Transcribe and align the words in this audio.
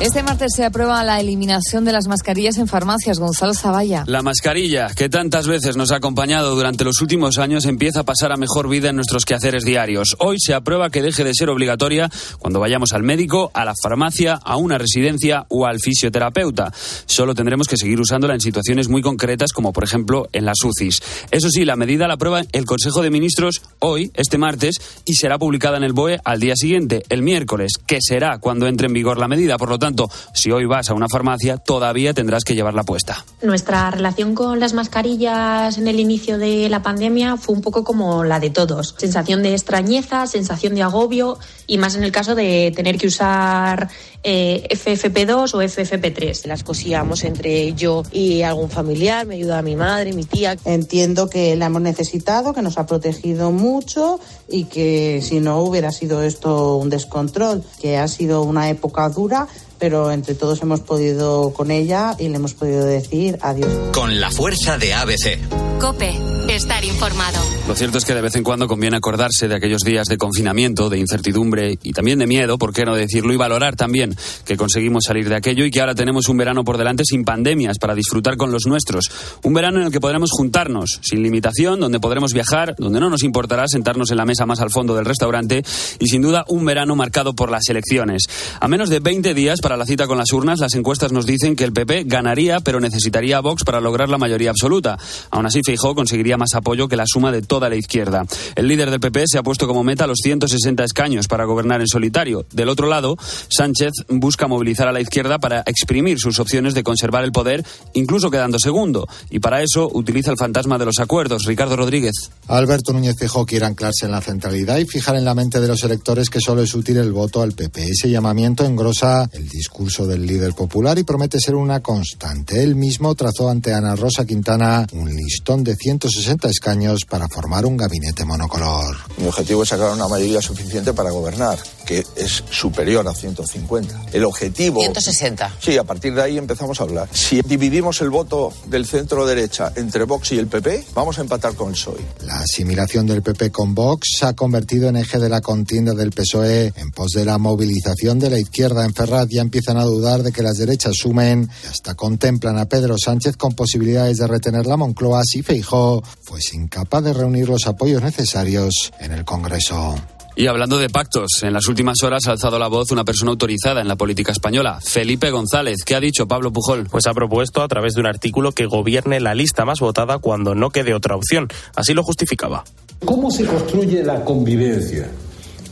Este 0.00 0.22
martes 0.22 0.52
se 0.54 0.64
aprueba 0.64 1.02
la 1.02 1.18
eliminación 1.18 1.84
de 1.84 1.90
las 1.90 2.06
mascarillas 2.06 2.56
en 2.58 2.68
farmacias. 2.68 3.18
Gonzalo 3.18 3.52
Zavalla. 3.52 4.04
La 4.06 4.22
mascarilla, 4.22 4.94
que 4.94 5.08
tantas 5.08 5.48
veces 5.48 5.76
nos 5.76 5.90
ha 5.90 5.96
acompañado 5.96 6.54
durante 6.54 6.84
los 6.84 7.02
últimos 7.02 7.38
años, 7.38 7.64
empieza 7.64 8.00
a 8.00 8.04
pasar 8.04 8.30
a 8.30 8.36
mejor 8.36 8.68
vida 8.68 8.90
en 8.90 8.94
nuestros 8.94 9.24
quehaceres 9.24 9.64
diarios. 9.64 10.14
Hoy 10.20 10.36
se 10.38 10.54
aprueba 10.54 10.90
que 10.90 11.02
deje 11.02 11.24
de 11.24 11.34
ser 11.34 11.50
obligatoria 11.50 12.08
cuando 12.38 12.60
vayamos 12.60 12.92
al 12.92 13.02
médico, 13.02 13.50
a 13.54 13.64
la 13.64 13.74
farmacia, 13.82 14.34
a 14.34 14.56
una 14.56 14.78
residencia 14.78 15.46
o 15.48 15.66
al 15.66 15.80
fisioterapeuta. 15.80 16.72
Solo 17.06 17.34
tendremos 17.34 17.66
que 17.66 17.76
seguir 17.76 17.98
usándola 17.98 18.34
en 18.34 18.40
situaciones 18.40 18.88
muy 18.88 19.02
concretas, 19.02 19.52
como 19.52 19.72
por 19.72 19.82
ejemplo 19.82 20.28
en 20.32 20.44
las 20.44 20.62
UCIs. 20.62 21.02
Eso 21.32 21.50
sí, 21.50 21.64
la 21.64 21.74
medida 21.74 22.06
la 22.06 22.14
aprueba 22.14 22.42
el 22.52 22.66
Consejo 22.66 23.02
de 23.02 23.10
Ministros 23.10 23.62
hoy, 23.80 24.12
este 24.14 24.38
martes, 24.38 24.76
y 25.06 25.14
será 25.14 25.38
publicada 25.38 25.76
en 25.76 25.82
el 25.82 25.92
BOE 25.92 26.20
al 26.24 26.38
día 26.38 26.54
siguiente, 26.54 27.02
el 27.08 27.22
miércoles, 27.22 27.72
que 27.84 27.98
será 28.00 28.38
cuando 28.38 28.68
entre 28.68 28.86
en 28.86 28.92
vigor 28.92 29.18
la 29.18 29.26
medida. 29.26 29.58
Por 29.58 29.70
lo 29.70 29.78
tanto, 29.80 29.87
tanto, 29.88 30.10
si 30.32 30.50
hoy 30.50 30.66
vas 30.66 30.90
a 30.90 30.94
una 30.94 31.08
farmacia, 31.08 31.56
todavía 31.56 32.12
tendrás 32.12 32.44
que 32.44 32.54
llevarla 32.54 32.82
puesta. 32.82 33.24
Nuestra 33.42 33.90
relación 33.90 34.34
con 34.34 34.60
las 34.60 34.74
mascarillas 34.74 35.78
en 35.78 35.88
el 35.88 35.98
inicio 35.98 36.38
de 36.38 36.68
la 36.68 36.82
pandemia 36.82 37.36
fue 37.36 37.54
un 37.54 37.62
poco 37.62 37.84
como 37.84 38.24
la 38.24 38.38
de 38.38 38.50
todos. 38.50 38.94
Sensación 38.98 39.42
de 39.42 39.52
extrañeza, 39.52 40.26
sensación 40.26 40.74
de 40.74 40.82
agobio 40.82 41.38
y 41.66 41.78
más 41.78 41.94
en 41.96 42.04
el 42.04 42.12
caso 42.12 42.34
de 42.34 42.72
tener 42.74 42.98
que 42.98 43.06
usar 43.06 43.88
eh, 44.22 44.66
FFP2 44.70 45.54
o 45.54 45.62
FFP3. 45.62 46.46
Las 46.46 46.62
cosíamos 46.62 47.24
entre 47.24 47.72
yo 47.74 48.02
y 48.12 48.42
algún 48.42 48.70
familiar, 48.70 49.26
me 49.26 49.36
ayuda 49.36 49.62
mi 49.62 49.76
madre, 49.76 50.12
mi 50.12 50.24
tía. 50.24 50.56
Entiendo 50.64 51.28
que 51.28 51.56
la 51.56 51.66
hemos 51.66 51.82
necesitado, 51.82 52.52
que 52.52 52.62
nos 52.62 52.78
ha 52.78 52.86
protegido 52.86 53.52
mucho 53.52 54.20
y 54.48 54.64
que 54.64 55.22
si 55.22 55.40
no 55.40 55.60
hubiera 55.60 55.92
sido 55.92 56.22
esto 56.22 56.76
un 56.76 56.90
descontrol, 56.90 57.62
que 57.80 57.98
ha 57.98 58.08
sido 58.08 58.42
una 58.42 58.68
época 58.70 59.08
dura, 59.08 59.46
pero 59.78 60.10
entre 60.10 60.34
todos 60.34 60.60
hemos 60.62 60.80
podido 60.80 61.52
con 61.52 61.70
ella 61.70 62.16
y 62.18 62.28
le 62.28 62.36
hemos 62.36 62.54
podido 62.54 62.84
decir 62.84 63.38
adiós. 63.42 63.70
Con 63.92 64.20
la 64.20 64.30
fuerza 64.30 64.78
de 64.78 64.94
ABC. 64.94 65.38
Cope, 65.78 66.12
estar 66.48 66.84
informado. 66.84 67.38
Lo 67.68 67.74
cierto 67.76 67.98
es 67.98 68.04
que 68.04 68.14
de 68.14 68.20
vez 68.20 68.34
en 68.34 68.42
cuando 68.42 68.66
conviene 68.66 68.96
acordarse 68.96 69.46
de 69.46 69.54
aquellos 69.54 69.82
días 69.82 70.08
de 70.08 70.18
confinamiento, 70.18 70.90
de 70.90 70.98
incertidumbre 70.98 71.78
y 71.82 71.92
también 71.92 72.18
de 72.18 72.26
miedo, 72.26 72.58
por 72.58 72.72
qué 72.72 72.84
no 72.84 72.96
decirlo, 72.96 73.32
y 73.32 73.36
valorar 73.36 73.76
también 73.76 74.07
que 74.44 74.56
conseguimos 74.56 75.04
salir 75.06 75.28
de 75.28 75.36
aquello 75.36 75.64
y 75.64 75.70
que 75.70 75.80
ahora 75.80 75.94
tenemos 75.94 76.28
un 76.28 76.36
verano 76.36 76.64
por 76.64 76.78
delante 76.78 77.04
sin 77.04 77.24
pandemias 77.24 77.78
para 77.78 77.94
disfrutar 77.94 78.36
con 78.36 78.52
los 78.52 78.66
nuestros. 78.66 79.10
Un 79.42 79.54
verano 79.54 79.80
en 79.80 79.86
el 79.86 79.92
que 79.92 80.00
podremos 80.00 80.30
juntarnos 80.30 81.00
sin 81.02 81.22
limitación, 81.22 81.80
donde 81.80 82.00
podremos 82.00 82.32
viajar, 82.32 82.74
donde 82.78 83.00
no 83.00 83.10
nos 83.10 83.22
importará 83.22 83.66
sentarnos 83.68 84.10
en 84.10 84.16
la 84.16 84.24
mesa 84.24 84.46
más 84.46 84.60
al 84.60 84.70
fondo 84.70 84.94
del 84.94 85.04
restaurante 85.04 85.64
y 85.98 86.06
sin 86.06 86.22
duda 86.22 86.44
un 86.48 86.64
verano 86.64 86.96
marcado 86.96 87.34
por 87.34 87.50
las 87.50 87.68
elecciones. 87.68 88.24
A 88.60 88.68
menos 88.68 88.88
de 88.88 89.00
20 89.00 89.34
días 89.34 89.60
para 89.60 89.76
la 89.76 89.86
cita 89.86 90.06
con 90.06 90.18
las 90.18 90.32
urnas, 90.32 90.60
las 90.60 90.74
encuestas 90.74 91.12
nos 91.12 91.26
dicen 91.26 91.56
que 91.56 91.64
el 91.64 91.72
PP 91.72 92.04
ganaría, 92.06 92.60
pero 92.60 92.80
necesitaría 92.80 93.38
a 93.38 93.40
Vox 93.40 93.64
para 93.64 93.80
lograr 93.80 94.08
la 94.08 94.18
mayoría 94.18 94.50
absoluta. 94.50 94.98
Aún 95.30 95.46
así, 95.46 95.60
Feijó 95.64 95.94
conseguiría 95.94 96.36
más 96.36 96.54
apoyo 96.54 96.88
que 96.88 96.96
la 96.96 97.04
suma 97.06 97.32
de 97.32 97.42
toda 97.42 97.68
la 97.68 97.76
izquierda. 97.76 98.24
El 98.54 98.68
líder 98.68 98.90
del 98.90 99.00
PP 99.00 99.24
se 99.26 99.38
ha 99.38 99.42
puesto 99.42 99.66
como 99.66 99.84
meta 99.84 100.06
los 100.06 100.18
160 100.22 100.84
escaños 100.84 101.28
para 101.28 101.44
gobernar 101.44 101.80
en 101.80 101.88
solitario. 101.88 102.46
Del 102.52 102.68
otro 102.68 102.88
lado, 102.88 103.16
Sánchez 103.48 103.92
busca 104.08 104.46
movilizar 104.46 104.88
a 104.88 104.92
la 104.92 105.00
izquierda 105.00 105.38
para 105.38 105.62
exprimir 105.66 106.18
sus 106.18 106.38
opciones 106.38 106.74
de 106.74 106.82
conservar 106.82 107.24
el 107.24 107.32
poder, 107.32 107.64
incluso 107.94 108.30
quedando 108.30 108.58
segundo. 108.58 109.06
Y 109.30 109.38
para 109.40 109.62
eso 109.62 109.90
utiliza 109.92 110.30
el 110.30 110.36
fantasma 110.36 110.78
de 110.78 110.86
los 110.86 110.98
acuerdos. 110.98 111.44
Ricardo 111.44 111.76
Rodríguez. 111.76 112.30
Alberto 112.46 112.92
Núñez 112.92 113.16
Feijó 113.18 113.46
quiere 113.46 113.66
anclarse 113.66 114.06
en 114.06 114.12
la 114.12 114.20
centralidad 114.20 114.78
y 114.78 114.86
fijar 114.86 115.16
en 115.16 115.24
la 115.24 115.34
mente 115.34 115.60
de 115.60 115.68
los 115.68 115.82
electores 115.84 116.30
que 116.30 116.40
solo 116.40 116.62
es 116.62 116.74
útil 116.74 116.96
el 116.96 117.12
voto 117.12 117.42
al 117.42 117.52
PP. 117.52 117.90
Ese 117.90 118.10
llamamiento 118.10 118.64
engrosa 118.64 119.28
el 119.32 119.48
discurso 119.48 120.06
del 120.06 120.26
líder 120.26 120.54
popular 120.54 120.98
y 120.98 121.04
promete 121.04 121.40
ser 121.40 121.54
una 121.54 121.80
constante. 121.80 122.62
Él 122.62 122.74
mismo 122.74 123.14
trazó 123.14 123.48
ante 123.48 123.72
Ana 123.72 123.96
Rosa 123.96 124.24
Quintana 124.24 124.86
un 124.92 125.14
listón 125.14 125.64
de 125.64 125.76
160 125.76 126.48
escaños 126.48 127.04
para 127.04 127.28
formar 127.28 127.66
un 127.66 127.76
gabinete 127.76 128.24
monocolor. 128.24 128.96
Mi 129.18 129.26
objetivo 129.26 129.62
es 129.62 129.68
sacar 129.68 129.92
una 129.92 130.08
mayoría 130.08 130.42
suficiente 130.42 130.92
para 130.92 131.10
gobernar, 131.10 131.58
que 131.86 132.04
es 132.16 132.44
superior 132.50 133.06
a 133.08 133.14
150. 133.14 133.87
El 134.12 134.24
objetivo... 134.24 134.80
160. 134.80 135.56
Sí, 135.60 135.76
a 135.76 135.84
partir 135.84 136.14
de 136.14 136.22
ahí 136.22 136.38
empezamos 136.38 136.80
a 136.80 136.84
hablar. 136.84 137.08
Si 137.12 137.42
dividimos 137.42 138.00
el 138.00 138.10
voto 138.10 138.52
del 138.66 138.86
centro 138.86 139.26
derecha 139.26 139.72
entre 139.76 140.04
Vox 140.04 140.32
y 140.32 140.38
el 140.38 140.46
PP, 140.46 140.86
vamos 140.94 141.18
a 141.18 141.22
empatar 141.22 141.54
con 141.54 141.68
el 141.68 141.74
PSOE. 141.74 142.00
La 142.24 142.40
asimilación 142.40 143.06
del 143.06 143.22
PP 143.22 143.50
con 143.50 143.74
Vox 143.74 144.16
se 144.18 144.26
ha 144.26 144.32
convertido 144.32 144.88
en 144.88 144.96
eje 144.96 145.18
de 145.18 145.28
la 145.28 145.40
contienda 145.40 145.94
del 145.94 146.10
PSOE 146.10 146.72
en 146.76 146.90
pos 146.90 147.12
de 147.12 147.24
la 147.24 147.38
movilización 147.38 148.18
de 148.18 148.30
la 148.30 148.38
izquierda 148.38 148.84
en 148.84 148.94
Ferraz. 148.94 149.28
Ya 149.30 149.42
empiezan 149.42 149.76
a 149.76 149.84
dudar 149.84 150.22
de 150.22 150.32
que 150.32 150.42
las 150.42 150.56
derechas 150.56 150.94
sumen 150.96 151.50
y 151.64 151.66
hasta 151.66 151.94
contemplan 151.94 152.58
a 152.58 152.66
Pedro 152.66 152.96
Sánchez 152.98 153.36
con 153.36 153.54
posibilidades 153.54 154.18
de 154.18 154.26
retener 154.26 154.66
la 154.66 154.76
Moncloa 154.76 155.22
si 155.24 155.42
Feijó 155.42 156.02
pues 156.26 156.54
incapaz 156.54 157.04
de 157.04 157.12
reunir 157.12 157.48
los 157.48 157.66
apoyos 157.66 158.02
necesarios 158.02 158.92
en 159.00 159.12
el 159.12 159.24
Congreso. 159.24 159.96
Y 160.38 160.46
hablando 160.46 160.78
de 160.78 160.88
pactos, 160.88 161.42
en 161.42 161.52
las 161.52 161.66
últimas 161.66 162.00
horas 162.04 162.28
ha 162.28 162.30
alzado 162.30 162.60
la 162.60 162.68
voz 162.68 162.92
una 162.92 163.02
persona 163.02 163.32
autorizada 163.32 163.80
en 163.80 163.88
la 163.88 163.96
política 163.96 164.30
española, 164.30 164.78
Felipe 164.80 165.32
González. 165.32 165.82
¿Qué 165.84 165.96
ha 165.96 166.00
dicho 166.00 166.28
Pablo 166.28 166.52
Pujol? 166.52 166.86
Pues 166.88 167.08
ha 167.08 167.12
propuesto 167.12 167.60
a 167.60 167.66
través 167.66 167.94
de 167.94 168.02
un 168.02 168.06
artículo 168.06 168.52
que 168.52 168.66
gobierne 168.66 169.18
la 169.18 169.34
lista 169.34 169.64
más 169.64 169.80
votada 169.80 170.18
cuando 170.18 170.54
no 170.54 170.70
quede 170.70 170.94
otra 170.94 171.16
opción. 171.16 171.48
Así 171.74 171.92
lo 171.92 172.04
justificaba. 172.04 172.62
¿Cómo 173.04 173.32
se 173.32 173.46
construye 173.46 174.04
la 174.04 174.24
convivencia? 174.24 175.10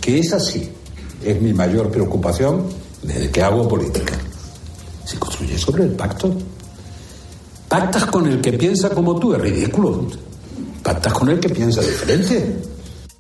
Que 0.00 0.19
es 0.19 0.32
así. 0.32 0.69
Es 1.25 1.41
mi 1.41 1.53
mayor 1.53 1.93
preocupación 1.93 2.66
desde 3.05 3.31
que 3.31 3.43
hago 3.43 3.69
política. 3.69 4.19
Se 5.05 5.16
construye 5.16 5.56
sobre 5.59 5.84
el 5.84 5.91
pacto. 5.91 6.34
Pactas 7.69 8.06
con 8.06 8.26
el 8.26 8.41
que 8.41 8.55
piensa 8.55 8.91
como 8.91 9.16
tú, 9.16 9.32
es 9.32 9.41
ridículo. 9.41 10.09
Pactas 10.82 11.12
con 11.12 11.28
el 11.28 11.38
que 11.38 11.50
piensa 11.50 11.81
diferente. 11.82 12.75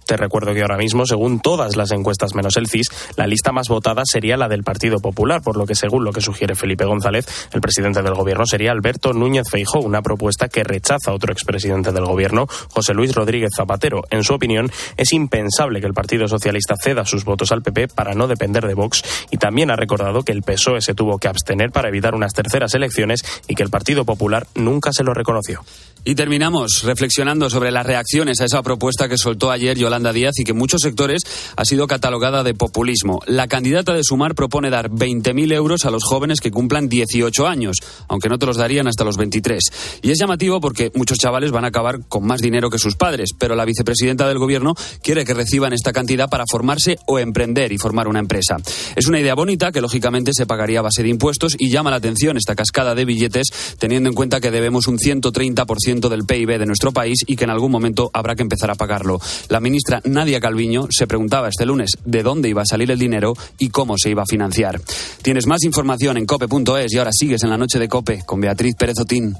Te 0.06 0.16
recuerdo 0.16 0.54
que 0.54 0.62
ahora 0.62 0.76
mismo, 0.76 1.04
según 1.04 1.40
todas 1.40 1.74
las 1.74 1.90
encuestas 1.90 2.32
menos 2.36 2.56
el 2.56 2.68
CIS, 2.68 2.90
la 3.16 3.26
lista 3.26 3.50
más 3.50 3.66
votada 3.68 4.02
sería 4.04 4.36
la 4.36 4.48
del 4.48 4.62
Partido 4.62 5.00
Popular, 5.00 5.42
por 5.42 5.56
lo 5.56 5.66
que 5.66 5.74
según 5.74 6.04
lo 6.04 6.12
que 6.12 6.20
sugiere 6.20 6.54
Felipe 6.54 6.84
González, 6.84 7.26
el 7.52 7.60
presidente 7.60 8.02
del 8.02 8.14
gobierno 8.14 8.46
sería 8.46 8.70
Alberto 8.70 9.12
Núñez 9.12 9.50
Feijó, 9.50 9.80
una 9.80 10.02
propuesta 10.02 10.48
que 10.48 10.62
rechaza 10.62 11.12
otro 11.12 11.32
expresidente 11.32 11.90
del 11.90 12.04
gobierno, 12.04 12.46
José 12.70 12.94
Luis 12.94 13.16
Rodríguez 13.16 13.50
Zapatero. 13.56 14.04
En 14.10 14.22
su 14.22 14.32
opinión, 14.32 14.70
es 14.96 15.12
impensable 15.12 15.80
que 15.80 15.88
el 15.88 15.94
Partido 15.94 16.28
Socialista 16.28 16.76
ceda 16.80 17.04
sus 17.04 17.24
votos 17.24 17.50
al 17.50 17.62
PP 17.62 17.88
para 17.88 18.14
no 18.14 18.28
depender 18.28 18.64
de 18.64 18.74
Vox 18.74 19.02
y 19.32 19.38
también 19.38 19.72
ha 19.72 19.76
recordado 19.76 20.22
que 20.22 20.30
el 20.30 20.42
PSOE 20.42 20.82
se 20.82 20.94
tuvo 20.94 21.18
que 21.18 21.26
abstener 21.26 21.72
para 21.72 21.88
evitar 21.88 22.14
unas 22.14 22.32
terceras 22.32 22.74
elecciones 22.74 23.24
y 23.48 23.56
que 23.56 23.64
el 23.64 23.70
Partido 23.70 24.04
Popular 24.04 24.46
nunca 24.54 24.92
se 24.92 25.02
lo 25.02 25.14
reconoció. 25.14 25.64
Y 26.04 26.14
terminamos 26.14 26.84
reflexionando 26.84 27.50
sobre 27.50 27.72
las 27.72 27.84
reacciones 27.84 28.40
a 28.40 28.44
esa 28.44 28.62
propuesta 28.62 29.08
que 29.08 29.18
soltó 29.18 29.50
ayer 29.50 29.76
Yolanda 29.76 29.95
Díaz 30.02 30.38
y 30.38 30.44
que 30.44 30.52
en 30.52 30.58
muchos 30.58 30.80
sectores 30.82 31.22
ha 31.56 31.64
sido 31.64 31.86
catalogada 31.86 32.42
de 32.42 32.54
populismo. 32.54 33.20
La 33.26 33.48
candidata 33.48 33.92
de 33.94 34.04
Sumar 34.04 34.34
propone 34.34 34.70
dar 34.70 34.90
20.000 34.90 35.52
euros 35.52 35.84
a 35.84 35.90
los 35.90 36.04
jóvenes 36.04 36.40
que 36.40 36.50
cumplan 36.50 36.88
18 36.88 37.46
años, 37.46 37.78
aunque 38.08 38.28
no 38.28 38.38
te 38.38 38.46
los 38.46 38.56
darían 38.56 38.86
hasta 38.88 39.04
los 39.04 39.16
23. 39.16 39.62
Y 40.02 40.10
es 40.10 40.18
llamativo 40.18 40.60
porque 40.60 40.90
muchos 40.94 41.18
chavales 41.18 41.50
van 41.50 41.64
a 41.64 41.68
acabar 41.68 42.06
con 42.08 42.26
más 42.26 42.40
dinero 42.40 42.70
que 42.70 42.78
sus 42.78 42.96
padres, 42.96 43.30
pero 43.38 43.54
la 43.54 43.64
vicepresidenta 43.64 44.28
del 44.28 44.38
gobierno 44.38 44.74
quiere 45.02 45.24
que 45.24 45.34
reciban 45.34 45.72
esta 45.72 45.92
cantidad 45.92 46.28
para 46.28 46.44
formarse 46.50 46.98
o 47.06 47.18
emprender 47.18 47.72
y 47.72 47.78
formar 47.78 48.08
una 48.08 48.20
empresa. 48.20 48.56
Es 48.94 49.06
una 49.06 49.20
idea 49.20 49.34
bonita 49.34 49.72
que 49.72 49.80
lógicamente 49.80 50.32
se 50.34 50.46
pagaría 50.46 50.80
a 50.80 50.82
base 50.82 51.02
de 51.02 51.08
impuestos 51.08 51.56
y 51.58 51.70
llama 51.70 51.90
la 51.90 51.96
atención 51.96 52.36
esta 52.36 52.54
cascada 52.54 52.94
de 52.94 53.04
billetes 53.04 53.48
teniendo 53.78 54.08
en 54.08 54.14
cuenta 54.14 54.40
que 54.40 54.50
debemos 54.50 54.86
un 54.86 54.98
130% 54.98 56.08
del 56.08 56.24
PIB 56.24 56.58
de 56.58 56.66
nuestro 56.66 56.92
país 56.92 57.18
y 57.26 57.36
que 57.36 57.44
en 57.44 57.50
algún 57.50 57.70
momento 57.70 58.10
habrá 58.12 58.34
que 58.34 58.42
empezar 58.42 58.70
a 58.70 58.74
pagarlo. 58.74 59.20
La 59.48 59.60
ministra 59.86 60.00
Nadia 60.04 60.40
Calviño 60.40 60.88
se 60.90 61.06
preguntaba 61.06 61.48
este 61.48 61.64
lunes 61.64 61.90
de 62.04 62.22
dónde 62.22 62.48
iba 62.48 62.62
a 62.62 62.66
salir 62.66 62.90
el 62.90 62.98
dinero 62.98 63.34
y 63.58 63.68
cómo 63.68 63.96
se 63.98 64.10
iba 64.10 64.22
a 64.22 64.26
financiar. 64.26 64.80
Tienes 65.22 65.46
más 65.46 65.62
información 65.62 66.16
en 66.16 66.26
cope.es 66.26 66.92
y 66.92 66.98
ahora 66.98 67.10
sigues 67.12 67.42
en 67.44 67.50
la 67.50 67.58
noche 67.58 67.78
de 67.78 67.88
Cope 67.88 68.22
con 68.26 68.40
Beatriz 68.40 68.74
Pérez 68.76 68.96
Otín. 69.00 69.36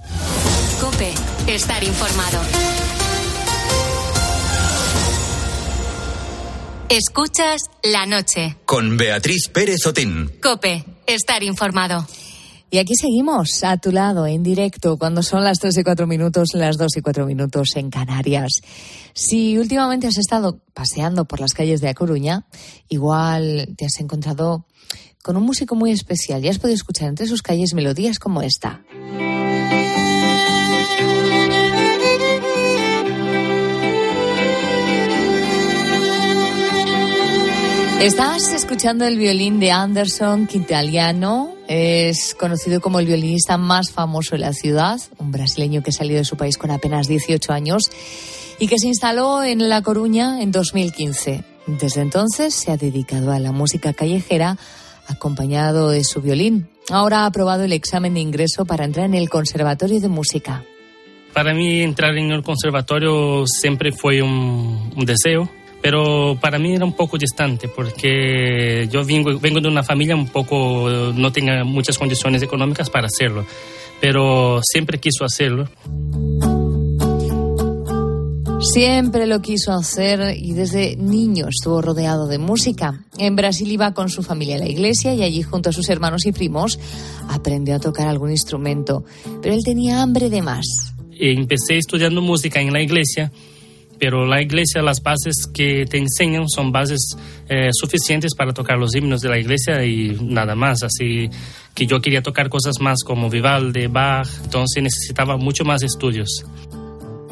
Cope, 0.81 1.13
estar 1.49 1.83
informado. 1.83 2.41
Escuchas 6.89 7.63
la 7.83 8.07
noche. 8.07 8.57
Con 8.65 8.97
Beatriz 8.97 9.49
Pérez 9.49 9.85
Otín. 9.87 10.31
Cope, 10.41 10.85
estar 11.07 11.43
informado. 11.43 12.07
Y 12.77 12.79
aquí 12.79 12.93
seguimos, 12.95 13.65
a 13.65 13.79
tu 13.79 13.91
lado, 13.91 14.27
en 14.27 14.43
directo, 14.43 14.99
cuando 14.99 15.23
son 15.23 15.43
las 15.43 15.59
3 15.61 15.79
y 15.79 15.83
4 15.83 16.07
minutos, 16.07 16.49
las 16.53 16.77
2 16.77 16.99
y 16.99 17.01
4 17.01 17.25
minutos 17.25 17.71
en 17.77 17.89
Canarias. 17.89 18.61
Si 19.15 19.57
últimamente 19.57 20.09
has 20.09 20.19
estado 20.19 20.61
paseando 20.75 21.25
por 21.25 21.41
las 21.41 21.55
calles 21.55 21.81
de 21.81 21.89
A 21.89 21.95
Coruña, 21.95 22.45
igual 22.91 23.75
te 23.79 23.87
has 23.87 23.99
encontrado 23.99 24.67
con 25.23 25.39
un 25.39 25.45
músico 25.45 25.75
muy 25.75 25.91
especial 25.91 26.45
y 26.45 26.49
has 26.49 26.59
podido 26.59 26.75
escuchar 26.75 27.09
entre 27.09 27.27
sus 27.27 27.41
calles 27.41 27.73
melodías 27.73 28.19
como 28.19 28.43
esta. 28.43 28.83
Estás 38.01 38.53
escuchando 38.53 39.07
el 39.07 39.17
violín 39.17 39.59
de 39.59 39.73
Anderson 39.73 40.47
Quintaliano. 40.47 41.55
Es 41.67 42.35
conocido 42.39 42.81
como 42.83 43.01
el 43.01 43.07
violinista 43.07 43.57
más 43.57 43.91
famoso 43.91 44.33
de 44.33 44.41
la 44.41 44.53
ciudad, 44.53 45.01
un 45.17 45.33
brasileño 45.33 45.83
que 45.83 45.93
salió 45.93 46.19
de 46.19 46.25
su 46.25 46.37
país 46.37 46.59
con 46.59 46.71
apenas 46.71 47.09
18 47.09 47.53
años 47.55 47.91
y 48.61 48.69
que 48.69 48.79
se 48.79 48.89
instaló 48.89 49.43
en 49.43 49.71
La 49.71 49.81
Coruña 49.81 50.43
en 50.43 50.53
2015. 50.53 51.43
Desde 51.67 52.03
entonces 52.03 52.55
se 52.55 52.71
ha 52.71 52.77
dedicado 52.77 53.33
a 53.33 53.41
la 53.41 53.51
música 53.51 53.95
callejera 53.95 54.59
acompañado 55.09 55.89
de 55.89 56.05
su 56.05 56.21
violín. 56.21 56.69
Ahora 56.91 57.21
ha 57.21 57.27
aprobado 57.27 57.65
el 57.65 57.73
examen 57.73 58.13
de 58.13 58.21
ingreso 58.21 58.67
para 58.67 58.85
entrar 58.85 59.07
en 59.07 59.15
el 59.15 59.31
Conservatorio 59.31 60.01
de 60.01 60.09
Música. 60.09 60.65
Para 61.33 61.55
mí 61.55 61.81
entrar 61.81 62.17
en 62.17 62.31
el 62.31 62.43
conservatorio 62.43 63.47
siempre 63.47 63.91
fue 63.91 64.23
un, 64.23 64.93
un 64.95 65.05
deseo 65.07 65.51
pero 65.83 66.39
para 66.41 66.59
mí 66.59 66.75
era 66.75 66.85
un 66.85 66.95
poco 66.95 67.19
distante 67.19 67.69
porque 67.69 68.89
yo 68.91 69.05
vengo, 69.05 69.39
vengo 69.39 69.61
de 69.61 69.69
una 69.69 69.83
familia 69.83 70.17
un 70.17 70.29
poco, 70.29 70.89
no 71.15 71.33
tenga 71.33 71.65
muchas 71.65 71.99
condiciones 71.99 72.43
económicas 72.43 72.91
para 72.91 73.07
hacerlo, 73.07 73.45
pero 74.01 74.61
siempre 74.63 74.99
quiso 74.99 75.25
hacerlo. 75.25 75.69
Siempre 78.59 79.27
lo 79.27 79.43
quiso 79.43 79.73
hacer 79.73 80.35
y 80.37 80.53
desde 80.55 80.97
niño 80.97 81.47
estuvo 81.49 81.83
rodeado 81.83 82.27
de 82.27 82.39
música. 82.39 83.05
En 83.19 83.37
Brasil 83.37 83.71
iba 83.71 83.93
con 83.93 84.09
su 84.09 84.23
familia 84.23 84.57
a 84.57 84.59
la 84.59 84.69
iglesia 84.69 85.15
y 85.15 85.23
allí 85.23 85.43
junto 85.43 85.69
a 85.69 85.73
sus 85.73 85.89
hermanos 85.91 86.25
y 86.27 86.33
primos 86.33 86.79
aprendió 87.29 87.77
a 87.77 87.81
tocar 87.81 88.09
algún 88.09 88.31
instrumento, 88.31 89.05
pero 89.43 89.55
él 89.55 89.63
tenía 89.63 90.03
hambre 90.03 90.31
de 90.31 90.43
más. 90.43 90.95
Empecé 91.13 91.77
estudiando 91.77 92.23
música 92.23 92.61
en 92.61 92.73
la 92.73 92.83
iglesia 92.83 93.31
pero 93.99 94.27
la 94.27 94.43
iglesia, 94.43 94.83
las 94.83 95.03
bases 95.03 95.47
que 95.53 95.87
te 95.87 95.99
enseñan 95.99 96.49
son 96.49 96.73
bases 96.73 97.17
eh, 97.49 97.69
suficientes 97.73 98.35
para 98.35 98.53
tocar 98.53 98.79
los 98.79 98.95
himnos 98.95 99.21
de 99.21 99.29
la 99.29 99.39
iglesia 99.39 99.85
y 99.85 100.17
nada 100.21 100.55
más. 100.55 100.83
Así 100.83 101.29
que 101.75 101.87
yo 101.87 102.01
quería 102.01 102.23
tocar 102.23 102.49
cosas 102.49 102.81
más 102.81 103.03
como 103.05 103.29
Vivaldi, 103.29 103.87
Bach, 103.87 104.29
entonces 104.45 104.83
necesitaba 104.83 105.37
mucho 105.37 105.65
más 105.65 105.83
estudios. 105.83 106.45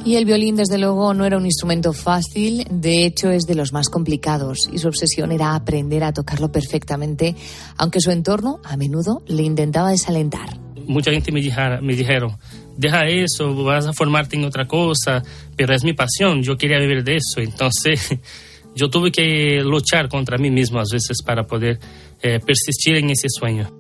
Y 0.05 0.16
el 0.16 0.26
violín, 0.26 0.55
desde 0.55 0.76
luego, 0.76 1.14
no 1.14 1.25
era 1.25 1.38
un 1.38 1.46
instrumento 1.46 1.94
fácil, 1.94 2.67
de 2.70 3.06
hecho 3.06 3.31
es 3.31 3.44
de 3.44 3.55
los 3.55 3.72
más 3.72 3.88
complicados, 3.88 4.69
y 4.70 4.78
su 4.78 4.88
obsesión 4.88 5.32
era 5.32 5.55
aprender 5.55 6.05
a 6.05 6.12
tocarlo 6.12 6.52
perfectamente, 6.52 7.34
aunque 7.78 8.00
su 8.00 8.10
entorno 8.10 8.60
a 8.64 8.76
menudo 8.76 9.22
le 9.26 9.44
intentaba 9.44 9.90
desalentar. 9.90 10.63
Mucha 10.86 11.10
gente 11.10 11.32
me, 11.32 11.40
me 11.81 11.94
dijeron, 11.94 12.36
deja 12.76 13.06
eso, 13.06 13.54
vas 13.64 13.86
a 13.86 13.92
formarte 13.92 14.36
en 14.36 14.44
otra 14.44 14.66
cosa, 14.66 15.22
pero 15.56 15.75
es 15.75 15.84
mi 15.84 15.92
pasión, 15.92 16.42
yo 16.42 16.56
quería 16.56 16.78
vivir 16.78 17.04
de 17.04 17.16
eso, 17.16 17.40
entonces 17.40 18.16
yo 18.75 18.90
tuve 18.90 19.10
que 19.10 19.60
luchar 19.62 20.08
contra 20.08 20.38
mí 20.38 20.50
mismo 20.50 20.78
a 20.78 20.84
veces 20.90 21.22
para 21.25 21.46
poder 21.46 21.78
eh, 22.22 22.40
persistir 22.40 22.96
en 22.96 23.10
ese 23.10 23.28
sueño. 23.28 23.70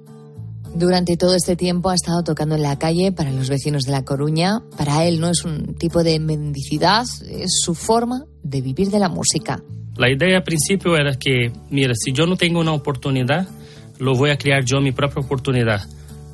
Durante 0.76 1.16
todo 1.16 1.36
este 1.36 1.54
tiempo 1.54 1.90
ha 1.90 1.94
estado 1.94 2.24
tocando 2.24 2.56
en 2.56 2.62
la 2.62 2.76
calle 2.78 3.12
para 3.12 3.30
los 3.30 3.48
vecinos 3.48 3.84
de 3.84 3.92
La 3.92 4.04
Coruña. 4.04 4.60
Para 4.76 5.04
él 5.04 5.20
no 5.20 5.30
es 5.30 5.44
un 5.44 5.76
tipo 5.76 6.02
de 6.02 6.18
mendicidad, 6.18 7.04
es 7.30 7.60
su 7.60 7.76
forma 7.76 8.24
de 8.42 8.60
vivir 8.60 8.90
de 8.90 8.98
la 8.98 9.08
música. 9.08 9.62
La 9.96 10.10
idea 10.10 10.36
al 10.36 10.42
principio 10.42 10.96
era 10.96 11.14
que, 11.14 11.52
mira, 11.70 11.94
si 11.94 12.12
yo 12.12 12.26
no 12.26 12.36
tengo 12.36 12.58
una 12.58 12.72
oportunidad, 12.72 13.46
lo 14.00 14.16
voy 14.16 14.30
a 14.30 14.36
crear 14.36 14.64
yo 14.64 14.80
mi 14.80 14.90
propia 14.90 15.22
oportunidad. 15.22 15.82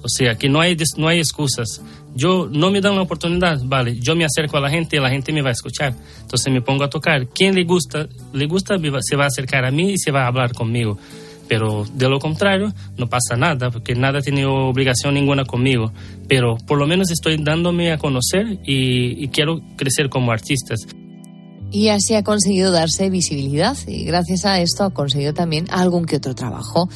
O 0.03 0.09
sea, 0.09 0.35
que 0.35 0.49
no 0.49 0.61
hay, 0.61 0.77
no 0.97 1.09
hay 1.09 1.19
excusas. 1.19 1.83
Yo 2.15 2.49
no 2.51 2.71
me 2.71 2.81
dan 2.81 2.97
la 2.97 3.03
oportunidad, 3.03 3.61
vale, 3.65 3.99
yo 4.01 4.17
me 4.17 4.25
acerco 4.25 4.57
a 4.57 4.61
la 4.61 4.71
gente 4.71 4.97
y 4.97 5.01
la 5.01 5.11
gente 5.11 5.33
me 5.33 5.43
va 5.43 5.51
a 5.51 5.53
escuchar. 5.53 5.95
Entonces 6.21 6.53
me 6.53 6.61
pongo 6.63 6.85
a 6.85 6.91
tocar. 6.91 7.29
Quien 7.29 7.55
le 7.55 7.65
gusta, 7.65 8.09
le 8.33 8.47
gusta, 8.47 8.77
se 9.01 9.17
va 9.17 9.25
a 9.25 9.29
acercar 9.29 9.65
a 9.65 9.71
mí 9.71 9.93
y 9.93 9.99
se 9.99 10.11
va 10.11 10.25
a 10.25 10.27
hablar 10.27 10.53
conmigo. 10.53 10.99
Pero 11.49 11.85
de 11.95 12.09
lo 12.09 12.19
contrario, 12.21 12.73
no 12.97 13.09
pasa 13.09 13.37
nada, 13.37 13.71
porque 13.71 13.95
nada 13.95 14.21
tiene 14.21 14.47
obligación 14.47 15.15
ninguna 15.15 15.45
conmigo. 15.45 15.93
Pero 16.29 16.57
por 16.67 16.79
lo 16.79 16.87
menos 16.87 17.11
estoy 17.11 17.37
dándome 17.39 17.93
a 17.93 17.99
conocer 17.99 18.59
y, 18.65 19.25
y 19.25 19.29
quiero 19.29 19.61
crecer 19.77 20.09
como 20.09 20.33
artista. 20.33 20.75
Y 21.73 21.89
así 21.89 22.15
ha 22.15 22.25
conseguido 22.25 22.73
darse 22.73 23.11
visibilidad 23.11 23.77
y 23.87 24.05
gracias 24.05 24.45
a 24.45 24.61
esto 24.61 24.85
ha 24.85 24.91
conseguido 24.91 25.35
también 25.35 25.67
algún 25.71 26.05
que 26.05 26.17
otro 26.17 26.35
trabajo. 26.35 26.89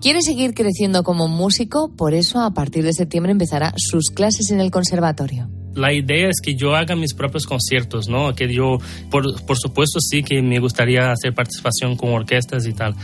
Quiere 0.00 0.22
seguir 0.22 0.54
creciendo 0.54 1.02
como 1.02 1.28
músico, 1.28 1.94
por 1.94 2.14
eso 2.14 2.40
a 2.40 2.52
partir 2.52 2.84
de 2.84 2.92
septiembre 2.92 3.32
empezará 3.32 3.74
sus 3.76 4.10
clases 4.10 4.50
en 4.50 4.60
el 4.60 4.70
conservatorio. 4.70 5.50
La 5.74 5.92
idea 5.92 6.28
es 6.28 6.40
que 6.42 6.54
yo 6.54 6.74
haga 6.74 6.96
mis 6.96 7.14
propios 7.14 7.46
conciertos, 7.46 8.08
¿no? 8.08 8.34
Que 8.34 8.52
yo, 8.52 8.78
por, 9.10 9.44
por 9.44 9.58
supuesto, 9.58 10.00
sí 10.00 10.22
que 10.22 10.42
me 10.42 10.58
gustaría 10.58 11.12
hacer 11.12 11.34
participación 11.34 11.96
con 11.96 12.10
orquestas 12.10 12.66
y 12.66 12.72
tal 12.72 12.94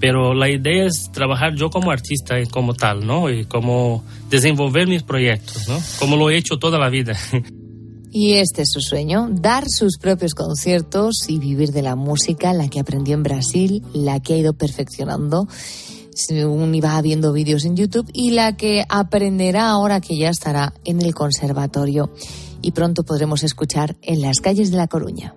pero 0.00 0.34
la 0.34 0.50
idea 0.50 0.84
es 0.84 1.10
trabajar 1.12 1.54
yo 1.54 1.70
como 1.70 1.90
artista 1.90 2.34
como 2.50 2.74
tal, 2.74 3.06
¿no? 3.06 3.30
Y 3.30 3.46
como 3.46 4.04
desenvolver 4.28 4.86
mis 4.86 5.02
proyectos, 5.02 5.66
¿no? 5.66 5.78
Como 5.98 6.16
lo 6.16 6.28
he 6.28 6.36
hecho 6.36 6.58
toda 6.58 6.78
la 6.78 6.90
vida. 6.90 7.16
Y 8.16 8.34
este 8.34 8.62
es 8.62 8.70
su 8.70 8.80
sueño, 8.80 9.28
dar 9.28 9.64
sus 9.68 9.98
propios 9.98 10.34
conciertos 10.34 11.24
y 11.26 11.40
vivir 11.40 11.72
de 11.72 11.82
la 11.82 11.96
música, 11.96 12.52
la 12.52 12.68
que 12.68 12.78
aprendió 12.78 13.14
en 13.14 13.24
Brasil, 13.24 13.82
la 13.92 14.20
que 14.20 14.34
ha 14.34 14.36
ido 14.36 14.52
perfeccionando 14.52 15.48
según 16.14 16.74
iba 16.74 17.00
viendo 17.02 17.32
vídeos 17.32 17.64
en 17.64 17.76
YouTube, 17.76 18.08
y 18.12 18.30
la 18.30 18.56
que 18.56 18.84
aprenderá 18.88 19.68
ahora 19.68 20.00
que 20.00 20.16
ya 20.16 20.30
estará 20.30 20.74
en 20.84 21.02
el 21.02 21.14
conservatorio 21.14 22.10
y 22.62 22.70
pronto 22.70 23.02
podremos 23.02 23.42
escuchar 23.42 23.96
en 24.00 24.22
las 24.22 24.40
calles 24.40 24.70
de 24.70 24.78
La 24.78 24.86
Coruña. 24.86 25.34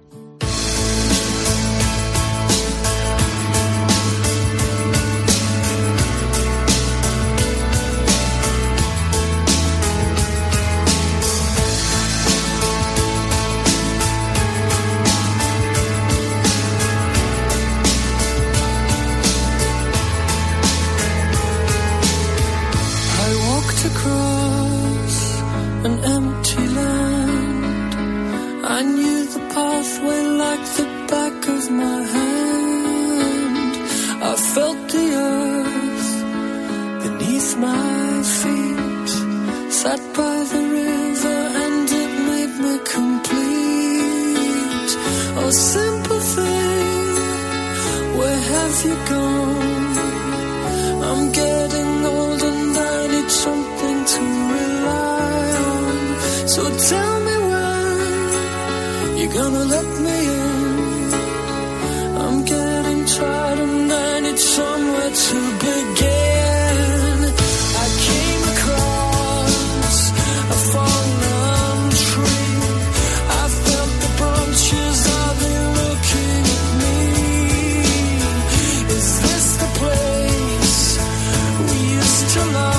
to 82.28 82.46
love. 82.52 82.77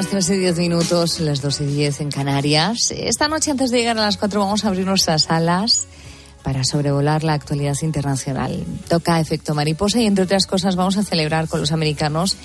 Las 0.00 0.08
3 0.08 0.30
y 0.30 0.36
10 0.38 0.58
minutos, 0.60 1.20
las 1.20 1.42
2 1.42 1.60
y 1.60 1.66
10 1.66 2.00
en 2.00 2.10
Canarias. 2.10 2.90
Esta 2.90 3.28
noche, 3.28 3.50
antes 3.50 3.70
de 3.70 3.80
llegar 3.80 3.98
a 3.98 4.00
las 4.00 4.16
4, 4.16 4.40
vamos 4.40 4.64
a 4.64 4.68
abrir 4.68 4.86
nuestras 4.86 5.30
alas 5.30 5.88
para 6.42 6.64
sobrevolar 6.64 7.22
la 7.22 7.34
actualidad 7.34 7.74
internacional. 7.82 8.64
Toca 8.88 9.20
efecto 9.20 9.54
mariposa 9.54 10.00
y, 10.00 10.06
entre 10.06 10.24
otras 10.24 10.46
cosas, 10.46 10.74
vamos 10.74 10.96
a 10.96 11.02
celebrar 11.02 11.48
con 11.48 11.60
los 11.60 11.70
americanos 11.70 12.38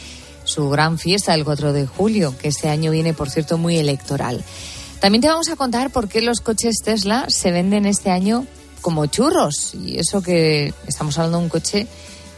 su 0.43 0.69
gran 0.69 0.99
fiesta 0.99 1.31
del 1.31 1.45
4 1.45 1.71
de 1.71 1.87
julio, 1.87 2.35
que 2.37 2.49
este 2.49 2.67
año 2.67 2.91
viene, 2.91 3.13
por 3.13 3.29
cierto, 3.29 3.57
muy 3.57 3.77
electoral. 3.77 4.43
También 4.99 5.21
te 5.21 5.29
vamos 5.29 5.47
a 5.47 5.55
contar 5.55 5.91
por 5.91 6.09
qué 6.09 6.19
los 6.19 6.41
coches 6.41 6.81
Tesla 6.83 7.23
se 7.29 7.51
venden 7.51 7.85
este 7.85 8.11
año 8.11 8.45
como 8.81 9.05
churros. 9.05 9.75
Y 9.75 9.97
eso 9.97 10.21
que 10.21 10.73
estamos 10.87 11.17
hablando 11.17 11.37
de 11.37 11.43
un 11.45 11.49
coche 11.49 11.87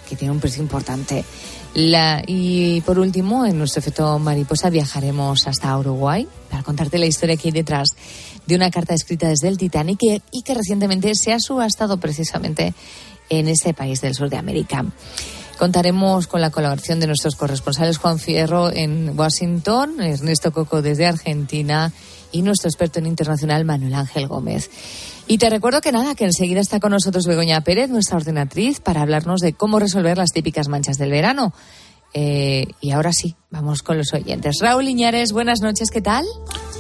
que 0.08 0.16
tiene 0.16 0.32
un 0.32 0.40
precio 0.40 0.62
importante. 0.62 1.26
La, 1.74 2.24
y 2.26 2.82
por 2.82 2.98
último, 2.98 3.46
en 3.46 3.58
nuestro 3.58 3.80
efecto 3.80 4.18
mariposa 4.20 4.70
viajaremos 4.70 5.48
hasta 5.48 5.78
Uruguay 5.78 6.28
para 6.50 6.64
contarte 6.64 6.98
la 6.98 7.06
historia 7.06 7.38
que 7.38 7.50
hay 7.50 7.52
detrás 7.52 7.90
de 8.46 8.56
una 8.56 8.72
carta 8.72 8.94
escrita 8.94 9.28
desde 9.28 9.48
el 9.48 9.58
Titanic 9.58 10.00
y, 10.02 10.22
y 10.32 10.42
que 10.42 10.54
recientemente 10.56 11.12
se 11.14 11.34
ha 11.34 11.40
subastado 11.40 11.98
precisamente 11.98 12.74
en 13.30 13.48
ese 13.48 13.74
país 13.74 14.02
del 14.02 14.16
sur 14.16 14.30
de 14.30 14.38
América. 14.38 14.86
Contaremos 15.58 16.28
con 16.28 16.42
la 16.42 16.52
colaboración 16.52 17.00
de 17.00 17.08
nuestros 17.08 17.36
corresponsales 17.36 17.98
Juan 17.98 18.20
Fierro 18.20 18.72
en 18.72 19.18
Washington, 19.18 20.00
Ernesto 20.02 20.52
Coco 20.52 20.84
desde 20.84 21.08
Argentina 21.08 21.92
y 22.32 22.44
nuestro 22.44 22.70
experto 22.70 23.00
en 23.00 23.08
internacional 23.08 23.66
Manuel 23.66 23.96
Ángel 23.96 24.28
Gómez. 24.28 24.70
Y 25.30 25.40
te 25.40 25.50
recuerdo 25.50 25.82
que 25.82 25.92
nada, 25.92 26.16
que 26.16 26.24
enseguida 26.24 26.62
está 26.62 26.80
con 26.80 26.92
nosotros 26.92 27.26
Begoña 27.28 27.60
Pérez, 27.62 27.90
nuestra 27.90 28.18
ordenatriz, 28.18 28.80
para 28.80 29.02
hablarnos 29.02 29.42
de 29.42 29.52
cómo 29.52 29.78
resolver 29.78 30.18
las 30.18 30.32
típicas 30.32 30.70
manchas 30.70 30.98
del 30.98 31.12
verano. 31.12 31.54
Eh, 32.14 32.68
y 32.80 32.92
ahora 32.92 33.12
sí, 33.12 33.36
vamos 33.52 33.84
con 33.84 33.98
los 33.98 34.14
oyentes. 34.14 34.60
Raúl 34.62 34.88
Iñares, 34.88 35.34
buenas 35.34 35.60
noches, 35.60 35.90
¿qué 35.92 36.02
tal? 36.02 36.26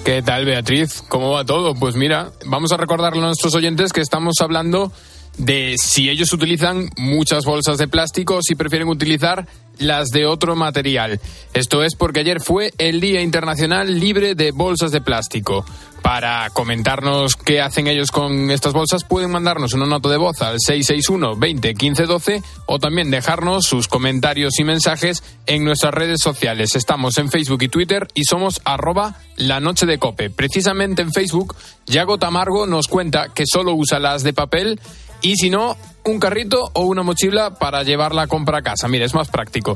¿Qué 0.05 0.21
tal, 0.21 0.45
Beatriz? 0.45 1.03
¿Cómo 1.09 1.31
va 1.31 1.43
todo? 1.43 1.75
Pues 1.75 1.95
mira, 1.95 2.31
vamos 2.45 2.71
a 2.71 2.77
recordarle 2.77 3.19
a 3.19 3.25
nuestros 3.25 3.53
oyentes 3.53 3.91
que 3.91 3.99
estamos 3.99 4.35
hablando 4.39 4.93
de 5.37 5.75
si 5.77 6.09
ellos 6.09 6.31
utilizan 6.33 6.89
muchas 6.97 7.43
bolsas 7.45 7.77
de 7.77 7.87
plástico 7.87 8.37
o 8.37 8.41
si 8.41 8.55
prefieren 8.55 8.87
utilizar 8.87 9.45
las 9.77 10.07
de 10.09 10.25
otro 10.25 10.55
material. 10.55 11.19
Esto 11.53 11.83
es 11.83 11.95
porque 11.95 12.21
ayer 12.21 12.39
fue 12.41 12.71
el 12.77 12.99
Día 12.99 13.21
Internacional 13.21 13.99
Libre 13.99 14.33
de 14.33 14.51
Bolsas 14.51 14.91
de 14.91 15.01
Plástico. 15.01 15.65
Para 16.01 16.49
comentarnos 16.51 17.35
qué 17.35 17.59
hacen 17.59 17.87
ellos 17.87 18.11
con 18.11 18.49
estas 18.49 18.73
bolsas, 18.73 19.03
pueden 19.03 19.31
mandarnos 19.31 19.73
una 19.73 19.85
nota 19.85 20.09
de 20.09 20.17
voz 20.17 20.41
al 20.41 20.57
661 20.59 21.35
20 21.35 21.73
15 21.73 22.05
12 22.05 22.43
o 22.65 22.79
también 22.79 23.11
dejarnos 23.11 23.65
sus 23.65 23.87
comentarios 23.87 24.57
y 24.59 24.63
mensajes 24.63 25.23
en 25.47 25.65
nuestras 25.65 25.93
redes 25.93 26.21
sociales. 26.21 26.75
Estamos 26.75 27.17
en 27.17 27.29
Facebook 27.29 27.63
y 27.63 27.67
Twitter 27.67 28.07
y 28.13 28.23
somos 28.23 28.61
arroba 28.63 29.15
la 29.35 29.59
noche 29.59 29.85
de 29.85 29.97
cope. 29.97 30.29
Precisamente 30.29 31.01
en 31.01 31.11
Facebook, 31.11 31.55
Yago 31.87 32.17
Tamargo 32.17 32.67
nos 32.67 32.87
cuenta 32.87 33.29
que 33.33 33.43
solo 33.45 33.73
usa 33.73 33.99
las 33.99 34.23
de 34.23 34.33
papel 34.33 34.79
y 35.21 35.35
si 35.35 35.49
no, 35.49 35.75
un 36.05 36.19
carrito 36.19 36.71
o 36.73 36.81
una 36.81 37.03
mochila 37.03 37.55
para 37.55 37.83
llevar 37.83 38.13
la 38.13 38.27
compra 38.27 38.59
a 38.59 38.61
casa. 38.61 38.87
Mira, 38.87 39.05
es 39.05 39.13
más 39.13 39.29
práctico. 39.29 39.75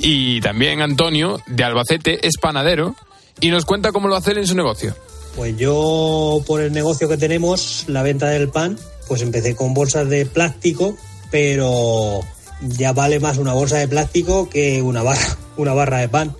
Y 0.00 0.40
también 0.40 0.82
Antonio, 0.82 1.40
de 1.46 1.64
Albacete, 1.64 2.26
es 2.26 2.36
panadero 2.38 2.94
y 3.40 3.50
nos 3.50 3.64
cuenta 3.64 3.92
cómo 3.92 4.08
lo 4.08 4.16
hace 4.16 4.32
él 4.32 4.38
en 4.38 4.46
su 4.46 4.54
negocio. 4.54 4.94
Pues 5.36 5.56
yo, 5.56 6.42
por 6.46 6.60
el 6.60 6.72
negocio 6.72 7.08
que 7.08 7.16
tenemos, 7.16 7.84
la 7.88 8.02
venta 8.02 8.28
del 8.28 8.48
pan, 8.48 8.78
pues 9.08 9.22
empecé 9.22 9.56
con 9.56 9.74
bolsas 9.74 10.08
de 10.08 10.26
plástico, 10.26 10.96
pero 11.30 12.20
ya 12.60 12.92
vale 12.92 13.18
más 13.20 13.38
una 13.38 13.52
bolsa 13.52 13.78
de 13.78 13.88
plástico 13.88 14.48
que 14.48 14.80
una 14.80 15.02
barra, 15.02 15.36
una 15.56 15.74
barra 15.74 15.98
de 15.98 16.08
pan. 16.08 16.34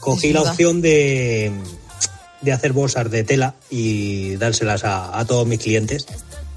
Cogí 0.00 0.32
la 0.32 0.42
opción 0.42 0.80
de, 0.80 1.52
de 2.40 2.52
hacer 2.52 2.72
bolsas 2.72 3.10
de 3.10 3.24
tela 3.24 3.54
y 3.68 4.36
dárselas 4.36 4.84
a, 4.84 5.18
a 5.18 5.24
todos 5.24 5.46
mis 5.46 5.58
clientes. 5.58 6.06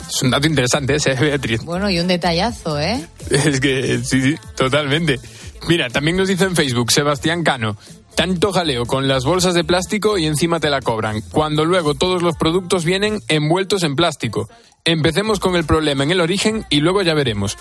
Es 0.08 0.22
un 0.22 0.30
dato 0.30 0.48
interesante 0.48 0.96
ese, 0.98 1.14
Beatriz. 1.14 1.64
Bueno, 1.64 1.90
y 1.90 2.00
un 2.00 2.08
detallazo, 2.08 2.80
¿eh? 2.80 3.04
Es 3.30 3.60
que 3.60 4.00
sí, 4.04 4.22
sí, 4.22 4.36
totalmente. 4.56 5.20
Mira, 5.68 5.90
también 5.90 6.18
nos 6.18 6.28
dice 6.28 6.46
en 6.46 6.56
Facebook 6.56 6.92
Sebastián 6.92 7.44
Cano. 7.44 7.78
Tanto 8.15 8.51
jaleo 8.51 8.86
con 8.86 9.08
las 9.08 9.25
bolsas 9.25 9.53
de 9.53 9.63
plástico 9.63 10.18
y 10.18 10.25
encima 10.25 10.60
te 10.60 10.70
la 10.70 10.82
cobran, 10.82 11.22
cuando 11.32 11.65
luego 11.65 11.96
todos 11.96 12.22
los 12.22 12.36
productos 12.36 12.86
vienen 12.86 13.20
envueltos 13.27 13.84
en 13.84 13.96
plástico. 13.96 14.50
Empecemos 14.84 15.39
con 15.39 15.56
el 15.56 15.65
problema 15.65 16.03
en 16.03 16.12
el 16.12 16.22
origen 16.22 16.65
y 16.70 16.82
luego 16.82 17.01
ya 17.01 17.13
veremos. 17.13 17.58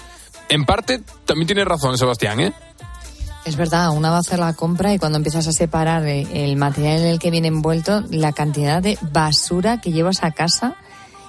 En 0.49 0.65
parte, 0.65 1.01
también 1.27 1.47
tiene 1.47 1.65
razón 1.65 1.97
Sebastián, 1.97 2.41
¿eh? 2.41 2.53
Es 3.45 3.57
verdad, 3.57 3.91
una 3.97 4.11
va 4.11 4.17
a 4.17 4.21
hacer 4.21 4.39
la 4.39 4.53
compra 4.53 4.93
y 4.93 4.99
cuando 4.99 5.17
empiezas 5.17 5.47
a 5.47 5.53
separar 5.53 6.07
el 6.07 6.57
material 6.57 7.01
en 7.01 7.07
el 7.07 7.19
que 7.19 7.31
viene 7.31 7.49
envuelto, 7.49 8.03
la 8.11 8.33
cantidad 8.33 8.83
de 8.83 8.99
basura 9.13 9.81
que 9.81 9.93
llevas 9.93 10.23
a 10.23 10.31
casa 10.31 10.77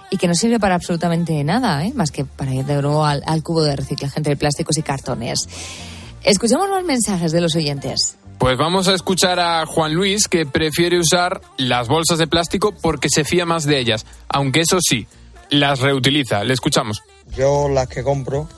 y 0.10 0.18
que 0.18 0.28
no 0.28 0.36
sirve 0.36 0.60
para 0.60 0.76
absolutamente 0.76 1.42
nada, 1.46 1.86
¿eh? 1.86 1.94
más 1.96 2.12
que 2.12 2.26
para 2.26 2.54
ir 2.54 2.66
de 2.66 2.82
nuevo 2.82 3.06
al, 3.06 3.24
al 3.26 3.44
cubo 3.44 3.64
de 3.64 3.78
reciclaje 3.78 4.20
entre 4.20 4.36
plásticos 4.36 4.78
y 4.78 4.82
cartones. 4.84 5.48
Escuchamos 6.24 6.70
los 6.70 6.84
mensajes 6.84 7.32
de 7.32 7.42
los 7.42 7.56
oyentes. 7.56 8.18
Pues 8.42 8.58
vamos 8.58 8.88
a 8.88 8.96
escuchar 8.96 9.40
a 9.40 9.64
Juan 9.68 9.94
Luis 9.94 10.28
que 10.28 10.48
prefiere 10.48 10.98
usar 10.98 11.42
las 11.58 11.88
bolsas 11.88 12.18
de 12.18 12.26
plástico 12.26 12.74
porque 12.82 13.08
se 13.08 13.24
fía 13.24 13.46
más 13.46 13.66
de 13.66 13.78
ellas, 13.78 14.08
aunque 14.30 14.62
eso 14.62 14.80
sí, 14.82 15.06
las 15.52 15.80
reutiliza. 15.80 16.44
Le 16.44 16.56
escuchamos. 16.56 17.04
Yo 17.38 17.70
las 17.70 17.88
que 17.88 18.02
compro 18.02 18.50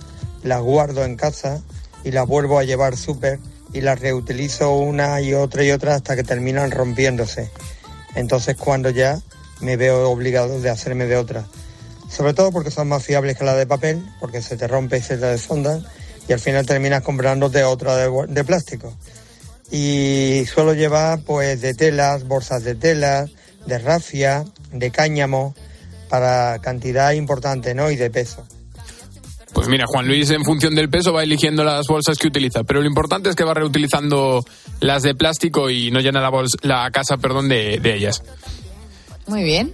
las 0.41 0.61
guardo 0.61 1.03
en 1.03 1.17
casa 1.17 1.61
y 2.05 2.11
las 2.11 2.25
vuelvo 2.25 2.59
a 2.59 2.63
llevar 2.63 2.95
súper 2.95 3.39
y 3.73 3.81
las 3.81 3.99
reutilizo 3.99 4.73
una 4.73 5.19
y 5.19 5.33
otra 5.33 5.65
y 5.65 5.71
otra 5.71 5.95
hasta 5.95 6.15
que 6.15 6.23
terminan 6.23 6.71
rompiéndose. 6.71 7.51
Entonces 8.15 8.55
cuando 8.55 8.89
ya 8.89 9.19
me 9.59 9.75
veo 9.75 10.09
obligado 10.09 10.61
de 10.61 10.69
hacerme 10.69 11.07
de 11.07 11.17
otra. 11.17 11.43
Sobre 12.09 12.33
todo 12.33 12.53
porque 12.53 12.71
son 12.71 12.87
más 12.87 13.03
fiables 13.03 13.37
que 13.37 13.43
la 13.43 13.53
de 13.53 13.67
papel, 13.67 14.01
porque 14.21 14.41
se 14.41 14.55
te 14.55 14.65
rompe 14.65 14.99
y 14.99 15.01
se 15.01 15.17
te 15.17 15.25
desfondan 15.25 15.85
y 16.29 16.31
al 16.31 16.39
final 16.39 16.65
terminas 16.65 17.03
comprándote 17.03 17.65
otra 17.65 17.97
de, 17.97 18.09
de 18.29 18.43
plástico. 18.45 18.95
Y 19.73 20.45
suelo 20.45 20.75
llevar 20.75 21.21
pues 21.25 21.59
de 21.61 21.73
telas, 21.73 22.27
bolsas 22.27 22.63
de 22.63 22.75
telas, 22.75 23.31
de 23.65 23.79
rafia, 23.79 24.45
de 24.71 24.91
cáñamo, 24.91 25.55
para 26.09 26.59
cantidad 26.59 27.11
importante, 27.13 27.73
¿no? 27.73 27.89
Y 27.89 27.95
de 27.95 28.11
peso. 28.11 28.45
Pues 29.51 29.67
mira, 29.67 29.85
Juan 29.87 30.07
Luis 30.07 30.29
en 30.29 30.43
función 30.43 30.75
del 30.75 30.89
peso 30.89 31.11
va 31.11 31.23
eligiendo 31.23 31.63
las 31.63 31.87
bolsas 31.87 32.19
que 32.19 32.27
utiliza, 32.27 32.63
pero 32.63 32.81
lo 32.81 32.87
importante 32.87 33.31
es 33.31 33.35
que 33.35 33.43
va 33.43 33.55
reutilizando 33.55 34.45
las 34.79 35.01
de 35.01 35.15
plástico 35.15 35.71
y 35.71 35.89
no 35.89 36.01
llena 36.01 36.21
la, 36.21 36.29
bolsa, 36.29 36.57
la 36.61 36.89
casa 36.91 37.17
perdón, 37.17 37.49
de, 37.49 37.79
de 37.79 37.95
ellas. 37.95 38.21
Muy 39.27 39.43
bien. 39.43 39.71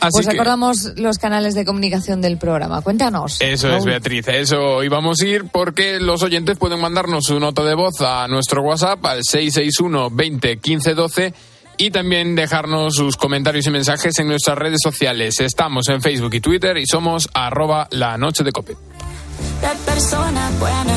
Así 0.00 0.10
pues 0.12 0.26
que- 0.26 0.32
recordamos 0.32 0.92
los 0.96 1.16
canales 1.18 1.54
de 1.54 1.64
comunicación 1.64 2.20
del 2.20 2.36
programa. 2.38 2.82
Cuéntanos. 2.82 3.40
Eso 3.40 3.74
es. 3.74 3.84
Beatriz. 3.84 4.28
Eso 4.28 4.82
íbamos 4.84 5.20
a 5.20 5.26
ir 5.26 5.46
porque 5.50 5.98
los 6.00 6.22
oyentes 6.22 6.58
pueden 6.58 6.80
mandarnos 6.80 7.24
su 7.24 7.40
nota 7.40 7.62
de 7.64 7.74
voz 7.74 8.00
a 8.00 8.28
nuestro 8.28 8.62
WhatsApp 8.62 9.04
al 9.06 9.20
661 9.24 10.10
20 10.10 10.58
15 10.58 10.94
12 10.94 11.34
y 11.78 11.90
también 11.90 12.34
dejarnos 12.36 12.94
sus 12.94 13.16
comentarios 13.16 13.66
y 13.66 13.70
mensajes 13.70 14.18
en 14.18 14.28
nuestras 14.28 14.58
redes 14.58 14.80
sociales. 14.82 15.40
Estamos 15.40 15.88
en 15.88 16.02
Facebook 16.02 16.34
y 16.34 16.40
Twitter 16.40 16.76
y 16.76 16.84
somos 16.86 17.28
arroba 17.32 17.88
la 17.90 18.18
noche 18.18 18.44
de 18.44 18.52
cope. 18.52 18.72
de 18.74 19.68
persona 19.86 20.50
buena. 20.58 20.94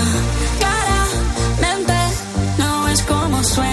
Claramente 0.60 1.94
no 2.58 2.88
es 2.90 3.02
como 3.04 3.44
suena. 3.46 3.73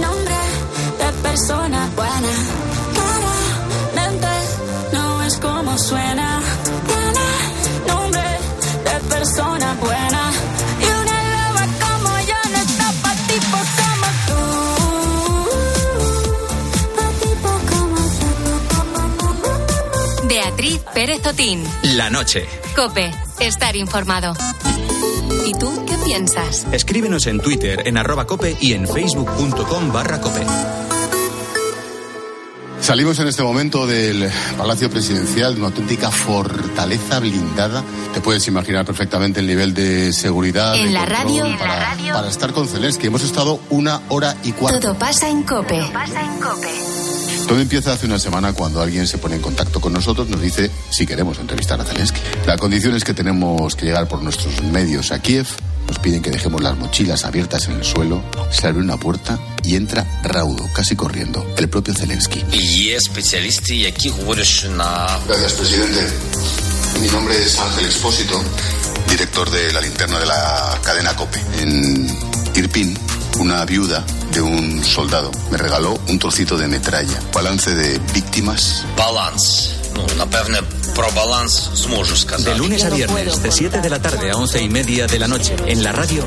nombre 0.00 0.38
de 0.98 1.12
persona 1.22 1.90
buena. 1.96 2.32
Claramente 2.94 4.32
cómo 5.40 5.78
suena. 5.78 6.40
Tiene 6.86 7.26
nombre 7.86 8.22
de 8.84 9.00
persona 9.08 9.74
buena. 9.80 10.32
Y 10.80 10.84
una 10.84 11.16
loba 11.34 11.64
como 11.82 12.10
yo 12.30 12.40
no 12.52 12.58
está 12.58 12.88
pa' 13.02 13.16
tipo 13.30 13.58
como 13.78 14.08
tú. 14.28 14.40
Pa' 16.96 17.12
tipo 17.24 17.50
como 17.70 17.98
Beatriz 20.28 20.80
Pérez 20.94 21.26
Otín. 21.26 21.64
La 21.82 22.10
noche. 22.10 22.46
Cope. 22.76 23.12
Estar 23.40 23.76
informado. 23.76 24.34
¿Y 25.46 25.52
tú 25.54 25.84
qué 25.86 25.96
piensas? 26.04 26.66
Escríbenos 26.72 27.26
en 27.26 27.40
Twitter 27.40 27.82
en 27.86 27.96
arroba 27.96 28.26
cope 28.26 28.56
y 28.60 28.74
en 28.74 28.86
facebook.com 28.86 29.92
barra 29.92 30.20
cope. 30.20 30.44
Salimos 32.80 33.18
en 33.20 33.28
este 33.28 33.44
momento 33.44 33.86
del 33.86 34.28
Palacio 34.58 34.90
Presidencial, 34.90 35.54
de 35.54 35.60
una 35.60 35.68
auténtica 35.68 36.10
fortaleza 36.10 37.20
blindada. 37.20 37.84
Te 38.12 38.20
puedes 38.20 38.46
imaginar 38.48 38.84
perfectamente 38.84 39.38
el 39.38 39.46
nivel 39.46 39.72
de 39.72 40.12
seguridad. 40.12 40.74
En 40.74 40.86
de 40.86 40.90
la 40.90 41.06
radio. 41.06 41.44
En 41.44 41.56
para, 41.56 41.76
la 41.76 41.84
radio. 41.90 42.14
para 42.14 42.28
estar 42.28 42.52
con 42.52 42.66
Zelensky. 42.66 43.06
Hemos 43.06 43.22
estado 43.22 43.60
una 43.70 44.00
hora 44.08 44.36
y 44.42 44.50
cuarto. 44.50 44.80
Todo 44.80 44.98
pasa 44.98 45.28
en 45.28 45.44
Cope. 45.44 45.78
Todo 45.78 45.92
todo 47.52 47.60
empieza 47.60 47.92
hace 47.92 48.06
una 48.06 48.18
semana 48.18 48.54
cuando 48.54 48.80
alguien 48.80 49.06
se 49.06 49.18
pone 49.18 49.36
en 49.36 49.42
contacto 49.42 49.78
con 49.78 49.92
nosotros, 49.92 50.26
nos 50.26 50.40
dice 50.40 50.70
si 50.88 51.04
queremos 51.04 51.38
entrevistar 51.38 51.78
a 51.78 51.84
Zelensky. 51.84 52.18
La 52.46 52.56
condición 52.56 52.94
es 52.94 53.04
que 53.04 53.12
tenemos 53.12 53.76
que 53.76 53.84
llegar 53.84 54.08
por 54.08 54.22
nuestros 54.22 54.62
medios 54.62 55.12
a 55.12 55.20
Kiev, 55.20 55.46
nos 55.86 55.98
piden 55.98 56.22
que 56.22 56.30
dejemos 56.30 56.62
las 56.62 56.78
mochilas 56.78 57.26
abiertas 57.26 57.68
en 57.68 57.72
el 57.72 57.84
suelo, 57.84 58.24
se 58.50 58.66
abre 58.68 58.80
una 58.80 58.96
puerta 58.96 59.38
y 59.62 59.76
entra 59.76 60.06
raudo, 60.22 60.66
casi 60.74 60.96
corriendo, 60.96 61.46
el 61.58 61.68
propio 61.68 61.92
Zelensky. 61.92 62.42
Y 62.52 62.88
especialista 62.88 63.74
y 63.74 63.84
aquí 63.84 64.10
Gracias, 65.28 65.52
presidente. 65.52 66.08
Mi 67.02 67.08
nombre 67.08 67.34
es 67.36 67.58
Ángel 67.58 67.84
Expósito, 67.84 68.42
director 69.10 69.50
de 69.50 69.74
la 69.74 69.82
linterna 69.82 70.18
de 70.20 70.24
la 70.24 70.80
cadena 70.82 71.14
COPE. 71.14 71.38
En 71.60 72.08
Irpin 72.54 72.96
una 73.38 73.64
viuda 73.64 74.04
de 74.32 74.40
un 74.40 74.84
soldado 74.84 75.30
me 75.50 75.58
regaló 75.58 75.98
un 76.08 76.18
trocito 76.18 76.56
de 76.56 76.68
metralla. 76.68 77.20
Balance 77.32 77.74
de 77.74 77.98
víctimas. 78.14 78.84
Balance. 78.96 79.82
De 82.44 82.54
lunes 82.56 82.84
a 82.84 82.90
viernes, 82.90 83.42
de 83.42 83.52
7 83.52 83.80
de 83.80 83.90
la 83.90 84.00
tarde 84.00 84.30
a 84.30 84.36
11 84.36 84.62
y 84.62 84.68
media 84.68 85.06
de 85.06 85.18
la 85.18 85.28
noche, 85.28 85.54
en 85.66 85.82
la 85.82 85.92
radio, 85.92 86.24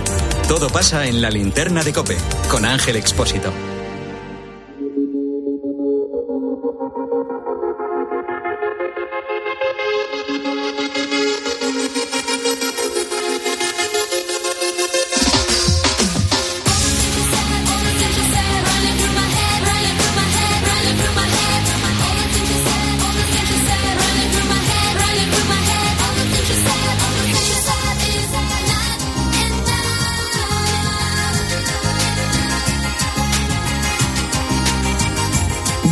todo 0.47 0.69
pasa 0.69 1.05
en 1.07 1.21
la 1.21 1.29
linterna 1.29 1.83
de 1.83 1.93
Cope, 1.93 2.17
con 2.49 2.65
Ángel 2.65 2.95
Expósito. 2.95 3.51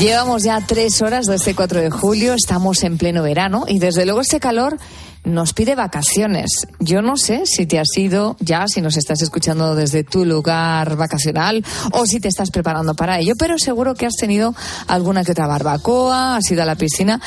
Llevamos 0.03 0.43
ya 0.43 0.59
tres 0.59 1.01
horas 1.01 1.27
de 1.27 1.35
este 1.35 1.55
4 1.55 1.79
de 1.79 1.89
julio, 1.89 2.33
estamos 2.33 2.83
en 2.83 2.97
pleno 2.97 3.23
verano 3.23 3.63
y 3.69 3.79
desde 3.79 4.03
luego 4.03 4.19
este 4.19 4.41
calor 4.41 4.77
nos 5.23 5.53
pide 5.53 5.75
vacaciones. 5.75 6.67
Yo 6.81 7.01
no 7.01 7.15
sé 7.15 7.43
si 7.45 7.65
te 7.65 7.79
has 7.79 7.97
ido 7.97 8.35
ya, 8.41 8.67
si 8.67 8.81
nos 8.81 8.97
estás 8.97 9.21
escuchando 9.21 9.75
desde 9.75 10.03
tu 10.03 10.25
lugar 10.25 10.97
vacacional 10.97 11.63
o 11.93 12.05
si 12.05 12.19
te 12.19 12.27
estás 12.27 12.51
preparando 12.51 12.95
para 12.95 13.17
ello, 13.19 13.35
pero 13.39 13.57
seguro 13.57 13.95
que 13.95 14.05
has 14.05 14.15
tenido 14.15 14.53
alguna 14.87 15.23
que 15.23 15.31
otra 15.31 15.47
barbacoa, 15.47 16.35
has 16.35 16.51
ido 16.51 16.63
a 16.63 16.65
la 16.65 16.75
piscina 16.75 17.21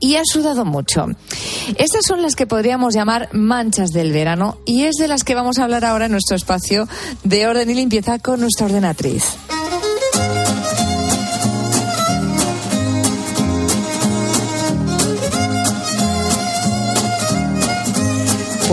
y 0.00 0.14
has 0.14 0.28
sudado 0.32 0.64
mucho. 0.64 1.08
Estas 1.76 2.06
son 2.06 2.22
las 2.22 2.34
que 2.34 2.46
podríamos 2.46 2.94
llamar 2.94 3.28
manchas 3.34 3.90
del 3.90 4.10
verano 4.10 4.56
y 4.64 4.84
es 4.84 4.94
de 4.96 5.06
las 5.06 5.22
que 5.22 5.34
vamos 5.34 5.58
a 5.58 5.64
hablar 5.64 5.84
ahora 5.84 6.06
en 6.06 6.12
nuestro 6.12 6.34
espacio 6.34 6.88
de 7.24 7.46
orden 7.46 7.68
y 7.68 7.74
limpieza 7.74 8.18
con 8.18 8.40
nuestra 8.40 8.64
ordenatriz. 8.64 9.36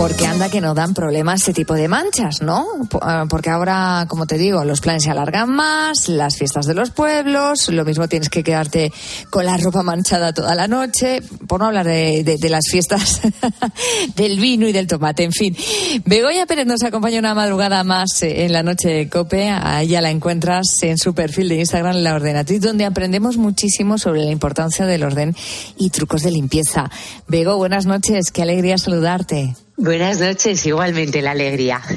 Porque 0.00 0.26
anda 0.26 0.48
que 0.48 0.62
no 0.62 0.72
dan 0.72 0.94
problemas 0.94 1.40
este 1.40 1.52
tipo 1.52 1.74
de 1.74 1.86
manchas, 1.86 2.40
¿no? 2.40 2.64
Ah, 3.02 3.26
Porque 3.28 3.50
ahora, 3.50 4.06
como 4.08 4.24
te 4.26 4.38
digo, 4.38 4.64
los 4.64 4.80
planes 4.80 5.02
se 5.02 5.10
alargan 5.10 5.50
más, 5.50 6.08
las 6.08 6.38
fiestas 6.38 6.64
de 6.64 6.72
los 6.72 6.88
pueblos, 6.90 7.68
lo 7.68 7.84
mismo 7.84 8.08
tienes 8.08 8.30
que 8.30 8.42
quedarte 8.42 8.90
con 9.28 9.44
la 9.44 9.58
ropa 9.58 9.82
manchada 9.82 10.32
toda 10.32 10.54
la 10.54 10.68
noche, 10.68 11.20
por 11.46 11.60
no 11.60 11.66
hablar 11.66 11.84
de, 11.86 12.24
de- 12.24 12.38
de 12.38 12.48
las 12.48 12.64
fiestas 12.70 13.20
del 14.16 14.40
vino 14.40 14.66
y 14.66 14.72
del 14.72 14.86
tomate, 14.86 15.22
en 15.22 15.32
fin. 15.32 15.54
Begoña 16.06 16.46
Pérez 16.46 16.66
nos 16.66 16.82
acompaña 16.82 17.18
una 17.18 17.34
madrugada 17.34 17.84
más 17.84 18.22
eh, 18.22 18.46
en 18.46 18.54
la 18.54 18.62
noche 18.62 18.88
de 18.88 19.08
COPE, 19.10 19.50
a 19.50 19.82
ella 19.82 20.00
la 20.00 20.10
encuentras 20.10 20.82
en 20.82 20.96
su 20.96 21.12
perfil 21.12 21.50
de 21.50 21.56
Instagram, 21.56 21.96
La 21.96 22.14
Ordenatriz, 22.14 22.62
donde 22.62 22.86
aprendemos 22.86 23.36
muchísimo 23.36 23.98
sobre 23.98 24.24
la 24.24 24.30
importancia 24.30 24.86
del 24.86 25.02
orden 25.04 25.36
y 25.76 25.90
trucos 25.90 26.22
de 26.22 26.30
limpieza. 26.30 26.90
Bego, 27.28 27.58
buenas 27.58 27.84
noches, 27.84 28.30
qué 28.30 28.40
alegría 28.40 28.78
saludarte. 28.78 29.54
Buenas 29.80 30.20
noches, 30.20 30.66
igualmente 30.66 31.22
la 31.22 31.30
alegría. 31.30 31.80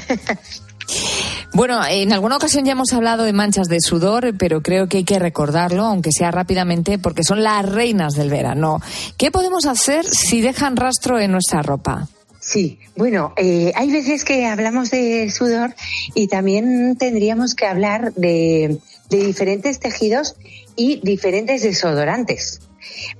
Bueno, 1.54 1.80
en 1.88 2.12
alguna 2.12 2.36
ocasión 2.36 2.64
ya 2.64 2.72
hemos 2.72 2.92
hablado 2.92 3.22
de 3.22 3.32
manchas 3.32 3.68
de 3.68 3.80
sudor, 3.80 4.34
pero 4.36 4.60
creo 4.60 4.88
que 4.88 4.98
hay 4.98 5.04
que 5.04 5.20
recordarlo, 5.20 5.84
aunque 5.84 6.10
sea 6.10 6.32
rápidamente, 6.32 6.98
porque 6.98 7.22
son 7.22 7.44
las 7.44 7.64
reinas 7.64 8.14
del 8.14 8.28
verano. 8.28 8.80
¿Qué 9.16 9.30
podemos 9.30 9.64
hacer 9.64 10.04
si 10.04 10.40
dejan 10.40 10.74
rastro 10.74 11.20
en 11.20 11.30
nuestra 11.30 11.62
ropa? 11.62 12.08
Sí, 12.40 12.80
bueno, 12.96 13.32
eh, 13.36 13.70
hay 13.76 13.92
veces 13.92 14.24
que 14.24 14.46
hablamos 14.46 14.90
de 14.90 15.30
sudor 15.30 15.76
y 16.12 16.26
también 16.26 16.96
tendríamos 16.98 17.54
que 17.54 17.66
hablar 17.66 18.12
de, 18.14 18.78
de 19.08 19.24
diferentes 19.24 19.78
tejidos 19.78 20.34
y 20.74 21.00
diferentes 21.04 21.62
desodorantes. 21.62 22.60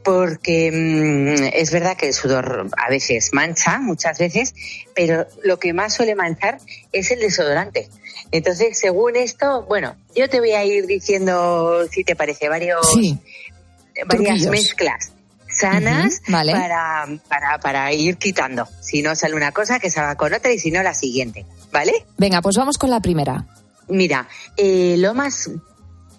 Porque 0.03 0.71
mm, 0.73 1.51
es 1.55 1.71
verdad 1.71 1.97
que 1.97 2.09
el 2.09 2.15
sudor 2.15 2.69
a 2.77 2.91
veces 2.91 3.31
mancha, 3.33 3.79
muchas 3.79 4.19
veces, 4.19 4.55
pero 4.95 5.27
lo 5.43 5.59
que 5.59 5.73
más 5.73 5.95
suele 5.95 6.15
manchar 6.15 6.59
es 6.93 7.11
el 7.11 7.21
desodorante. 7.21 7.89
Entonces, 8.31 8.79
según 8.79 9.17
esto, 9.17 9.65
bueno, 9.69 9.97
yo 10.15 10.29
te 10.29 10.41
voy 10.41 10.53
a 10.53 10.65
ir 10.65 10.87
diciendo, 10.87 11.87
si 11.91 12.05
te 12.05 12.17
parece, 12.17 12.49
varios, 12.49 12.87
varias 12.95 14.09
Truquillos. 14.09 14.51
mezclas 14.51 15.15
sanas 15.55 16.21
vale. 16.29 16.53
para, 16.53 17.07
para, 17.29 17.59
para 17.59 17.93
ir 17.93 18.17
quitando. 18.17 18.67
Si 18.81 19.03
no 19.03 19.15
sale 19.15 19.35
una 19.35 19.53
cosa, 19.53 19.79
que 19.79 19.91
salga 19.91 20.17
con 20.17 20.35
otra 20.35 20.53
y 20.53 20.59
si 20.59 20.71
no, 20.71 20.83
la 20.83 20.95
siguiente. 20.95 21.47
¿Vale? 21.73 21.93
Venga, 22.19 22.43
pues 22.43 22.57
vamos 22.57 22.79
con 22.79 22.91
la 22.91 23.01
primera. 23.01 23.47
Mira, 23.89 24.29
eh, 24.57 24.97
lo 24.99 25.15
más. 25.15 25.51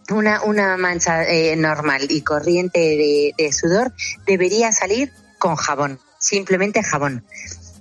Una, 0.09 0.43
una 0.43 0.77
mancha 0.77 1.23
eh, 1.23 1.55
normal 1.55 2.05
y 2.09 2.21
corriente 2.21 2.79
de, 2.79 3.33
de 3.37 3.51
sudor 3.51 3.91
debería 4.25 4.71
salir 4.71 5.11
con 5.39 5.55
jabón, 5.55 5.99
simplemente 6.19 6.83
jabón. 6.83 7.25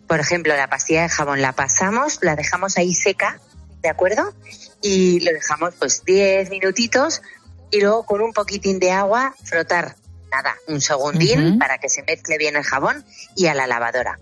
Por 0.09 0.21
ejemplo, 0.21 0.57
la 0.57 0.69
pastilla 0.69 1.03
de 1.03 1.09
jabón 1.09 1.43
la 1.43 1.53
pasamos, 1.53 2.19
la 2.23 2.37
dejamos 2.37 2.77
ahí 2.79 2.95
seca, 2.95 3.41
¿de 3.83 3.89
acuerdo? 3.89 4.33
Y 4.83 5.21
lo 5.21 5.33
dejamos 5.33 5.75
pues 5.79 6.05
10 6.05 6.51
minutitos 6.51 7.23
y 7.71 7.81
luego 7.81 8.05
con 8.05 8.21
un 8.21 8.33
poquitín 8.33 8.79
de 8.79 8.93
agua 8.93 9.35
frotar, 9.45 9.97
nada, 10.31 10.57
un 10.69 10.81
segundín 10.81 11.59
para 11.59 11.79
que 11.79 11.89
se 11.89 12.03
mezcle 12.03 12.39
bien 12.39 12.57
el 12.57 12.65
jabón 12.65 13.05
y 13.37 13.47
a 13.47 13.55
la 13.55 13.67
lavadora. 13.67 14.19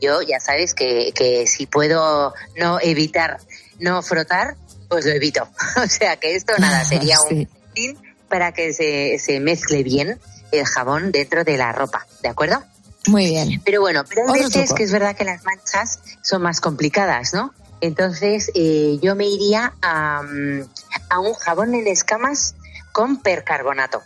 Yo 0.00 0.22
ya 0.22 0.40
sabes 0.40 0.74
que, 0.74 1.12
que 1.14 1.46
si 1.46 1.66
puedo 1.66 2.34
no 2.56 2.78
evitar 2.80 3.38
no 3.78 4.02
frotar, 4.02 4.56
pues 4.94 5.06
lo 5.06 5.12
evito. 5.12 5.48
o 5.84 5.88
sea 5.88 6.16
que 6.16 6.36
esto 6.36 6.52
nada, 6.58 6.84
sería 6.88 7.16
un 7.28 7.48
tin 7.72 7.98
para 8.28 8.52
que 8.52 8.72
se, 8.72 9.18
se 9.18 9.40
mezcle 9.40 9.82
bien 9.82 10.20
el 10.52 10.64
jabón 10.64 11.10
dentro 11.10 11.42
de 11.42 11.56
la 11.56 11.72
ropa, 11.72 12.06
¿de 12.22 12.28
acuerdo? 12.28 12.62
Muy 13.08 13.26
bien. 13.26 13.60
Pero 13.64 13.80
bueno, 13.80 14.04
pero 14.08 14.32
hay 14.32 14.42
veces 14.42 14.72
que 14.72 14.84
es 14.84 14.92
verdad 14.92 15.16
que 15.16 15.24
las 15.24 15.42
manchas 15.42 15.98
son 16.22 16.42
más 16.42 16.60
complicadas, 16.60 17.34
¿no? 17.34 17.52
Entonces 17.80 18.52
eh, 18.54 18.98
yo 19.02 19.16
me 19.16 19.26
iría 19.26 19.74
a, 19.82 20.22
mm, 20.22 20.62
a 21.10 21.18
un 21.18 21.34
jabón 21.34 21.74
en 21.74 21.88
escamas 21.88 22.54
con 22.92 23.20
percarbonato. 23.20 24.00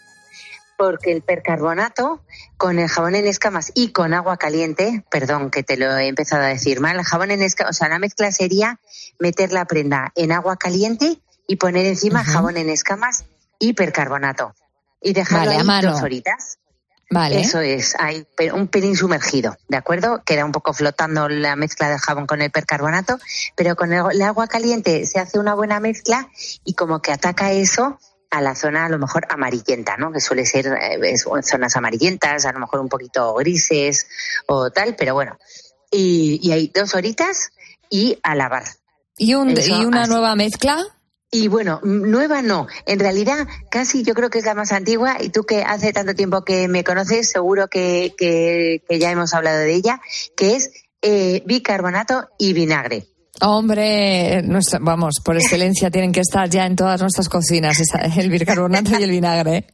Porque 0.79 1.13
el 1.13 1.23
percarbonato 1.23 2.23
con 2.57 2.79
el 2.79 2.89
jabón 2.89 3.15
en 3.15 3.27
escamas 3.27 3.73
y 3.75 3.93
con 3.93 4.15
agua 4.15 4.39
caliente, 4.39 5.05
perdón 5.11 5.51
que 5.51 5.63
te 5.63 5.77
lo 5.77 5.97
he 5.97 6.09
empezado 6.09 6.45
a 6.45 6.49
decir 6.49 6.81
mal, 6.81 6.97
el 6.97 7.05
jabón 7.05 7.31
en 7.31 7.43
escamas, 7.43 7.77
o 7.77 7.79
sea, 7.79 7.89
la 7.89 7.99
mezcla 7.99 8.33
sería 8.33 8.81
meter 9.19 9.53
la 9.53 9.65
prenda 9.65 10.13
en 10.15 10.33
agua 10.33 10.57
caliente 10.57 11.21
y 11.47 11.57
poner 11.57 11.87
encima 11.87 12.25
jabón 12.25 12.57
en 12.57 12.69
escamas 12.69 13.25
y 13.59 13.73
percarbonato. 13.73 14.55
Y 15.01 15.13
dejarlo 15.13 15.53
Vale, 15.53 15.73
ahí 15.73 15.83
dos 15.85 16.03
horitas. 16.03 16.59
Vale. 17.11 17.41
Eso 17.41 17.61
es, 17.61 17.95
hay 17.99 18.27
un 18.53 18.69
pelín 18.69 18.95
sumergido, 18.95 19.57
¿de 19.69 19.79
acuerdo? 19.79 20.23
Queda 20.27 20.45
un 20.45 20.53
poco 20.53 20.75
flotando 20.75 21.29
la 21.31 21.57
mezcla 21.57 21.89
de 21.89 21.99
jabón 21.99 22.27
con 22.27 22.43
el 22.43 22.51
percarbonato, 22.51 23.19
pero 23.57 23.77
con 23.77 23.95
el, 23.95 24.23
agua 24.23 24.47
caliente 24.47 25.07
se 25.07 25.19
hace 25.19 25.39
una 25.39 25.55
buena 25.55 25.81
mezcla 25.81 26.29
y 26.65 26.75
como 26.75 27.01
que 27.01 27.11
ataca 27.11 27.51
eso 27.53 27.99
a 28.31 28.43
la 28.43 28.55
zona 28.55 28.85
a 28.85 28.89
lo 28.91 28.99
mejor 28.99 29.27
amarillenta, 29.31 29.97
¿no? 29.97 30.13
Que 30.13 30.21
suele 30.21 30.45
ser 30.45 30.67
eh, 30.67 31.17
zonas 31.17 31.77
amarillentas, 31.77 32.45
a 32.45 32.53
lo 32.53 32.59
mejor 32.59 32.81
un 32.81 32.91
poquito 32.91 33.33
grises 33.37 34.07
o 34.47 34.71
tal, 34.71 34.95
pero 34.95 35.15
bueno. 35.15 35.39
Y, 35.91 36.39
y 36.43 36.53
hay 36.53 36.71
dos 36.75 36.95
horitas 36.95 37.49
y 37.89 38.19
a 38.23 38.35
lavar. 38.35 38.65
¿Y, 39.19 39.35
un, 39.35 39.51
Eso 39.51 39.81
¿y 39.81 39.85
una 39.85 40.03
así. 40.03 40.11
nueva 40.11 40.35
mezcla? 40.37 40.85
Y 41.31 41.49
bueno, 41.49 41.81
nueva 41.83 42.41
no. 42.41 42.67
En 42.87 42.99
realidad, 43.01 43.47
casi 43.71 44.03
yo 44.03 44.15
creo 44.15 44.31
que 44.31 44.39
es 44.39 44.45
la 44.47 44.55
más 44.55 44.73
antigua 44.73 45.19
y 45.21 45.29
tú 45.29 45.43
que 45.45 45.63
hace 45.63 45.93
tanto 45.93 46.15
tiempo 46.15 46.43
que 46.43 46.69
me 46.69 46.85
conoces, 46.85 47.29
seguro 47.31 47.69
que, 47.69 48.15
que- 48.17 48.83
que 48.89 48.99
ya 48.99 49.11
hemos 49.11 49.35
hablado 49.35 49.59
de 49.59 49.75
ella, 49.75 50.01
que 50.37 50.57
es 50.57 50.71
eh, 51.03 51.43
bicarbonato 51.47 52.29
y 52.39 52.55
vinagre. 52.55 53.07
Hombre, 53.41 54.43
nuestra- 54.43 54.79
vamos, 54.81 55.17
por 55.25 55.37
excelencia 55.39 55.91
tienen 55.91 56.13
que 56.13 56.21
estar 56.21 56.49
ya 56.49 56.65
en 56.65 56.77
todas 56.77 57.01
nuestras 57.01 57.29
cocinas, 57.29 57.79
el 58.17 58.31
bicarbonato 58.31 58.99
y 58.99 59.03
el 59.03 59.11
vinagre. 59.11 59.67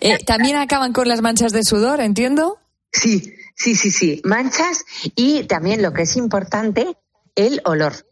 Eh, 0.00 0.18
También 0.26 0.56
acaban 0.56 0.92
con 0.92 1.06
las 1.08 1.22
manchas 1.22 1.52
de 1.52 1.62
sudor, 1.62 2.00
entiendo. 2.00 2.58
Sí, 2.92 3.32
sí, 3.54 3.76
sí, 3.76 3.90
sí. 3.90 4.20
Manchas 4.24 4.84
y 5.14 5.44
también 5.44 5.80
lo 5.82 5.92
que 5.92 6.02
es 6.02 6.16
importante, 6.16 6.96
el 7.34 7.60
olor. 7.64 8.05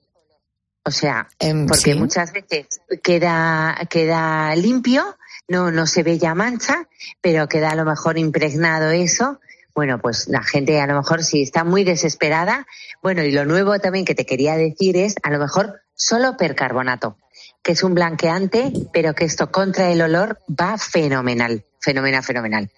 O 0.86 0.90
sea, 0.90 1.28
porque 1.66 1.92
sí. 1.92 1.94
muchas 1.94 2.32
veces 2.32 2.66
queda, 3.02 3.74
queda 3.88 4.54
limpio, 4.54 5.16
no, 5.48 5.70
no 5.70 5.86
se 5.86 6.02
ve 6.02 6.18
ya 6.18 6.34
mancha, 6.34 6.88
pero 7.22 7.48
queda 7.48 7.70
a 7.70 7.74
lo 7.74 7.84
mejor 7.84 8.18
impregnado 8.18 8.90
eso. 8.90 9.40
Bueno, 9.74 9.98
pues 9.98 10.28
la 10.28 10.42
gente 10.42 10.80
a 10.80 10.86
lo 10.86 10.96
mejor 10.96 11.24
si 11.24 11.42
está 11.42 11.64
muy 11.64 11.84
desesperada. 11.84 12.66
Bueno, 13.02 13.22
y 13.22 13.32
lo 13.32 13.44
nuevo 13.46 13.78
también 13.78 14.04
que 14.04 14.14
te 14.14 14.26
quería 14.26 14.56
decir 14.56 14.96
es 14.96 15.16
a 15.22 15.30
lo 15.30 15.38
mejor 15.38 15.80
solo 15.94 16.36
percarbonato, 16.36 17.16
que 17.62 17.72
es 17.72 17.82
un 17.82 17.94
blanqueante, 17.94 18.72
pero 18.92 19.14
que 19.14 19.24
esto 19.24 19.50
contra 19.50 19.90
el 19.90 20.02
olor 20.02 20.38
va 20.48 20.76
fenomenal, 20.76 21.64
fenomenal, 21.80 22.22
fenomenal. 22.22 22.70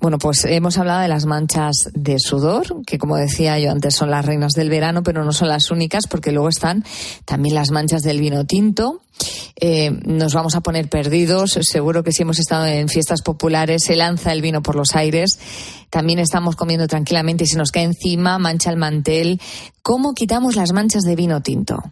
Bueno, 0.00 0.18
pues 0.18 0.44
hemos 0.44 0.78
hablado 0.78 1.00
de 1.00 1.08
las 1.08 1.24
manchas 1.24 1.90
de 1.94 2.18
sudor, 2.18 2.84
que 2.86 2.98
como 2.98 3.16
decía 3.16 3.58
yo 3.58 3.70
antes 3.70 3.94
son 3.94 4.10
las 4.10 4.24
reinas 4.24 4.52
del 4.52 4.68
verano, 4.68 5.02
pero 5.02 5.24
no 5.24 5.32
son 5.32 5.48
las 5.48 5.70
únicas, 5.70 6.06
porque 6.08 6.30
luego 6.30 6.48
están 6.48 6.84
también 7.24 7.54
las 7.54 7.70
manchas 7.70 8.02
del 8.02 8.20
vino 8.20 8.44
tinto. 8.44 9.00
Eh, 9.60 9.90
nos 10.04 10.34
vamos 10.34 10.54
a 10.54 10.60
poner 10.60 10.88
perdidos. 10.88 11.58
Seguro 11.62 12.04
que 12.04 12.12
si 12.12 12.22
hemos 12.22 12.38
estado 12.38 12.66
en 12.66 12.88
fiestas 12.88 13.22
populares 13.22 13.82
se 13.84 13.96
lanza 13.96 14.32
el 14.32 14.42
vino 14.42 14.62
por 14.62 14.76
los 14.76 14.94
aires. 14.94 15.38
También 15.90 16.18
estamos 16.18 16.54
comiendo 16.54 16.86
tranquilamente 16.86 17.44
y 17.44 17.46
se 17.48 17.58
nos 17.58 17.72
cae 17.72 17.84
encima, 17.84 18.38
mancha 18.38 18.70
el 18.70 18.76
mantel. 18.76 19.40
¿Cómo 19.82 20.14
quitamos 20.14 20.54
las 20.54 20.72
manchas 20.72 21.02
de 21.02 21.16
vino 21.16 21.40
tinto? 21.40 21.82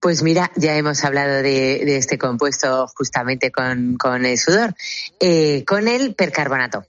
Pues 0.00 0.22
mira, 0.22 0.50
ya 0.56 0.76
hemos 0.76 1.04
hablado 1.04 1.42
de, 1.42 1.96
este 1.96 2.18
compuesto 2.18 2.86
justamente 2.96 3.50
con, 3.50 3.96
con 3.96 4.24
el 4.24 4.38
sudor, 4.38 4.74
Eh, 5.20 5.64
con 5.66 5.88
el 5.88 6.14
percarbonato. 6.14 6.84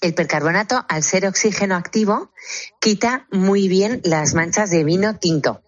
El 0.00 0.14
percarbonato, 0.14 0.84
al 0.88 1.02
ser 1.02 1.26
oxígeno 1.26 1.76
activo, 1.76 2.32
quita 2.80 3.26
muy 3.30 3.68
bien 3.68 4.00
las 4.04 4.34
manchas 4.34 4.70
de 4.70 4.84
vino 4.84 5.16
tinto. 5.18 5.62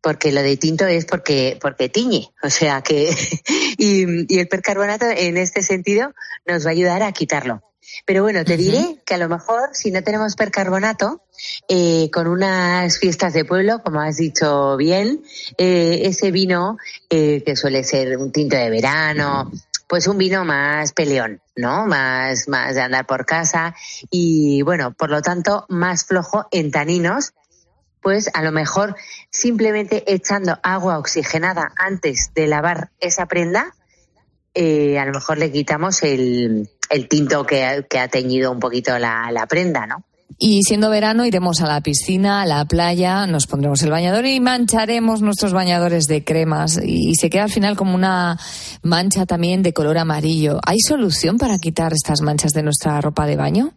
Porque 0.00 0.32
lo 0.32 0.42
de 0.42 0.56
tinto 0.56 0.86
es 0.86 1.06
porque, 1.06 1.58
porque 1.60 1.88
tiñe. 1.88 2.30
O 2.42 2.50
sea 2.50 2.82
que, 2.82 3.10
y, 3.78 4.34
y 4.34 4.38
el 4.38 4.48
percarbonato 4.48 5.06
en 5.06 5.36
este 5.38 5.62
sentido 5.62 6.14
nos 6.46 6.64
va 6.64 6.70
a 6.70 6.72
ayudar 6.72 7.02
a 7.02 7.12
quitarlo. 7.12 7.62
Pero 8.06 8.22
bueno, 8.22 8.44
te 8.44 8.56
diré 8.56 9.02
que 9.04 9.14
a 9.14 9.18
lo 9.18 9.28
mejor 9.28 9.70
si 9.72 9.90
no 9.90 10.02
tenemos 10.02 10.36
percarbonato, 10.36 11.22
eh, 11.68 12.10
con 12.12 12.26
unas 12.26 12.98
fiestas 12.98 13.32
de 13.32 13.44
pueblo, 13.44 13.82
como 13.82 14.00
has 14.00 14.16
dicho 14.16 14.76
bien, 14.76 15.22
eh, 15.58 16.02
ese 16.04 16.30
vino 16.30 16.78
eh, 17.10 17.42
que 17.44 17.56
suele 17.56 17.84
ser 17.84 18.16
un 18.18 18.32
tinto 18.32 18.56
de 18.56 18.70
verano, 18.70 19.50
pues 19.88 20.06
un 20.06 20.18
vino 20.18 20.44
más 20.44 20.92
peleón, 20.92 21.40
¿no? 21.56 21.86
Más, 21.86 22.48
más 22.48 22.74
de 22.74 22.80
andar 22.80 23.06
por 23.06 23.26
casa 23.26 23.74
y 24.10 24.62
bueno, 24.62 24.92
por 24.92 25.10
lo 25.10 25.22
tanto, 25.22 25.66
más 25.68 26.04
flojo 26.04 26.46
en 26.50 26.70
taninos, 26.70 27.32
pues 28.00 28.30
a 28.34 28.42
lo 28.42 28.52
mejor 28.52 28.96
simplemente 29.30 30.12
echando 30.12 30.58
agua 30.62 30.98
oxigenada 30.98 31.72
antes 31.76 32.32
de 32.34 32.46
lavar 32.46 32.90
esa 33.00 33.26
prenda, 33.26 33.74
eh, 34.56 34.98
a 34.98 35.04
lo 35.06 35.12
mejor 35.12 35.38
le 35.38 35.50
quitamos 35.50 36.02
el, 36.02 36.70
el 36.90 37.08
tinto 37.08 37.44
que, 37.44 37.64
ha- 37.64 38.08
teñido 38.08 38.50
un 38.50 38.60
poquito 38.60 38.98
la 38.98 39.46
prenda, 39.48 39.86
¿no? 39.86 40.04
Y 40.36 40.62
siendo 40.66 40.90
verano 40.90 41.24
iremos 41.24 41.60
a 41.60 41.66
la 41.68 41.80
piscina, 41.80 42.42
a 42.42 42.46
la 42.46 42.64
playa, 42.64 43.24
nos 43.26 43.46
pondremos 43.46 43.80
el 43.82 43.90
bañador 43.90 44.26
y 44.26 44.40
mancharemos 44.40 45.22
nuestros 45.22 45.52
bañadores 45.52 46.06
de 46.06 46.24
cremas 46.24 46.80
y 46.84 47.14
se 47.14 47.30
queda 47.30 47.44
al 47.44 47.50
final 47.52 47.76
como 47.76 47.94
una 47.94 48.36
mancha 48.82 49.26
también 49.26 49.62
de 49.62 49.72
color 49.72 49.96
amarillo. 49.96 50.58
¿Hay 50.66 50.80
solución 50.80 51.38
para 51.38 51.58
quitar 51.58 51.92
estas 51.92 52.20
manchas 52.20 52.50
de 52.52 52.64
nuestra 52.64 53.00
ropa 53.00 53.26
de 53.26 53.36
baño? 53.36 53.74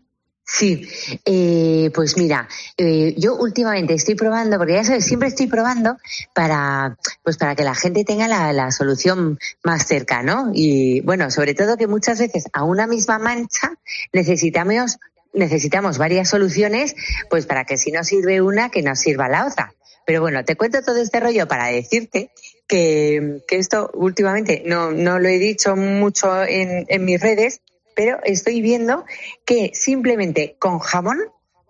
Sí, 0.50 0.88
eh, 1.26 1.92
pues 1.94 2.16
mira, 2.16 2.48
eh, 2.78 3.14
yo 3.18 3.36
últimamente 3.36 3.94
estoy 3.94 4.16
probando, 4.16 4.58
porque 4.58 4.76
ya 4.76 4.84
sabes, 4.86 5.04
siempre 5.04 5.28
estoy 5.28 5.48
probando 5.48 5.98
para, 6.34 6.98
pues 7.22 7.38
para 7.38 7.54
que 7.54 7.66
la 7.66 7.76
gente 7.76 8.06
tenga 8.06 8.30
la, 8.30 8.54
la 8.54 8.72
solución 8.72 9.38
más 9.64 9.86
cerca, 9.86 10.24
¿no? 10.24 10.52
Y 10.54 11.02
bueno, 11.02 11.32
sobre 11.32 11.54
todo 11.54 11.76
que 11.76 11.88
muchas 11.88 12.20
veces 12.20 12.46
a 12.54 12.64
una 12.64 12.88
misma 12.88 13.20
mancha 13.20 13.74
necesitamos, 14.14 15.00
necesitamos 15.34 15.98
varias 15.98 16.30
soluciones, 16.30 16.96
pues 17.30 17.46
para 17.46 17.66
que 17.66 17.76
si 17.76 17.92
no 17.92 18.06
sirve 18.06 18.42
una, 18.42 18.70
que 18.70 18.82
nos 18.84 19.00
sirva 19.00 19.28
la 19.28 19.48
otra. 19.48 19.74
Pero 20.06 20.22
bueno, 20.22 20.46
te 20.46 20.56
cuento 20.56 20.82
todo 20.82 21.02
este 21.02 21.20
rollo 21.20 21.50
para 21.50 21.68
decirte 21.68 22.32
que, 22.70 23.42
que 23.50 23.58
esto 23.58 23.92
últimamente 23.94 24.64
no, 24.66 24.92
no 24.92 25.20
lo 25.20 25.28
he 25.28 25.40
dicho 25.40 25.76
mucho 25.76 26.42
en, 26.46 26.86
en 26.88 27.04
mis 27.04 27.20
redes, 27.20 27.60
pero 27.98 28.20
estoy 28.24 28.62
viendo 28.62 29.06
que 29.44 29.72
simplemente 29.74 30.56
con 30.60 30.78
jabón, 30.78 31.18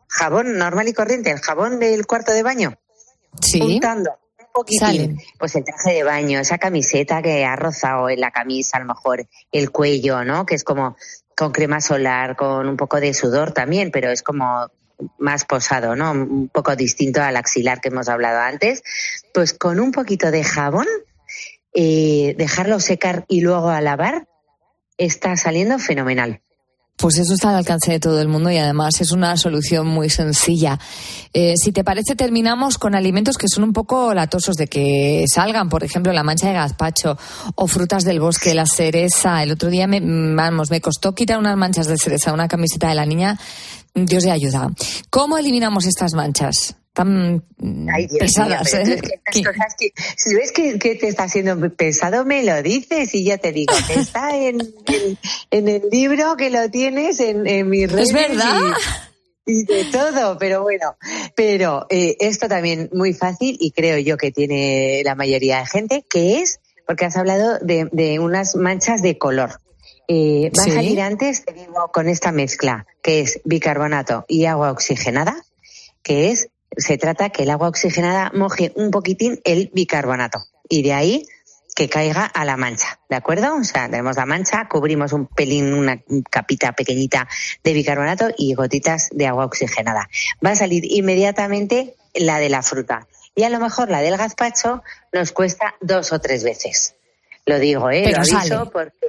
jabón 0.09 0.57
normal 0.57 0.89
y 0.89 0.93
corriente, 0.93 1.31
el 1.31 1.39
jabón 1.39 1.79
del 1.79 2.05
cuarto 2.05 2.33
de 2.33 2.43
baño, 2.43 2.77
Sí. 3.41 3.61
untando 3.61 4.11
un 4.37 4.45
poquitín, 4.53 4.79
Salen. 4.79 5.17
pues 5.39 5.55
el 5.55 5.63
traje 5.63 5.93
de 5.93 6.03
baño, 6.03 6.39
esa 6.39 6.57
camiseta 6.57 7.21
que 7.21 7.45
ha 7.45 7.55
rozado 7.55 8.09
en 8.09 8.19
la 8.19 8.31
camisa, 8.31 8.75
a 8.75 8.81
lo 8.81 8.87
mejor 8.87 9.25
el 9.53 9.71
cuello, 9.71 10.25
¿no? 10.25 10.45
Que 10.45 10.55
es 10.55 10.65
como 10.65 10.97
con 11.33 11.53
crema 11.53 11.79
solar, 11.79 12.35
con 12.35 12.67
un 12.67 12.75
poco 12.75 12.99
de 12.99 13.13
sudor 13.13 13.53
también, 13.53 13.89
pero 13.89 14.11
es 14.11 14.21
como 14.21 14.69
más 15.17 15.45
posado, 15.45 15.95
¿no? 15.95 16.11
Un 16.11 16.49
poco 16.49 16.75
distinto 16.75 17.21
al 17.21 17.37
axilar 17.37 17.79
que 17.79 17.87
hemos 17.87 18.09
hablado 18.09 18.39
antes. 18.41 18.83
Pues 19.33 19.53
con 19.53 19.79
un 19.79 19.93
poquito 19.93 20.29
de 20.31 20.43
jabón, 20.43 20.87
eh, 21.73 22.35
dejarlo 22.37 22.81
secar 22.81 23.23
y 23.29 23.39
luego 23.41 23.69
a 23.69 23.79
lavar, 23.79 24.27
está 24.97 25.35
saliendo 25.35 25.79
fenomenal. 25.79 26.41
Pues 26.97 27.19
eso 27.19 27.35
está 27.35 27.49
al 27.49 27.57
alcance 27.57 27.91
de 27.91 27.99
todo 27.99 28.19
el 28.19 28.27
mundo 28.27 28.49
y 28.49 28.57
además 28.57 28.99
es 29.01 29.11
una 29.11 29.37
solución 29.37 29.85
muy 29.85 30.09
sencilla. 30.09 30.79
Eh, 31.31 31.53
si 31.55 31.71
te 31.71 31.83
parece, 31.83 32.15
terminamos 32.15 32.79
con 32.79 32.95
alimentos 32.95 33.37
que 33.37 33.47
son 33.47 33.65
un 33.65 33.71
poco 33.71 34.15
latosos 34.15 34.55
de 34.55 34.65
que 34.65 35.23
salgan, 35.31 35.69
por 35.69 35.83
ejemplo, 35.83 36.11
la 36.11 36.23
mancha 36.23 36.47
de 36.47 36.55
gazpacho 36.55 37.15
o 37.53 37.67
frutas 37.67 38.03
del 38.03 38.19
bosque, 38.19 38.55
la 38.55 38.65
cereza. 38.65 39.43
El 39.43 39.51
otro 39.51 39.69
día, 39.69 39.85
me, 39.85 40.01
vamos, 40.01 40.71
me 40.71 40.81
costó 40.81 41.13
quitar 41.13 41.37
unas 41.37 41.55
manchas 41.55 41.85
de 41.85 41.97
cereza, 41.97 42.33
una 42.33 42.47
camiseta 42.47 42.89
de 42.89 42.95
la 42.95 43.05
niña. 43.05 43.39
Dios 43.93 44.23
de 44.23 44.31
ayuda. 44.31 44.71
¿Cómo 45.11 45.37
eliminamos 45.37 45.85
estas 45.85 46.13
manchas? 46.13 46.77
Tan 46.97 47.43
mm, 47.59 47.87
Ay, 47.93 48.07
Dios 48.07 48.19
pesadas, 48.19 48.73
mío, 48.73 48.81
¿eh? 48.95 48.99
es 49.31 49.45
cosas 49.45 49.75
que- 49.79 49.91
si 50.15 50.33
ves 50.33 50.51
que, 50.51 50.79
que 50.79 50.95
te 50.95 51.07
está 51.07 51.23
haciendo 51.25 51.69
pesado, 51.75 52.25
me 52.25 52.43
lo 52.43 52.63
dices 52.63 53.13
y 53.13 53.23
yo 53.23 53.37
te 53.37 53.51
digo 53.51 53.71
que 53.87 53.99
está 53.99 54.35
en, 54.35 54.59
en- 54.87 55.17
en 55.51 55.67
el 55.67 55.83
libro, 55.91 56.35
que 56.37 56.49
lo 56.49 56.69
tienes 56.71 57.19
en, 57.19 57.45
en 57.45 57.69
mis 57.69 57.91
redes. 57.91 58.07
Es 58.09 58.13
verdad. 58.13 58.59
Y, 59.45 59.61
y 59.61 59.63
de 59.65 59.85
todo, 59.91 60.37
pero 60.39 60.63
bueno. 60.63 60.97
Pero 61.35 61.85
eh, 61.91 62.17
esto 62.19 62.47
también 62.49 62.89
muy 62.93 63.13
fácil 63.13 63.55
y 63.59 63.69
creo 63.71 63.99
yo 63.99 64.17
que 64.17 64.31
tiene 64.31 65.03
la 65.05 65.13
mayoría 65.13 65.59
de 65.59 65.67
gente, 65.67 66.05
que 66.09 66.41
es, 66.41 66.59
porque 66.87 67.05
has 67.05 67.15
hablado 67.15 67.59
de, 67.59 67.87
de 67.91 68.17
unas 68.19 68.55
manchas 68.55 69.03
de 69.03 69.19
color. 69.19 69.61
Eh, 70.07 70.51
va 70.57 70.63
Sí. 70.63 70.71
a 70.71 70.73
salir 70.73 70.99
antes, 71.01 71.45
te 71.45 71.53
digo, 71.53 71.91
con 71.93 72.09
esta 72.09 72.31
mezcla, 72.31 72.87
que 73.03 73.19
es 73.19 73.39
bicarbonato 73.45 74.25
y 74.27 74.45
agua 74.45 74.71
oxigenada, 74.71 75.35
que 76.01 76.31
es, 76.31 76.47
se 76.77 76.97
trata 76.97 77.29
que 77.29 77.43
el 77.43 77.49
agua 77.49 77.67
oxigenada 77.69 78.31
moje 78.33 78.71
un 78.75 78.91
poquitín 78.91 79.39
el 79.43 79.69
bicarbonato 79.73 80.39
y 80.69 80.83
de 80.83 80.93
ahí 80.93 81.25
que 81.75 81.89
caiga 81.89 82.25
a 82.25 82.43
la 82.43 82.57
mancha, 82.57 82.99
¿de 83.07 83.15
acuerdo? 83.15 83.55
O 83.55 83.63
sea, 83.63 83.85
tenemos 83.87 84.15
la 84.15 84.25
mancha, 84.25 84.67
cubrimos 84.67 85.13
un 85.13 85.27
pelín, 85.27 85.73
una 85.73 86.01
capita 86.29 86.71
pequeñita 86.71 87.27
de 87.63 87.73
bicarbonato 87.73 88.29
y 88.35 88.55
gotitas 88.55 89.09
de 89.11 89.27
agua 89.27 89.45
oxigenada. 89.45 90.09
Va 90.43 90.51
a 90.51 90.55
salir 90.55 90.83
inmediatamente 90.91 91.93
la 92.15 92.39
de 92.39 92.49
la 92.49 92.63
fruta. 92.63 93.07
Y 93.35 93.43
a 93.43 93.49
lo 93.49 93.59
mejor 93.59 93.91
la 93.91 94.01
del 94.01 94.17
gazpacho 94.17 94.81
nos 95.13 95.31
cuesta 95.31 95.75
dos 95.79 96.11
o 96.11 96.19
tres 96.19 96.43
veces. 96.43 96.95
Lo 97.45 97.59
digo, 97.59 97.91
¿eh? 97.91 98.01
Pero 98.05 98.17
Lo 98.17 98.23
aviso 98.23 98.57
sale. 98.57 98.71
porque 98.71 99.07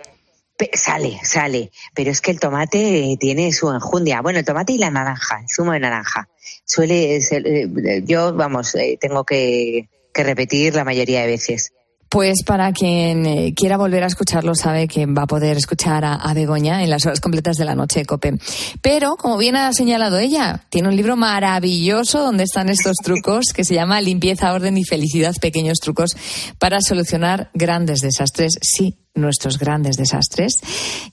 Sale, 0.75 1.21
sale, 1.23 1.71
pero 1.94 2.11
es 2.11 2.21
que 2.21 2.33
el 2.33 2.40
tomate 2.40 3.16
tiene 3.21 3.53
su 3.53 3.71
enjundia. 3.71 4.23
Bueno, 4.23 4.40
el 4.40 4.44
tomate 4.44 4.73
y 4.73 4.79
la 4.79 4.90
naranja, 4.90 5.38
el 5.40 5.49
zumo 5.49 5.73
de 5.73 5.81
naranja. 5.81 6.29
Suele 6.64 7.21
ser, 7.21 7.47
eh, 7.47 8.03
yo, 8.05 8.35
vamos, 8.35 8.75
eh, 8.75 8.99
tengo 9.01 9.25
que, 9.25 9.88
que 10.12 10.25
repetir 10.25 10.75
la 10.75 10.85
mayoría 10.85 11.21
de 11.21 11.29
veces. 11.29 11.73
Pues 12.09 12.42
para 12.42 12.73
quien 12.73 13.27
eh, 13.27 13.53
quiera 13.55 13.77
volver 13.77 14.03
a 14.03 14.07
escucharlo, 14.07 14.55
sabe 14.55 14.88
que 14.88 15.05
va 15.05 15.23
a 15.23 15.27
poder 15.27 15.59
escuchar 15.59 16.07
a, 16.07 16.14
a 16.14 16.33
Begoña 16.33 16.83
en 16.83 16.88
las 16.88 17.05
horas 17.05 17.21
completas 17.21 17.57
de 17.57 17.66
la 17.66 17.75
noche 17.75 18.01
de 18.01 18.07
Cope. 18.07 18.38
Pero, 18.81 19.16
como 19.16 19.37
bien 19.37 19.57
ha 19.57 19.73
señalado 19.75 20.18
ella, 20.18 20.64
tiene 20.71 20.88
un 20.88 20.97
libro 20.97 21.16
maravilloso 21.16 22.21
donde 22.21 22.44
están 22.44 22.71
estos 22.71 22.97
trucos 23.05 23.53
que 23.55 23.62
se 23.62 23.75
llama 23.75 24.01
Limpieza, 24.01 24.55
Orden 24.55 24.79
y 24.79 24.85
Felicidad, 24.85 25.35
pequeños 25.38 25.79
trucos 25.81 26.16
para 26.59 26.79
solucionar 26.81 27.51
grandes 27.53 28.01
desastres. 28.01 28.55
Sí, 28.62 28.97
nuestros 29.14 29.59
grandes 29.59 29.97
desastres. 29.97 30.61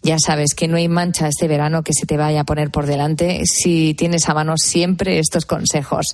Ya 0.02 0.18
sabes 0.20 0.54
que 0.56 0.68
no 0.68 0.78
hay 0.78 0.88
mancha 0.88 1.28
este 1.28 1.48
verano 1.48 1.84
que 1.84 1.94
se 1.94 2.06
te 2.06 2.18
vaya 2.18 2.42
a 2.42 2.44
poner 2.44 2.70
por 2.72 2.86
delante 2.86 3.42
si 3.46 3.94
tienes 3.94 4.30
a 4.30 4.34
mano 4.34 4.54
siempre 4.58 5.20
estos 5.20 5.46
consejos. 5.46 6.08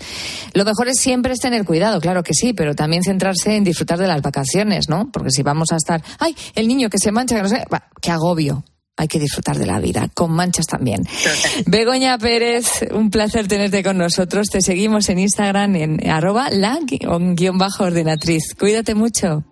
Lo 0.54 0.66
mejor 0.66 0.88
es 0.88 1.00
siempre 1.00 1.34
es 1.34 1.40
tener 1.40 1.66
cuidado, 1.66 2.00
claro 2.00 2.24
que 2.24 2.34
sí, 2.34 2.54
pero 2.54 2.76
también 2.76 3.04
centrarse 3.04 3.56
en 3.56 3.64
disfrutar 3.64 4.00
de 4.00 4.08
las 4.08 4.22
vacaciones, 4.22 4.90
¿no? 4.90 5.12
Porque 5.12 5.32
si 5.32 5.44
vamos 5.44 5.72
a 5.72 5.78
estar, 5.78 6.04
ay, 6.20 6.36
el 6.56 6.68
niño 6.68 6.90
que 6.90 6.98
se 6.98 7.12
mancha, 7.12 7.36
que 7.36 7.44
no 7.44 7.50
sé, 7.50 7.64
qué 8.02 8.12
agobio. 8.12 8.64
Hay 8.98 9.08
que 9.08 9.20
disfrutar 9.20 9.58
de 9.58 9.66
la 9.66 9.80
vida, 9.80 10.10
con 10.14 10.32
manchas 10.32 10.68
también. 10.68 11.02
Begoña 11.66 12.18
Pérez, 12.20 12.86
un 12.92 13.10
placer 13.10 13.48
tenerte 13.48 13.84
con 13.84 13.98
nosotros. 13.98 14.48
Te 14.48 14.62
seguimos 14.62 15.10
en 15.10 15.18
Instagram 15.18 15.76
en 15.76 16.10
arroba 16.10 16.50
la 16.52 16.78
guion 16.84 17.58
bajo 17.58 17.86
ordenatriz. 17.86 18.54
Cuídate 18.54 18.94
mucho. 18.94 19.44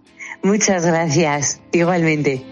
Muchas 0.42 0.86
gracias, 0.86 1.60
igualmente. 1.74 2.46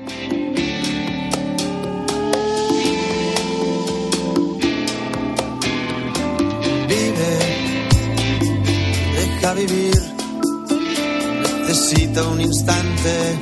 Vive, 6.88 7.32
deja 9.16 9.54
vivir. 9.54 10.02
Necesito 11.62 12.32
un 12.32 12.42
instante 12.42 13.40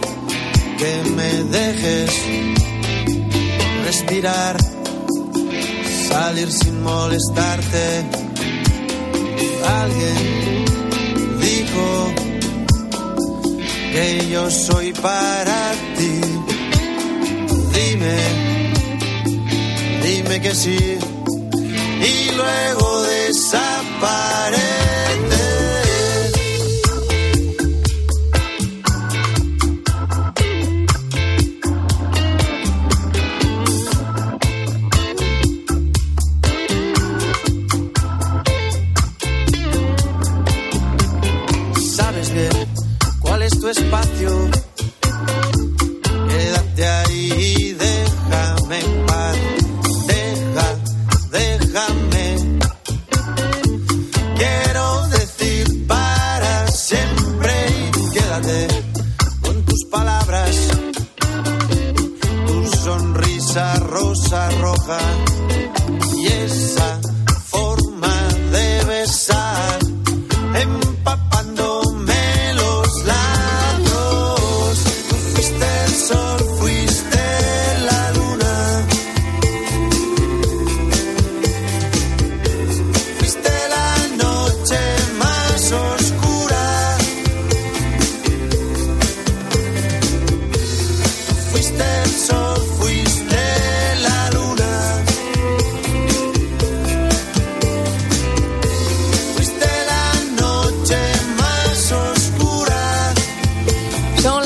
que 0.77 1.09
me 1.15 1.43
dejes 1.45 2.11
respirar, 3.83 4.57
salir 6.09 6.51
sin 6.51 6.83
molestarte. 6.83 8.05
Alguien 9.81 10.65
dijo 11.41 12.24
que 13.95 14.27
yo 14.29 14.51
soy 14.51 14.91
para 14.91 15.71
ti. 15.97 16.19
Dime, 17.77 18.17
dime 20.03 20.41
que 20.41 20.53
sí 20.53 20.97
y 22.11 22.31
luego 22.35 23.03
desaparece. 23.03 23.64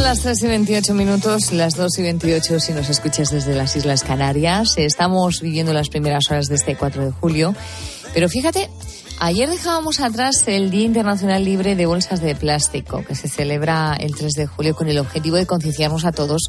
Las 0.09 0.21
3 0.21 0.41
y 0.41 0.47
28 0.47 0.93
minutos, 0.95 1.51
las 1.51 1.75
2 1.75 1.99
y 1.99 2.01
28 2.01 2.59
si 2.59 2.73
nos 2.73 2.89
escuchas 2.89 3.29
desde 3.29 3.53
las 3.53 3.75
Islas 3.75 4.03
Canarias. 4.03 4.73
Estamos 4.77 5.39
viviendo 5.39 5.71
las 5.71 5.89
primeras 5.89 6.31
horas 6.31 6.47
de 6.47 6.55
este 6.55 6.75
4 6.75 7.05
de 7.05 7.11
julio. 7.11 7.53
Pero 8.15 8.27
fíjate, 8.27 8.71
ayer 9.19 9.47
dejábamos 9.47 9.99
atrás 9.99 10.43
el 10.47 10.71
Día 10.71 10.85
Internacional 10.85 11.45
Libre 11.45 11.75
de 11.75 11.85
Bolsas 11.85 12.21
de 12.21 12.33
Plástico, 12.33 13.05
que 13.05 13.13
se 13.13 13.29
celebra 13.29 13.95
el 13.99 14.15
3 14.15 14.33
de 14.33 14.47
julio 14.47 14.75
con 14.75 14.89
el 14.89 14.97
objetivo 14.97 15.35
de 15.35 15.45
concienciarnos 15.45 16.05
a 16.05 16.11
todos 16.11 16.41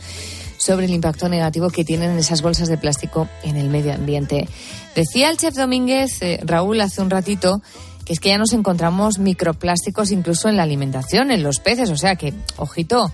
sobre 0.56 0.86
el 0.86 0.94
impacto 0.94 1.28
negativo 1.28 1.68
que 1.68 1.84
tienen 1.84 2.16
esas 2.16 2.40
bolsas 2.40 2.68
de 2.68 2.78
plástico 2.78 3.28
en 3.42 3.58
el 3.58 3.68
medio 3.68 3.92
ambiente. 3.92 4.48
Decía 4.94 5.28
el 5.28 5.36
chef 5.36 5.54
Domínguez, 5.54 6.22
eh, 6.22 6.40
Raúl, 6.44 6.80
hace 6.80 7.02
un 7.02 7.10
ratito, 7.10 7.60
que 8.06 8.14
es 8.14 8.20
que 8.20 8.30
ya 8.30 8.38
nos 8.38 8.54
encontramos 8.54 9.18
microplásticos 9.18 10.12
incluso 10.12 10.48
en 10.48 10.56
la 10.56 10.62
alimentación, 10.62 11.30
en 11.30 11.42
los 11.42 11.60
peces. 11.60 11.90
O 11.90 11.96
sea 11.98 12.16
que, 12.16 12.32
ojito, 12.56 13.12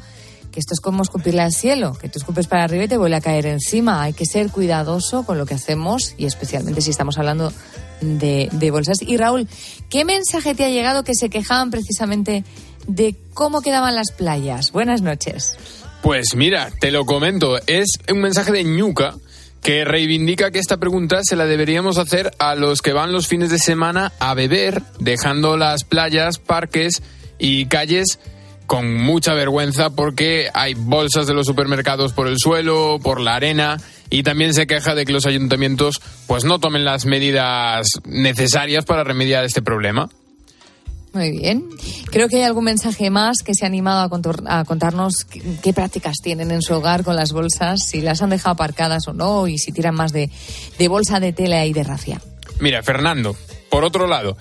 que 0.57 0.61
esto 0.61 0.73
es 0.73 0.81
como 0.81 1.03
escupirle 1.03 1.43
al 1.43 1.53
cielo, 1.53 1.99
que 2.01 2.09
tú 2.09 2.19
escupes 2.19 2.47
para 2.47 2.65
arriba 2.65 2.85
y 2.85 2.89
te 2.89 2.97
vuelve 2.97 3.17
a 3.17 3.21
caer 3.21 3.45
encima. 3.45 4.03
Hay 4.03 4.15
que 4.15 4.25
ser 4.25 4.51
cuidadoso 4.51 5.27
con 5.27 5.37
lo 5.37 5.45
que 5.45 5.53
hacemos 5.53 6.15
y 6.17 6.25
especialmente 6.25 6.81
si 6.81 6.89
estamos 6.89 7.19
hablando 7.19 7.53
de, 8.01 8.49
de 8.51 8.71
bolsas. 8.71 9.03
Y 9.03 9.19
Raúl, 9.19 9.49
¿qué 9.91 10.07
mensaje 10.07 10.55
te 10.55 10.65
ha 10.65 10.71
llegado 10.71 11.05
que 11.05 11.15
se 11.15 11.29
quejaban 11.29 11.71
precisamente 11.71 12.43
de 12.87 13.15
cómo 13.35 13.61
quedaban 13.61 13.95
las 13.95 14.13
playas? 14.13 14.73
Buenas 14.73 15.03
noches. 15.03 15.59
Pues 16.01 16.35
mira, 16.35 16.71
te 16.81 16.91
lo 16.91 17.05
comento. 17.05 17.59
Es 17.67 17.91
un 18.11 18.23
mensaje 18.23 18.51
de 18.51 18.65
Ñuca 18.65 19.13
que 19.61 19.85
reivindica 19.85 20.51
que 20.53 20.59
esta 20.59 20.79
pregunta 20.79 21.21
se 21.23 21.37
la 21.37 21.45
deberíamos 21.45 21.99
hacer 21.99 22.31
a 22.39 22.55
los 22.55 22.81
que 22.81 22.95
van 22.95 23.13
los 23.13 23.27
fines 23.27 23.51
de 23.51 23.59
semana 23.59 24.11
a 24.21 24.33
beber, 24.33 24.81
dejando 25.01 25.59
las 25.59 25.85
playas, 25.85 26.39
parques 26.39 27.03
y 27.39 27.67
calles 27.67 28.19
con 28.67 28.95
mucha 28.95 29.35
vergüenza 29.35 29.91
porque 29.91 30.49
hay 30.53 30.75
bolsas 30.75 31.27
de 31.27 31.35
los 31.35 31.47
supermercados 31.47 32.13
por 32.13 32.27
el 32.29 32.39
suelo, 32.39 32.99
por 33.03 33.21
la 33.21 33.35
arena 33.37 33.77
y 34.11 34.23
también 34.23 34.55
se 34.55 34.67
queja 34.67 34.95
de 34.95 35.05
que 35.05 35.13
los 35.13 35.27
ayuntamientos 35.27 36.01
pues 36.27 36.45
no 36.45 36.59
tomen 36.59 36.85
las 36.85 37.07
medidas 37.07 37.87
necesarias 38.05 38.85
para 38.85 39.05
remediar 39.05 39.45
este 39.45 39.63
problema. 39.63 40.09
Muy 41.13 41.31
bien. 41.31 41.65
Creo 42.11 42.29
que 42.29 42.37
hay 42.37 42.43
algún 42.43 42.65
mensaje 42.65 43.09
más 43.09 43.39
que 43.43 43.55
se 43.55 43.65
ha 43.65 43.69
animado 43.69 44.03
a, 44.03 44.11
contor- 44.11 44.45
a 44.49 44.65
contarnos 44.65 45.25
qué, 45.25 45.41
qué 45.63 45.73
prácticas 45.73 46.17
tienen 46.23 46.51
en 46.51 46.61
su 46.61 46.75
hogar 46.75 47.05
con 47.05 47.17
las 47.17 47.33
bolsas, 47.33 47.81
si 47.87 48.03
las 48.03 48.21
han 48.21 48.29
dejado 48.31 48.53
aparcadas 48.53 49.09
o 49.09 49.15
no, 49.15 49.47
y 49.49 49.57
si 49.57 49.73
tiran 49.73 49.95
más 49.95 50.13
de, 50.13 50.29
de 50.79 50.89
bolsa 50.89 51.19
de 51.19 51.33
tela 51.33 51.65
y 51.65 51.73
de 51.73 51.85
rafia. 51.85 52.21
Mira, 52.61 52.83
Fernando, 52.83 53.35
por 53.71 53.83
otro 53.85 54.07
lado, 54.07 54.37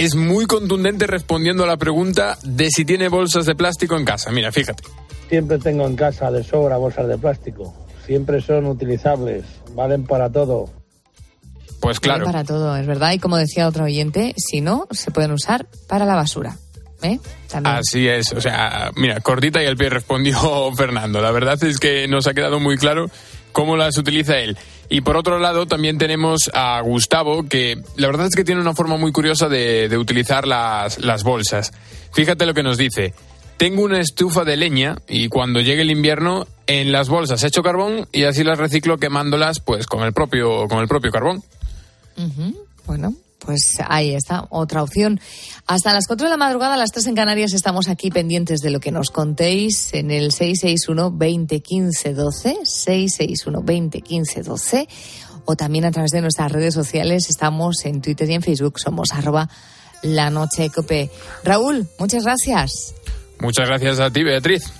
es 0.00 0.14
muy 0.14 0.46
contundente 0.46 1.06
respondiendo 1.06 1.62
a 1.62 1.66
la 1.66 1.76
pregunta 1.76 2.38
de 2.42 2.70
si 2.70 2.86
tiene 2.86 3.10
bolsas 3.10 3.44
de 3.44 3.54
plástico 3.54 3.98
en 3.98 4.06
casa. 4.06 4.30
Mira, 4.30 4.50
fíjate. 4.50 4.82
Siempre 5.28 5.58
tengo 5.58 5.86
en 5.86 5.94
casa 5.94 6.30
de 6.30 6.42
sobra 6.42 6.78
bolsas 6.78 7.06
de 7.06 7.18
plástico. 7.18 7.74
Siempre 8.06 8.40
son 8.40 8.64
utilizables, 8.64 9.44
valen 9.74 10.04
para 10.04 10.30
todo. 10.30 10.70
Pues 11.80 12.00
claro. 12.00 12.24
Vale 12.24 12.32
Para 12.32 12.44
todo, 12.44 12.74
es 12.76 12.86
verdad. 12.86 13.12
Y 13.12 13.18
como 13.18 13.36
decía 13.36 13.68
otro 13.68 13.84
oyente, 13.84 14.32
si 14.38 14.62
no, 14.62 14.88
se 14.90 15.10
pueden 15.10 15.32
usar 15.32 15.66
para 15.86 16.06
la 16.06 16.14
basura. 16.14 16.56
¿Eh? 17.02 17.18
También. 17.50 17.76
Así 17.76 18.08
es, 18.08 18.32
o 18.32 18.40
sea, 18.40 18.90
mira, 18.94 19.20
cortita 19.20 19.62
y 19.62 19.66
al 19.66 19.76
pie 19.76 19.88
respondió 19.90 20.70
Fernando. 20.76 21.20
La 21.20 21.30
verdad 21.30 21.62
es 21.64 21.78
que 21.78 22.06
nos 22.08 22.26
ha 22.26 22.34
quedado 22.34 22.60
muy 22.60 22.76
claro 22.76 23.10
cómo 23.52 23.76
las 23.76 23.96
utiliza 23.98 24.38
él. 24.38 24.56
Y 24.88 25.02
por 25.02 25.16
otro 25.16 25.38
lado 25.38 25.66
también 25.66 25.98
tenemos 25.98 26.50
a 26.52 26.80
Gustavo, 26.80 27.44
que 27.44 27.80
la 27.96 28.08
verdad 28.08 28.26
es 28.26 28.34
que 28.34 28.44
tiene 28.44 28.60
una 28.60 28.74
forma 28.74 28.96
muy 28.96 29.12
curiosa 29.12 29.48
de, 29.48 29.88
de 29.88 29.96
utilizar 29.96 30.46
las, 30.46 30.98
las 30.98 31.22
bolsas. 31.22 31.72
Fíjate 32.12 32.44
lo 32.44 32.54
que 32.54 32.62
nos 32.64 32.76
dice. 32.76 33.14
tengo 33.56 33.82
una 33.82 34.00
estufa 34.00 34.44
de 34.44 34.56
leña 34.56 34.96
y 35.06 35.28
cuando 35.28 35.60
llegue 35.60 35.82
el 35.82 35.90
invierno 35.90 36.46
en 36.66 36.92
las 36.92 37.08
bolsas 37.08 37.44
echo 37.44 37.62
carbón 37.62 38.08
y 38.10 38.24
así 38.24 38.42
las 38.42 38.58
reciclo 38.58 38.96
quemándolas 38.98 39.60
pues 39.60 39.86
con 39.86 40.02
el 40.02 40.12
propio 40.12 40.66
con 40.66 40.78
el 40.80 40.88
propio 40.88 41.10
carbón. 41.10 41.42
Bueno, 42.86 43.14
pues 43.44 43.78
ahí 43.88 44.14
está, 44.14 44.46
otra 44.50 44.82
opción. 44.82 45.20
Hasta 45.66 45.92
las 45.92 46.06
4 46.06 46.26
de 46.26 46.30
la 46.30 46.36
madrugada, 46.36 46.74
a 46.74 46.76
las 46.76 46.92
3 46.92 47.08
en 47.08 47.16
Canarias, 47.16 47.52
estamos 47.52 47.88
aquí 47.88 48.10
pendientes 48.10 48.60
de 48.60 48.70
lo 48.70 48.80
que 48.80 48.92
nos 48.92 49.10
contéis 49.10 49.92
en 49.94 50.10
el 50.10 50.32
661-2015-12, 50.32 52.62
661-2015-12, 52.62 54.88
o 55.44 55.56
también 55.56 55.84
a 55.84 55.90
través 55.90 56.12
de 56.12 56.20
nuestras 56.20 56.52
redes 56.52 56.74
sociales. 56.74 57.28
Estamos 57.28 57.84
en 57.84 58.00
Twitter 58.00 58.30
y 58.30 58.34
en 58.34 58.42
Facebook, 58.42 58.78
somos 58.78 59.12
arroba 59.12 59.48
la 60.02 60.30
noche. 60.30 60.70
Raúl, 61.44 61.88
muchas 61.98 62.24
gracias. 62.24 62.94
Muchas 63.40 63.66
gracias 63.66 63.98
a 64.00 64.10
ti, 64.10 64.22
Beatriz. 64.22 64.79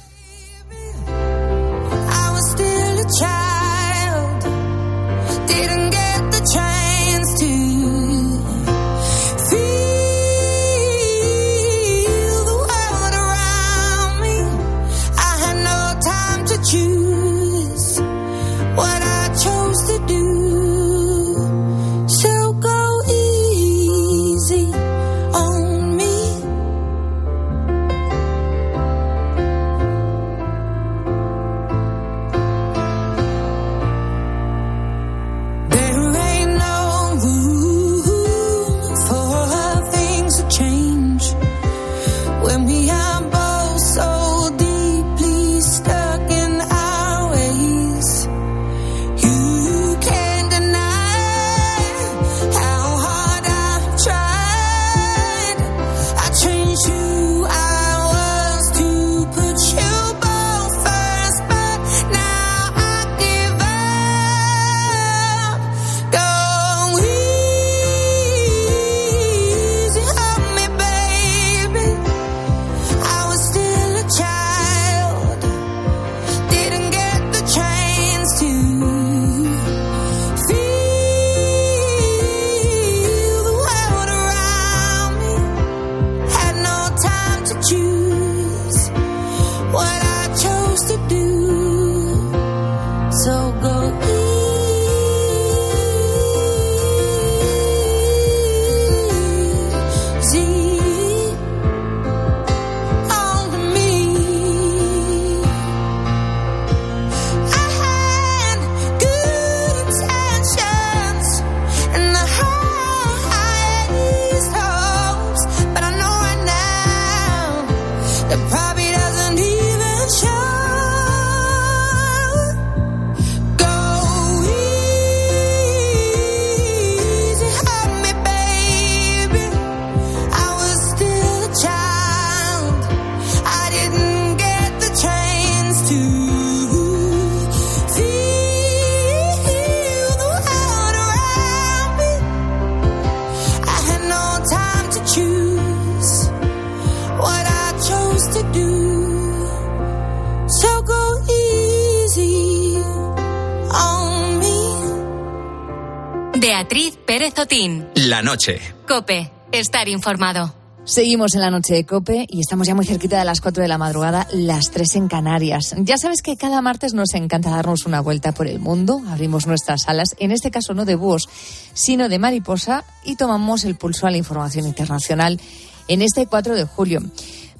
Noche. 158.30 158.60
Cope. 158.86 159.28
Estar 159.50 159.88
informado. 159.88 160.54
Seguimos 160.84 161.34
en 161.34 161.40
la 161.40 161.50
noche 161.50 161.74
de 161.74 161.84
Cope 161.84 162.26
y 162.28 162.38
estamos 162.38 162.64
ya 162.64 162.76
muy 162.76 162.86
cerquita 162.86 163.18
de 163.18 163.24
las 163.24 163.40
4 163.40 163.60
de 163.60 163.68
la 163.68 163.76
madrugada, 163.76 164.28
las 164.32 164.70
3 164.70 164.96
en 164.96 165.08
Canarias. 165.08 165.74
Ya 165.78 165.98
sabes 165.98 166.22
que 166.22 166.36
cada 166.36 166.62
martes 166.62 166.94
nos 166.94 167.12
encanta 167.14 167.50
darnos 167.50 167.86
una 167.86 168.00
vuelta 168.00 168.30
por 168.30 168.46
el 168.46 168.60
mundo, 168.60 169.02
abrimos 169.08 169.48
nuestras 169.48 169.88
alas, 169.88 170.14
en 170.20 170.30
este 170.30 170.52
caso 170.52 170.74
no 170.74 170.84
de 170.84 170.94
búhos, 170.94 171.28
sino 171.74 172.08
de 172.08 172.20
mariposa, 172.20 172.84
y 173.04 173.16
tomamos 173.16 173.64
el 173.64 173.74
pulso 173.74 174.06
a 174.06 174.12
la 174.12 174.18
información 174.18 174.64
internacional 174.64 175.40
en 175.88 176.00
este 176.00 176.26
4 176.26 176.54
de 176.54 176.64
julio. 176.64 177.02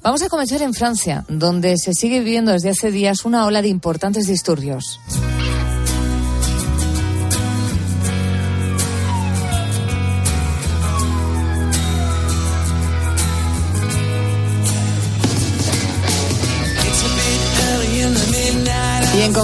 Vamos 0.01 0.21
a 0.21 0.29
comenzar 0.29 0.61
en 0.61 0.73
Francia, 0.73 1.25
donde 1.27 1.77
se 1.77 1.93
sigue 1.93 2.19
viviendo 2.19 2.53
desde 2.53 2.69
hace 2.69 2.91
días 2.91 3.25
una 3.25 3.45
ola 3.45 3.61
de 3.61 3.67
importantes 3.67 4.25
disturbios. 4.25 5.01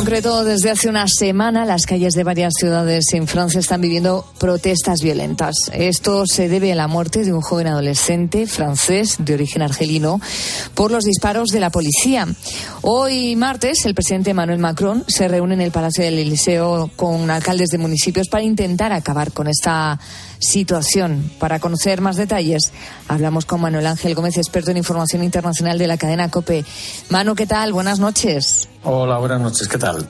Concreto, 0.08 0.46
desde 0.46 0.70
hace 0.70 0.88
una 0.88 1.06
semana, 1.06 1.66
las 1.66 1.86
calles 1.86 2.14
de 2.14 2.24
varias 2.24 2.54
ciudades 2.58 3.08
en 3.12 3.28
Francia 3.28 3.60
están 3.60 3.82
viviendo 3.82 4.26
protestas 4.38 5.02
violentas. 5.02 5.70
Esto 5.74 6.26
se 6.26 6.48
debe 6.48 6.72
a 6.72 6.76
la 6.76 6.88
muerte 6.88 7.26
de 7.26 7.34
un 7.34 7.42
joven 7.42 7.68
adolescente 7.68 8.48
francés 8.48 9.18
de 9.20 9.34
origen 9.34 9.64
argelino 9.64 10.22
por 10.76 10.92
los 10.92 11.04
disparos 11.04 11.50
de 11.50 11.60
la 11.60 11.72
policía. 11.72 12.26
Hoy 12.84 13.36
martes, 13.36 13.86
el 13.86 13.96
presidente 13.96 14.32
Emmanuel 14.32 14.60
Macron 14.60 15.04
se 15.10 15.28
reúne 15.28 15.56
en 15.56 15.62
el 15.62 15.72
Palacio 15.72 16.06
del 16.06 16.20
Eliseo 16.20 16.90
con 16.96 17.30
alcaldes 17.30 17.68
de 17.68 17.78
municipios 17.78 18.30
para 18.30 18.46
intentar 18.46 18.94
acabar 18.94 19.34
con 19.34 19.50
esta 19.50 20.00
situación. 20.40 21.32
Para 21.40 21.60
conocer 21.60 22.02
más 22.02 22.16
detalles, 22.16 22.72
hablamos 23.08 23.46
con 23.46 23.62
Manuel 23.62 23.88
Ángel 23.88 24.16
Gómez, 24.16 24.38
experto 24.38 24.72
en 24.72 24.78
información 24.78 25.24
internacional 25.24 25.78
de 25.78 25.88
la 25.88 25.98
cadena 25.98 26.30
COPE. 26.30 26.66
Manu, 27.10 27.36
¿qué 27.36 27.48
tal? 27.48 27.74
Buenas 27.74 28.00
noches. 28.00 28.70
Hola, 28.84 29.18
buenas 29.18 29.42
noches, 29.42 29.68
¿qué 29.68 29.78
tal? 29.78 30.08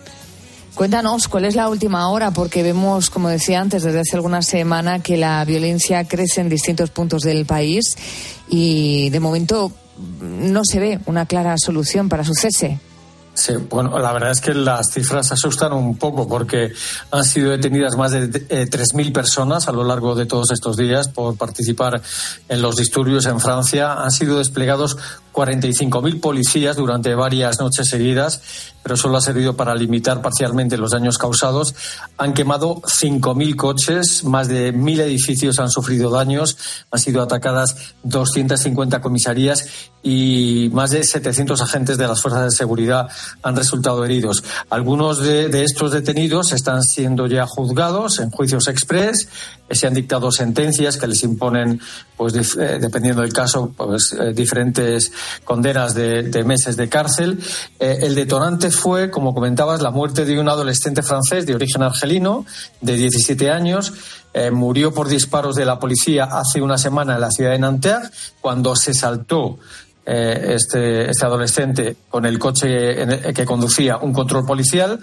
Cuéntanos, 0.77 1.27
¿cuál 1.27 1.45
es 1.45 1.55
la 1.55 1.69
última 1.69 2.07
hora? 2.09 2.29
Porque 2.29 2.61
vemos, 2.61 3.09
como 3.09 3.29
decía 3.29 3.59
antes, 3.59 3.81
desde 3.81 3.99
hace 3.99 4.15
alguna 4.15 4.43
semana 4.43 4.99
que 4.99 5.17
la 5.17 5.43
violencia 5.43 6.07
crece 6.07 6.41
en 6.41 6.49
distintos 6.49 6.91
puntos 6.91 7.23
del 7.23 7.47
país 7.47 7.97
y 8.47 9.09
de 9.09 9.19
momento 9.19 9.71
no 10.21 10.61
se 10.63 10.79
ve 10.79 10.99
una 11.07 11.25
clara 11.25 11.55
solución 11.57 12.09
para 12.09 12.23
su 12.23 12.35
cese. 12.35 12.79
Sí, 13.37 13.53
bueno, 13.69 13.99
la 13.99 14.11
verdad 14.13 14.31
es 14.31 14.41
que 14.41 14.55
las 14.55 14.91
cifras 14.91 15.31
asustan 15.31 15.71
un 15.71 15.95
poco 15.95 16.27
porque 16.27 16.73
han 17.11 17.23
sido 17.23 17.51
detenidas 17.51 17.95
más 17.95 18.11
de 18.11 18.23
eh, 18.49 18.67
3.000 18.67 19.13
personas 19.13 19.67
a 19.67 19.71
lo 19.71 19.83
largo 19.83 20.15
de 20.15 20.25
todos 20.25 20.49
estos 20.49 20.75
días 20.75 21.07
por 21.07 21.37
participar 21.37 22.01
en 22.49 22.61
los 22.63 22.77
disturbios 22.77 23.27
en 23.27 23.39
Francia. 23.39 23.93
Han 23.93 24.09
sido 24.09 24.39
desplegados 24.39 24.97
45.000 25.33 26.19
policías 26.19 26.77
durante 26.77 27.13
varias 27.13 27.59
noches 27.59 27.87
seguidas, 27.87 28.41
pero 28.83 28.95
solo 28.95 29.17
ha 29.17 29.21
servido 29.21 29.55
para 29.55 29.75
limitar 29.75 30.21
parcialmente 30.21 30.77
los 30.77 30.91
daños 30.91 31.17
causados. 31.17 31.75
Han 32.17 32.33
quemado 32.33 32.81
5.000 32.81 33.55
coches, 33.55 34.23
más 34.23 34.47
de 34.47 34.73
1.000 34.73 35.01
edificios 35.01 35.59
han 35.59 35.69
sufrido 35.69 36.09
daños, 36.09 36.57
han 36.91 36.99
sido 36.99 37.21
atacadas 37.21 37.75
250 38.03 39.01
comisarías 39.01 39.67
y 40.03 40.69
más 40.71 40.91
de 40.91 41.03
700 41.03 41.61
agentes 41.61 41.97
de 41.97 42.07
las 42.07 42.21
fuerzas 42.21 42.45
de 42.45 42.51
seguridad 42.51 43.09
han 43.43 43.55
resultado 43.55 44.05
heridos. 44.05 44.43
Algunos 44.69 45.19
de, 45.19 45.49
de 45.49 45.63
estos 45.63 45.91
detenidos 45.91 46.53
están 46.53 46.83
siendo 46.83 47.27
ya 47.27 47.45
juzgados 47.45 48.19
en 48.19 48.29
juicios 48.31 48.67
express. 48.67 49.27
Se 49.69 49.85
han 49.85 49.93
dictado 49.93 50.31
sentencias 50.31 50.95
que 50.95 51.07
les 51.07 51.23
imponen, 51.23 51.81
pues 52.15 52.33
eh, 52.55 52.77
dependiendo 52.79 53.21
del 53.21 53.33
caso, 53.33 53.73
pues 53.75 54.15
eh, 54.17 54.31
diferentes 54.33 55.11
condenas 55.43 55.93
de, 55.93 56.23
de 56.23 56.43
meses 56.45 56.77
de 56.77 56.87
cárcel. 56.87 57.39
Eh, 57.79 57.99
el 58.03 58.15
detonante 58.15 58.71
fue, 58.77 59.11
como 59.11 59.33
comentabas, 59.33 59.81
la 59.81 59.91
muerte 59.91 60.25
de 60.25 60.39
un 60.39 60.47
adolescente 60.49 61.01
francés 61.01 61.45
de 61.45 61.55
origen 61.55 61.83
argelino 61.83 62.45
de 62.81 62.95
17 62.95 63.49
años. 63.49 63.93
Eh, 64.33 64.51
murió 64.51 64.93
por 64.93 65.07
disparos 65.07 65.55
de 65.55 65.65
la 65.65 65.79
policía 65.79 66.25
hace 66.25 66.61
una 66.61 66.77
semana 66.77 67.15
en 67.15 67.21
la 67.21 67.31
ciudad 67.31 67.51
de 67.51 67.59
Nanterre 67.59 68.09
cuando 68.39 68.75
se 68.75 68.93
saltó 68.93 69.57
eh, 70.05 70.55
este, 70.55 71.09
este 71.09 71.25
adolescente 71.25 71.97
con 72.09 72.25
el 72.25 72.39
coche 72.39 73.33
que 73.33 73.45
conducía 73.45 73.97
un 73.97 74.13
control 74.13 74.45
policial. 74.45 74.99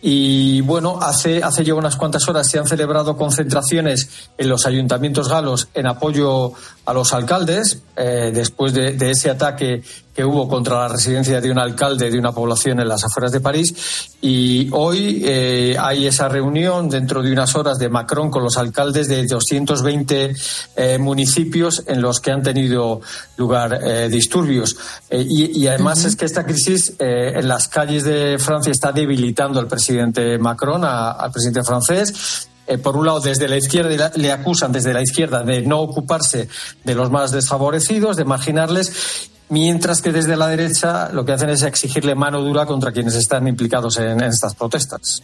Y 0.00 0.60
bueno, 0.60 1.00
hace, 1.02 1.42
hace 1.42 1.64
ya 1.64 1.74
unas 1.74 1.96
cuantas 1.96 2.28
horas 2.28 2.48
se 2.48 2.58
han 2.58 2.66
celebrado 2.66 3.16
concentraciones 3.16 4.28
en 4.38 4.48
los 4.48 4.64
ayuntamientos 4.64 5.28
galos 5.28 5.68
en 5.74 5.88
apoyo 5.88 6.52
a 6.84 6.94
los 6.94 7.12
alcaldes, 7.12 7.82
eh, 7.96 8.30
después 8.32 8.72
de, 8.74 8.92
de 8.92 9.10
ese 9.10 9.28
ataque 9.28 9.82
que 10.18 10.24
hubo 10.24 10.48
contra 10.48 10.80
la 10.80 10.88
residencia 10.88 11.40
de 11.40 11.48
un 11.48 11.60
alcalde 11.60 12.10
de 12.10 12.18
una 12.18 12.32
población 12.32 12.80
en 12.80 12.88
las 12.88 13.04
afueras 13.04 13.30
de 13.30 13.38
París. 13.38 13.72
Y 14.20 14.68
hoy 14.72 15.22
eh, 15.24 15.76
hay 15.78 16.08
esa 16.08 16.28
reunión 16.28 16.88
dentro 16.88 17.22
de 17.22 17.30
unas 17.30 17.54
horas 17.54 17.78
de 17.78 17.88
Macron 17.88 18.28
con 18.28 18.42
los 18.42 18.56
alcaldes 18.58 19.06
de 19.06 19.24
220 19.26 20.34
eh, 20.74 20.98
municipios 20.98 21.84
en 21.86 22.02
los 22.02 22.18
que 22.18 22.32
han 22.32 22.42
tenido 22.42 23.00
lugar 23.36 23.78
eh, 23.80 24.08
disturbios. 24.10 24.76
Eh, 25.08 25.24
y, 25.24 25.56
y 25.62 25.68
además 25.68 26.04
es 26.04 26.16
que 26.16 26.24
esta 26.24 26.44
crisis 26.44 26.94
en 26.98 27.46
las 27.46 27.68
calles 27.68 28.02
de 28.02 28.38
Francia 28.40 28.72
está 28.72 28.90
debilitando 28.90 29.60
al 29.60 29.68
presidente 29.68 30.36
Macron, 30.36 30.84
a- 30.84 31.12
al 31.12 31.30
presidente 31.30 31.62
francés. 31.62 32.48
Eh, 32.66 32.76
por 32.76 32.96
un 32.96 33.06
lado, 33.06 33.20
desde 33.20 33.46
la 33.46 33.56
izquierda 33.56 34.10
le 34.16 34.32
acusan 34.32 34.72
desde 34.72 34.92
la 34.92 35.00
izquierda 35.00 35.44
de 35.44 35.62
no 35.62 35.78
ocuparse 35.78 36.48
de 36.82 36.94
los 36.96 37.08
más 37.08 37.30
desfavorecidos, 37.30 38.16
de 38.16 38.24
marginarles, 38.24 39.30
mientras 39.48 40.02
que 40.02 40.12
desde 40.12 40.36
la 40.36 40.48
derecha 40.48 41.10
lo 41.12 41.24
que 41.24 41.32
hacen 41.32 41.50
es 41.50 41.62
exigirle 41.62 42.14
mano 42.14 42.40
dura 42.40 42.66
contra 42.66 42.92
quienes 42.92 43.14
están 43.14 43.46
implicados 43.48 43.98
en, 43.98 44.20
en 44.20 44.22
estas 44.22 44.54
protestas. 44.54 45.22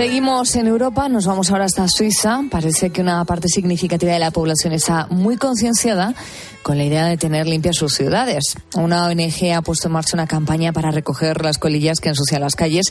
Seguimos 0.00 0.56
en 0.56 0.66
Europa, 0.66 1.10
nos 1.10 1.26
vamos 1.26 1.50
ahora 1.50 1.66
hasta 1.66 1.86
Suiza. 1.86 2.40
Parece 2.50 2.88
que 2.88 3.02
una 3.02 3.22
parte 3.26 3.48
significativa 3.48 4.12
de 4.12 4.18
la 4.18 4.30
población 4.30 4.72
está 4.72 5.06
muy 5.10 5.36
concienciada 5.36 6.14
con 6.62 6.78
la 6.78 6.84
idea 6.84 7.06
de 7.06 7.16
tener 7.16 7.46
limpias 7.46 7.76
sus 7.76 7.94
ciudades. 7.94 8.54
Una 8.74 9.06
ONG 9.06 9.52
ha 9.54 9.62
puesto 9.62 9.88
en 9.88 9.92
marcha 9.92 10.14
una 10.14 10.26
campaña 10.26 10.72
para 10.72 10.90
recoger 10.90 11.42
las 11.44 11.58
colillas 11.58 12.00
que 12.00 12.10
ensucian 12.10 12.40
las 12.40 12.54
calles 12.54 12.86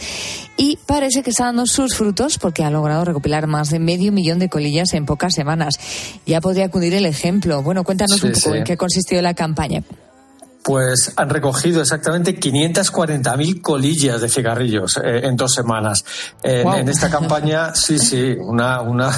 y 0.57 0.77
parece 0.85 1.23
que 1.23 1.29
está 1.29 1.45
dando 1.45 1.65
sus 1.65 1.95
frutos 1.95 2.37
porque 2.37 2.63
ha 2.63 2.69
logrado 2.69 3.05
recopilar 3.05 3.47
más 3.47 3.69
de 3.69 3.79
medio 3.79 4.11
millón 4.11 4.39
de 4.39 4.49
colillas 4.49 4.93
en 4.93 5.05
pocas 5.05 5.33
semanas. 5.33 5.75
Ya 6.25 6.41
podría 6.41 6.65
acudir 6.65 6.93
el 6.93 7.05
ejemplo. 7.05 7.61
Bueno, 7.61 7.83
cuéntanos 7.83 8.19
Sí, 8.19 8.27
un 8.27 8.33
poco 8.33 8.51
sí. 8.51 8.57
en 8.57 8.63
qué 8.63 8.77
consistió 8.77 9.21
la 9.21 9.33
campaña. 9.33 9.83
Pues 10.61 11.13
han 11.15 11.29
recogido 11.29 11.81
exactamente 11.81 12.37
540.000 12.37 13.61
colillas 13.61 14.19
de 14.19 14.27
cigarrillos 14.29 14.97
eh, 14.97 15.21
en 15.23 15.35
dos 15.37 15.53
semanas. 15.53 16.03
En 16.43 16.89
esta 16.89 17.09
campaña, 17.09 17.73
sí, 17.75 17.97
sí, 17.97 18.35
una, 18.37 18.81
una, 18.81 19.09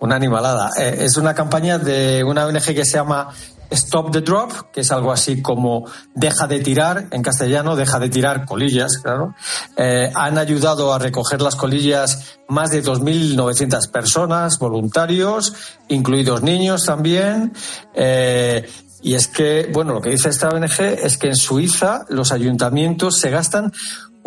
una 0.00 0.16
animalada. 0.16 0.70
Eh, 0.78 1.00
es 1.00 1.16
una 1.18 1.34
campaña 1.34 1.78
de 1.78 2.24
una 2.24 2.46
ONG 2.46 2.74
que 2.74 2.84
se 2.86 2.92
llama 2.92 3.28
Stop 3.70 4.12
the 4.12 4.20
Drop, 4.20 4.70
que 4.72 4.80
es 4.80 4.90
algo 4.90 5.12
así 5.12 5.42
como 5.42 5.84
deja 6.14 6.46
de 6.46 6.60
tirar, 6.60 7.08
en 7.10 7.22
castellano, 7.22 7.76
deja 7.76 7.98
de 7.98 8.08
tirar 8.08 8.44
colillas, 8.44 8.98
claro. 8.98 9.34
Eh, 9.76 10.10
han 10.14 10.38
ayudado 10.38 10.92
a 10.92 10.98
recoger 10.98 11.42
las 11.42 11.56
colillas 11.56 12.38
más 12.48 12.70
de 12.70 12.82
2.900 12.82 13.90
personas, 13.90 14.58
voluntarios, 14.58 15.52
incluidos 15.88 16.42
niños 16.42 16.84
también. 16.84 17.52
Eh, 17.94 18.68
y 19.00 19.14
es 19.14 19.28
que, 19.28 19.70
bueno, 19.72 19.94
lo 19.94 20.00
que 20.00 20.10
dice 20.10 20.28
esta 20.28 20.48
ONG 20.48 20.80
es 20.80 21.18
que 21.18 21.28
en 21.28 21.36
Suiza 21.36 22.04
los 22.08 22.32
ayuntamientos 22.32 23.18
se 23.18 23.30
gastan 23.30 23.72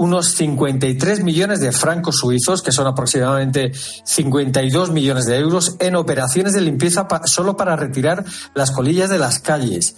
unos 0.01 0.31
53 0.31 1.23
millones 1.23 1.59
de 1.59 1.71
francos 1.71 2.17
suizos, 2.17 2.63
que 2.63 2.71
son 2.71 2.87
aproximadamente 2.87 3.71
52 4.03 4.89
millones 4.89 5.27
de 5.27 5.37
euros, 5.37 5.75
en 5.79 5.95
operaciones 5.95 6.53
de 6.53 6.61
limpieza 6.61 7.07
solo 7.25 7.55
para 7.55 7.75
retirar 7.75 8.25
las 8.55 8.71
colillas 8.71 9.11
de 9.11 9.19
las 9.19 9.37
calles. 9.37 9.95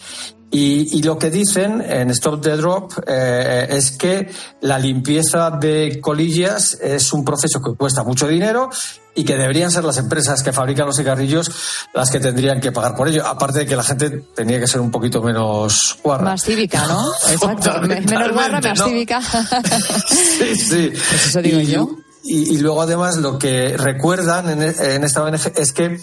Y, 0.56 1.00
y 1.00 1.02
lo 1.02 1.18
que 1.18 1.32
dicen 1.32 1.82
en 1.82 2.12
Stop 2.12 2.40
the 2.44 2.56
Drop 2.58 2.94
eh, 3.08 3.66
es 3.72 3.90
que 3.92 4.30
la 4.62 4.78
limpieza 4.78 5.50
de 5.50 6.00
colillas 6.00 6.76
es 6.80 7.12
un 7.12 7.26
proceso 7.26 7.60
que 7.60 7.74
cuesta 7.76 8.04
mucho 8.04 8.28
dinero 8.28 8.70
y 9.16 9.24
que 9.24 9.36
deberían 9.36 9.72
ser 9.72 9.84
las 9.84 9.98
empresas 9.98 10.44
que 10.44 10.54
fabrican 10.54 10.86
los 10.86 10.96
cigarrillos 10.98 11.50
las 11.96 12.12
que 12.12 12.20
tendrían 12.20 12.62
que 12.62 12.72
pagar 12.72 12.96
por 12.96 13.08
ello. 13.08 13.26
Aparte 13.26 13.60
de 13.60 13.66
que 13.66 13.76
la 13.76 13.84
gente 13.84 14.12
tenía 14.36 14.60
que 14.60 14.68
ser 14.68 14.80
un 14.80 14.92
poquito 14.92 15.24
menos 15.24 15.98
guarra. 16.04 16.24
Más 16.26 16.44
cívica, 16.44 16.86
¿no? 16.88 17.12
Exacto. 17.32 17.82
Me- 17.82 18.02
Menos 18.02 18.32
guarra, 18.34 18.62
más 18.62 18.78
¿no? 18.80 18.86
cívica. 18.86 19.22
Sí, 20.08 20.56
sí. 20.56 20.90
Pues 20.92 21.26
eso 21.28 21.42
digo 21.42 21.60
y, 21.62 21.66
yo. 21.66 21.90
Y, 22.26 22.58
luego 22.60 22.82
además 22.82 23.18
lo 23.18 23.38
que 23.38 23.76
recuerdan 23.76 24.50
en, 24.50 24.62
en 24.62 25.04
esta 25.04 25.24
ONG 25.24 25.52
es 25.58 25.74
que, 25.74 26.00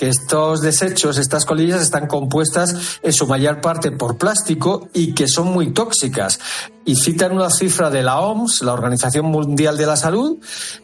que 0.00 0.08
estos 0.08 0.62
desechos, 0.62 1.16
estas 1.16 1.44
colillas 1.44 1.80
están 1.80 2.08
compuestas 2.08 2.98
en 3.02 3.12
su 3.12 3.28
mayor 3.28 3.60
parte 3.60 3.92
por 3.92 4.18
plástico 4.18 4.88
y 4.92 5.14
que 5.14 5.28
son 5.28 5.52
muy 5.52 5.72
tóxicas. 5.72 6.40
Y 6.84 6.96
citan 6.96 7.32
una 7.32 7.50
cifra 7.50 7.88
de 7.88 8.02
la 8.02 8.18
OMS, 8.18 8.62
la 8.62 8.72
Organización 8.72 9.26
Mundial 9.26 9.76
de 9.76 9.86
la 9.86 9.96
Salud, 9.96 10.38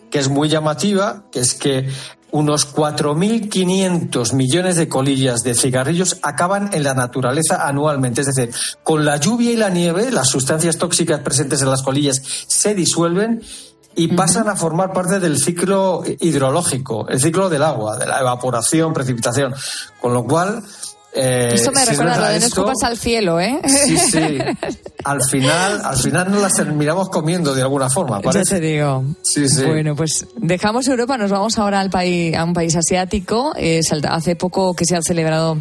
que 0.09 0.21
es 0.21 0.29
muy 0.29 0.49
llamativa, 0.49 1.25
que 1.33 1.41
es 1.41 1.55
que 1.55 1.89
unos 2.31 2.75
4.500 2.75 4.35
millones 4.35 4.77
de 4.77 4.89
colillas 4.89 5.43
de 5.43 5.55
cigarrillos 5.55 6.19
acaban 6.23 6.71
en 6.73 6.83
la 6.83 6.95
naturaleza 6.95 7.67
anualmente. 7.67 8.21
Es 8.21 8.27
decir, 8.29 8.55
con 8.83 9.05
la 9.05 9.17
lluvia 9.17 9.53
y 9.53 9.57
la 9.57 9.71
nieve, 9.71 10.11
las 10.11 10.29
sustancias 10.29 10.77
tóxicas 10.77 11.21
presentes 11.21 11.63
en 11.63 11.71
las 11.71 11.83
colillas 11.83 12.21
se 12.47 12.75
disuelven 12.75 13.43
y 13.97 14.09
pasan 14.09 14.49
a 14.49 14.57
formar 14.57 14.93
parte 14.93 15.19
del 15.19 15.39
ciclo 15.39 16.03
hidrológico, 16.05 17.09
el 17.09 17.21
ciclo 17.21 17.49
del 17.49 17.63
agua, 17.63 17.97
de 17.97 18.07
la 18.07 18.21
evaporación, 18.21 18.93
precipitación. 18.93 19.55
Con 20.01 20.13
lo 20.13 20.25
cual. 20.25 20.63
Eh, 21.17 21.51
Esto 21.55 21.73
me 21.73 21.81
si 21.81 21.91
recuerda 21.91 22.19
lo 22.19 22.29
de 22.29 22.41
no 22.41 22.47
escupas 22.47 22.83
al 22.85 22.99
cielo, 22.99 23.41
¿eh? 23.41 23.59
Sí, 23.67 23.97
sí. 23.97 24.39
Al 25.05 25.23
final, 25.31 25.83
al 25.85 25.97
final 25.97 26.33
nos 26.33 26.43
las 26.43 26.55
terminamos 26.55 27.11
comiendo 27.11 27.55
de 27.55 27.63
alguna 27.63 27.89
forma. 27.89 28.17
Ya 28.17 28.23
parece. 28.23 28.57
te 28.57 28.61
digo. 28.61 29.05
Sí, 29.23 29.49
sí. 29.49 29.65
Bueno, 29.65 29.95
pues 29.95 30.27
dejamos 30.37 30.89
Europa, 30.89 31.17
nos 31.17 31.31
vamos 31.31 31.59
ahora 31.59 31.79
al 31.79 31.91
país, 31.91 32.35
a 32.35 32.43
un 32.43 32.53
país 32.53 32.75
asiático. 32.75 33.55
Hace 34.09 34.35
poco 34.35 34.75
que 34.75 34.85
se 34.85 34.97
han 34.97 35.05
celebrado 35.05 35.59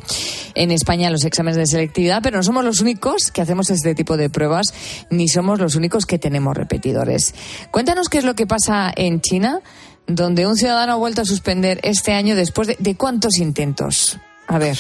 en 0.56 0.72
España 0.72 1.12
los 1.12 1.26
exámenes 1.26 1.58
de 1.58 1.68
selectividad, 1.68 2.22
pero 2.24 2.38
no 2.38 2.44
somos 2.44 2.64
los 2.64 2.80
únicos 2.80 3.30
que 3.30 3.44
hacemos 3.44 3.70
este 3.70 3.94
tipo 3.94 4.18
de 4.18 4.32
pruebas, 4.32 4.74
ni 5.12 5.28
somos 5.28 5.60
los 5.60 5.76
únicos 5.76 6.08
que 6.08 6.18
tenemos 6.18 6.58
repetidores. 6.58 7.36
Cuéntanos 7.70 8.10
qué 8.10 8.18
es 8.18 8.24
lo 8.24 8.34
que 8.34 8.48
pasa 8.48 8.92
en 8.96 9.22
China, 9.22 9.60
donde 10.08 10.48
un 10.48 10.56
ciudadano 10.56 10.94
ha 10.94 10.98
vuelto 10.98 11.22
a 11.22 11.26
suspender 11.26 11.80
este 11.84 12.14
año 12.14 12.36
después 12.36 12.68
de, 12.68 12.78
de 12.80 12.96
cuántos 12.96 13.38
intentos. 13.38 14.18
A 14.48 14.58
ver, 14.58 14.78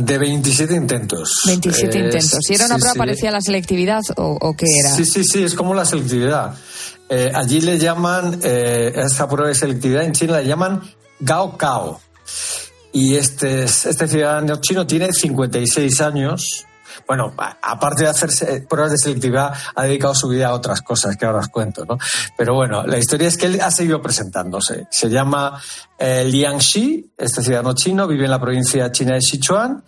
De 0.00 0.16
27 0.16 0.74
intentos. 0.76 1.40
27 1.46 1.98
Eh, 1.98 2.04
intentos. 2.04 2.38
¿Y 2.48 2.54
era 2.54 2.66
una 2.66 2.76
sí, 2.76 2.80
prueba 2.80 2.92
sí. 2.92 2.98
parecida 3.00 3.28
a 3.30 3.32
la 3.32 3.40
selectividad 3.40 4.02
o, 4.16 4.38
o 4.40 4.54
qué 4.54 4.66
era? 4.78 4.94
Sí, 4.94 5.04
sí, 5.04 5.24
sí, 5.24 5.42
es 5.42 5.54
como 5.54 5.74
la 5.74 5.84
selectividad. 5.84 6.54
Eh, 7.08 7.32
allí 7.34 7.60
le 7.62 7.78
llaman, 7.78 8.38
eh, 8.44 8.92
esta 8.94 9.26
prueba 9.28 9.48
de 9.48 9.56
selectividad 9.56 10.04
en 10.04 10.12
China 10.12 10.34
la 10.34 10.42
llaman 10.42 10.82
Gao 11.18 11.56
Cao. 11.58 12.00
Y 12.92 13.16
este, 13.16 13.64
este 13.64 14.06
ciudadano 14.06 14.60
chino 14.60 14.86
tiene 14.86 15.12
56 15.12 16.00
años, 16.00 16.64
bueno, 17.06 17.32
aparte 17.62 18.04
de 18.04 18.08
hacerse 18.10 18.66
pruebas 18.68 18.92
de 18.92 18.98
selectividad, 18.98 19.52
ha 19.74 19.82
dedicado 19.84 20.14
su 20.14 20.28
vida 20.28 20.48
a 20.48 20.54
otras 20.54 20.82
cosas 20.82 21.16
que 21.16 21.26
ahora 21.26 21.40
os 21.40 21.48
cuento, 21.48 21.84
¿no? 21.84 21.98
Pero 22.36 22.54
bueno, 22.54 22.86
la 22.86 22.98
historia 22.98 23.28
es 23.28 23.36
que 23.36 23.46
él 23.46 23.60
ha 23.60 23.70
seguido 23.70 24.00
presentándose. 24.02 24.86
Se 24.90 25.08
llama 25.08 25.60
eh, 25.98 26.24
Liang 26.24 26.58
Shi, 26.58 27.12
este 27.16 27.42
ciudadano 27.42 27.74
chino, 27.74 28.06
vive 28.06 28.24
en 28.24 28.30
la 28.30 28.40
provincia 28.40 28.90
china 28.92 29.14
de 29.14 29.22
Sichuan. 29.22 29.82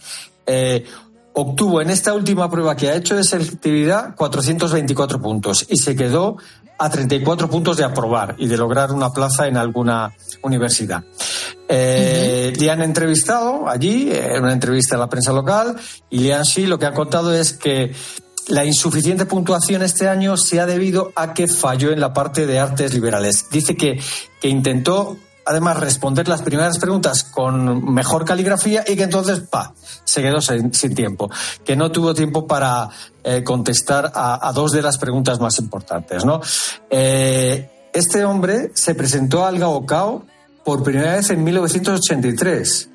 Eh, 0.46 0.84
obtuvo 1.32 1.80
en 1.80 1.90
esta 1.90 2.14
última 2.14 2.50
prueba 2.50 2.76
que 2.76 2.90
ha 2.90 2.96
hecho 2.96 3.16
de 3.16 3.24
selectividad 3.24 4.14
424 4.16 5.20
puntos 5.20 5.66
y 5.68 5.76
se 5.76 5.94
quedó 5.94 6.36
a 6.80 6.88
34 6.88 7.48
puntos 7.50 7.76
de 7.76 7.84
aprobar 7.84 8.34
y 8.38 8.48
de 8.48 8.56
lograr 8.56 8.90
una 8.90 9.12
plaza 9.12 9.46
en 9.46 9.58
alguna 9.58 10.12
universidad. 10.42 11.04
Eh, 11.68 12.52
Le 12.58 12.70
han 12.70 12.80
entrevistado 12.80 13.68
allí, 13.68 14.10
en 14.10 14.42
una 14.42 14.54
entrevista 14.54 14.96
a 14.96 14.98
la 14.98 15.08
prensa 15.08 15.32
local, 15.32 15.76
y 16.08 16.20
Lian 16.20 16.42
Shi 16.42 16.66
lo 16.66 16.78
que 16.78 16.86
ha 16.86 16.94
contado 16.94 17.34
es 17.34 17.52
que 17.52 17.92
la 18.48 18.64
insuficiente 18.64 19.26
puntuación 19.26 19.82
este 19.82 20.08
año 20.08 20.38
se 20.38 20.58
ha 20.58 20.64
debido 20.66 21.12
a 21.14 21.34
que 21.34 21.48
falló 21.48 21.92
en 21.92 22.00
la 22.00 22.14
parte 22.14 22.46
de 22.46 22.58
artes 22.58 22.94
liberales. 22.94 23.46
Dice 23.50 23.76
que, 23.76 24.00
que 24.40 24.48
intentó 24.48 25.18
además 25.50 25.80
responder 25.80 26.28
las 26.28 26.42
primeras 26.42 26.78
preguntas 26.78 27.24
con 27.24 27.92
mejor 27.92 28.24
caligrafía 28.24 28.84
y 28.86 28.94
que 28.94 29.02
entonces, 29.02 29.40
pa, 29.40 29.74
se 30.04 30.22
quedó 30.22 30.40
sin, 30.40 30.70
tiempo. 30.94 31.28
Que 31.64 31.74
no 31.74 31.90
tuvo 31.90 32.14
tiempo 32.14 32.46
para 32.46 32.88
eh, 33.24 33.42
contestar 33.42 34.12
a, 34.14 34.48
a 34.48 34.52
dos 34.52 34.70
de 34.70 34.80
las 34.80 34.96
preguntas 34.96 35.40
más 35.40 35.58
importantes, 35.58 36.24
¿no? 36.24 36.40
Eh, 36.88 37.88
este 37.92 38.24
hombre 38.24 38.70
se 38.74 38.94
presentó 38.94 39.44
al 39.44 39.58
Gaokao 39.58 40.24
por 40.64 40.84
primera 40.84 41.16
vez 41.16 41.30
en 41.30 41.42
1983. 41.42 42.88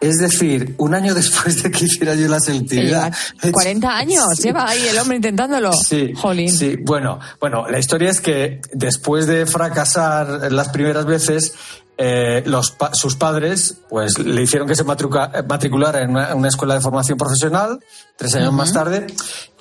Es 0.00 0.18
decir, 0.18 0.74
un 0.78 0.94
año 0.94 1.12
después 1.14 1.62
de 1.62 1.70
que 1.70 1.84
hiciera 1.86 2.14
yo 2.14 2.28
la 2.28 2.38
selectividad. 2.40 3.12
Lleva 3.42 3.52
40 3.52 3.96
años, 3.96 4.24
lleva 4.42 4.68
ahí 4.68 4.86
el 4.86 4.98
hombre 4.98 5.16
intentándolo. 5.16 5.72
Sí, 5.72 6.12
sí. 6.48 6.76
Bueno, 6.84 7.18
bueno, 7.40 7.66
la 7.68 7.78
historia 7.78 8.10
es 8.10 8.20
que 8.20 8.60
después 8.72 9.26
de 9.26 9.44
fracasar 9.46 10.52
las 10.52 10.68
primeras 10.68 11.04
veces, 11.04 11.52
eh, 11.96 12.44
los 12.46 12.70
pa- 12.70 12.94
sus 12.94 13.16
padres 13.16 13.78
pues 13.88 14.18
le 14.20 14.40
hicieron 14.42 14.68
que 14.68 14.76
se 14.76 14.82
eh, 14.82 15.42
matriculara 15.48 16.02
en 16.02 16.10
una, 16.10 16.32
una 16.36 16.46
escuela 16.48 16.74
de 16.74 16.80
formación 16.80 17.18
profesional 17.18 17.80
tres 18.16 18.34
años 18.36 18.52
más 18.52 18.72
tarde. 18.72 19.06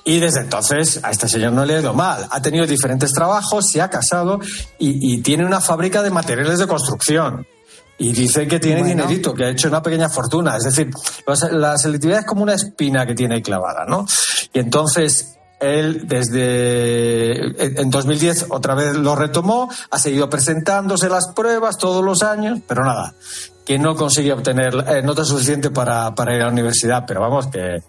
Y 0.05 0.19
desde 0.19 0.41
entonces 0.41 0.99
a 1.03 1.09
este 1.11 1.27
señor 1.27 1.51
no 1.53 1.65
le 1.65 1.75
ha 1.75 1.79
ido 1.81 1.93
mal. 1.95 2.27
Ha 2.29 2.41
tenido 2.41 2.65
diferentes 2.67 3.11
trabajos, 3.11 3.69
se 3.71 3.81
ha 3.81 3.89
casado 3.89 4.39
y, 4.77 5.15
y 5.15 5.21
tiene 5.21 5.45
una 5.45 5.59
fábrica 5.61 6.03
de 6.03 6.11
materiales 6.11 6.59
de 6.59 6.67
construcción. 6.67 7.45
Y 7.99 8.11
dice 8.11 8.47
que 8.47 8.59
tiene 8.59 8.81
Bueno. 8.81 9.03
dinerito, 9.03 9.33
que 9.33 9.45
ha 9.45 9.49
hecho 9.49 9.67
una 9.69 9.81
pequeña 9.81 10.07
fortuna. 10.09 10.55
Es 10.57 10.63
decir, 10.65 10.89
la 11.51 11.77
selectividad 11.77 12.19
es 12.19 12.25
como 12.25 12.43
una 12.43 12.53
espina 12.53 13.05
que 13.05 13.15
tiene 13.15 13.41
clavada, 13.41 13.85
¿no? 13.87 14.05
Y 14.53 14.59
entonces 14.59 15.33
él 15.59 16.07
desde 16.07 17.65
en 17.65 17.79
en 17.79 17.89
2010 17.89 18.45
otra 18.49 18.75
vez 18.75 18.95
lo 18.95 19.15
retomó, 19.15 19.69
ha 19.89 19.97
seguido 19.99 20.29
presentándose 20.29 21.09
las 21.09 21.29
pruebas 21.29 21.77
todos 21.77 22.03
los 22.05 22.21
años, 22.21 22.59
pero 22.67 22.83
nada, 22.85 23.15
que 23.65 23.79
no 23.79 23.95
consigue 23.95 24.31
obtener 24.31 24.75
eh, 24.87 25.01
nota 25.01 25.25
suficiente 25.25 25.71
para, 25.71 26.13
para 26.13 26.35
ir 26.35 26.41
a 26.41 26.45
la 26.45 26.51
universidad. 26.51 27.03
Pero 27.07 27.21
vamos, 27.21 27.47
que, 27.47 27.81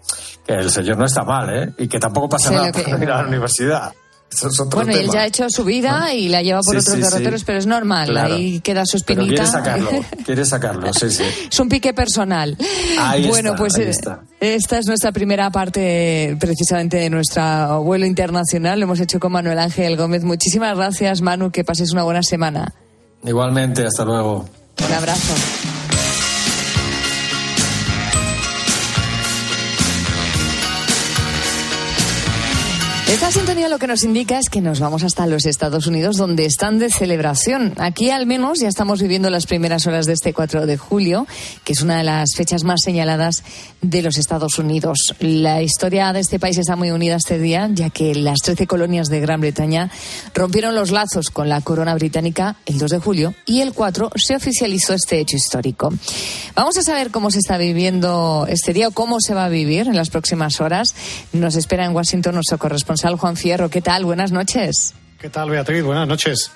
que 0.45 0.53
el 0.53 0.71
señor 0.71 0.97
no 0.97 1.05
está 1.05 1.23
mal, 1.23 1.49
¿eh? 1.55 1.73
Y 1.77 1.87
que 1.87 1.99
tampoco 1.99 2.29
pasa 2.29 2.49
nada 2.51 2.71
que- 2.71 2.83
no 2.91 2.97
ir 3.03 3.11
a 3.11 3.21
la 3.21 3.27
universidad. 3.27 3.93
Eso 4.31 4.47
es 4.47 4.59
otro 4.59 4.77
Bueno, 4.83 4.91
y 4.95 5.03
él 5.03 5.09
ya 5.11 5.21
ha 5.21 5.25
hecho 5.25 5.47
su 5.49 5.63
vida 5.65 6.13
y 6.13 6.29
la 6.29 6.41
lleva 6.43 6.61
por 6.61 6.75
Sí, 6.75 6.79
otros 6.81 6.95
sí, 6.95 7.01
sí. 7.03 7.09
derroteros, 7.09 7.43
pero 7.43 7.57
es 7.57 7.65
normal, 7.65 8.09
Claro. 8.09 8.35
ahí 8.35 8.59
queda 8.59 8.83
su 8.85 8.99
Pero 9.03 9.21
espinita. 9.23 9.43
quiere 9.43 9.51
sacarlo, 9.51 9.89
quiere 10.25 10.45
sacarlo, 10.45 10.93
sí, 10.93 11.09
sí. 11.09 11.23
es 11.51 11.59
un 11.59 11.67
pique 11.67 11.93
personal. 11.93 12.55
Ahí 12.99 13.27
bueno, 13.27 13.49
está, 13.51 13.57
pues 13.57 13.75
ahí 13.75 13.83
eh, 13.85 13.89
está. 13.89 14.21
esta 14.39 14.77
es 14.77 14.85
nuestra 14.85 15.11
primera 15.11 15.49
parte 15.49 16.37
precisamente 16.39 16.97
de 16.97 17.09
nuestro 17.09 17.81
vuelo 17.83 18.05
internacional. 18.05 18.79
Lo 18.79 18.83
hemos 18.85 18.99
hecho 18.99 19.19
con 19.19 19.31
Manuel 19.31 19.57
Ángel 19.59 19.97
Gómez. 19.97 20.23
Muchísimas 20.23 20.77
gracias, 20.77 21.21
Manu, 21.21 21.49
que 21.51 21.63
pases 21.63 21.91
una 21.91 22.03
buena 22.03 22.21
semana. 22.23 22.73
Igualmente, 23.25 23.83
hasta 23.85 24.05
luego. 24.05 24.47
Un 24.87 24.93
abrazo. 24.93 25.33
Esta 33.09 33.31
sintonía 33.31 33.69
lo 33.69 33.79
que 33.79 33.87
nos 33.87 34.03
indica 34.03 34.37
es 34.37 34.51
que 34.51 34.61
nos 34.61 34.79
vamos 34.79 35.01
hasta 35.01 35.25
los 35.25 35.47
Estados 35.47 35.87
Unidos, 35.87 36.17
donde 36.17 36.45
están 36.45 36.77
de 36.77 36.91
celebración. 36.91 37.73
Aquí 37.77 38.11
al 38.11 38.27
menos 38.27 38.59
ya 38.59 38.67
estamos 38.67 39.01
viviendo 39.01 39.31
las 39.31 39.47
primeras 39.47 39.87
horas 39.87 40.05
de 40.05 40.13
este 40.13 40.31
4 40.31 40.67
de 40.67 40.77
julio, 40.77 41.25
que 41.63 41.73
es 41.73 41.81
una 41.81 41.97
de 41.97 42.03
las 42.03 42.35
fechas 42.35 42.63
más 42.63 42.81
señaladas 42.83 43.43
de 43.81 44.03
los 44.03 44.19
Estados 44.19 44.59
Unidos. 44.59 45.15
La 45.21 45.63
historia 45.63 46.13
de 46.13 46.19
este 46.19 46.37
país 46.37 46.59
está 46.59 46.75
muy 46.75 46.91
unida 46.91 47.15
este 47.15 47.39
día, 47.39 47.67
ya 47.73 47.89
que 47.89 48.13
las 48.13 48.41
13 48.43 48.67
colonias 48.67 49.07
de 49.07 49.19
Gran 49.21 49.41
Bretaña 49.41 49.89
rompieron 50.35 50.75
los 50.75 50.91
lazos 50.91 51.31
con 51.31 51.49
la 51.49 51.61
corona 51.61 51.95
británica 51.95 52.57
el 52.67 52.77
2 52.77 52.91
de 52.91 52.99
julio 52.99 53.33
y 53.47 53.61
el 53.61 53.73
4 53.73 54.11
se 54.17 54.35
oficializó 54.35 54.93
este 54.93 55.19
hecho 55.19 55.35
histórico. 55.35 55.91
Vamos 56.53 56.77
a 56.77 56.83
saber 56.83 57.09
cómo 57.09 57.31
se 57.31 57.39
está 57.39 57.57
viviendo 57.57 58.45
este 58.47 58.71
día 58.71 58.89
o 58.89 58.91
cómo 58.91 59.19
se 59.19 59.33
va 59.33 59.45
a 59.45 59.49
vivir 59.49 59.87
en 59.87 59.95
las 59.95 60.11
próximas 60.11 60.61
horas. 60.61 60.93
Nos 61.33 61.55
espera 61.55 61.85
en 61.85 61.95
Washington 61.95 62.35
nuestro 62.35 62.59
corresponsal 62.59 62.98
Juan 63.17 63.35
Fierro. 63.35 63.69
¿Qué 63.69 63.81
tal? 63.81 64.05
Buenas 64.05 64.31
noches. 64.31 64.93
¿Qué 65.19 65.29
tal, 65.29 65.49
Beatriz? 65.49 65.83
Buenas 65.83 66.07
noches. 66.07 66.51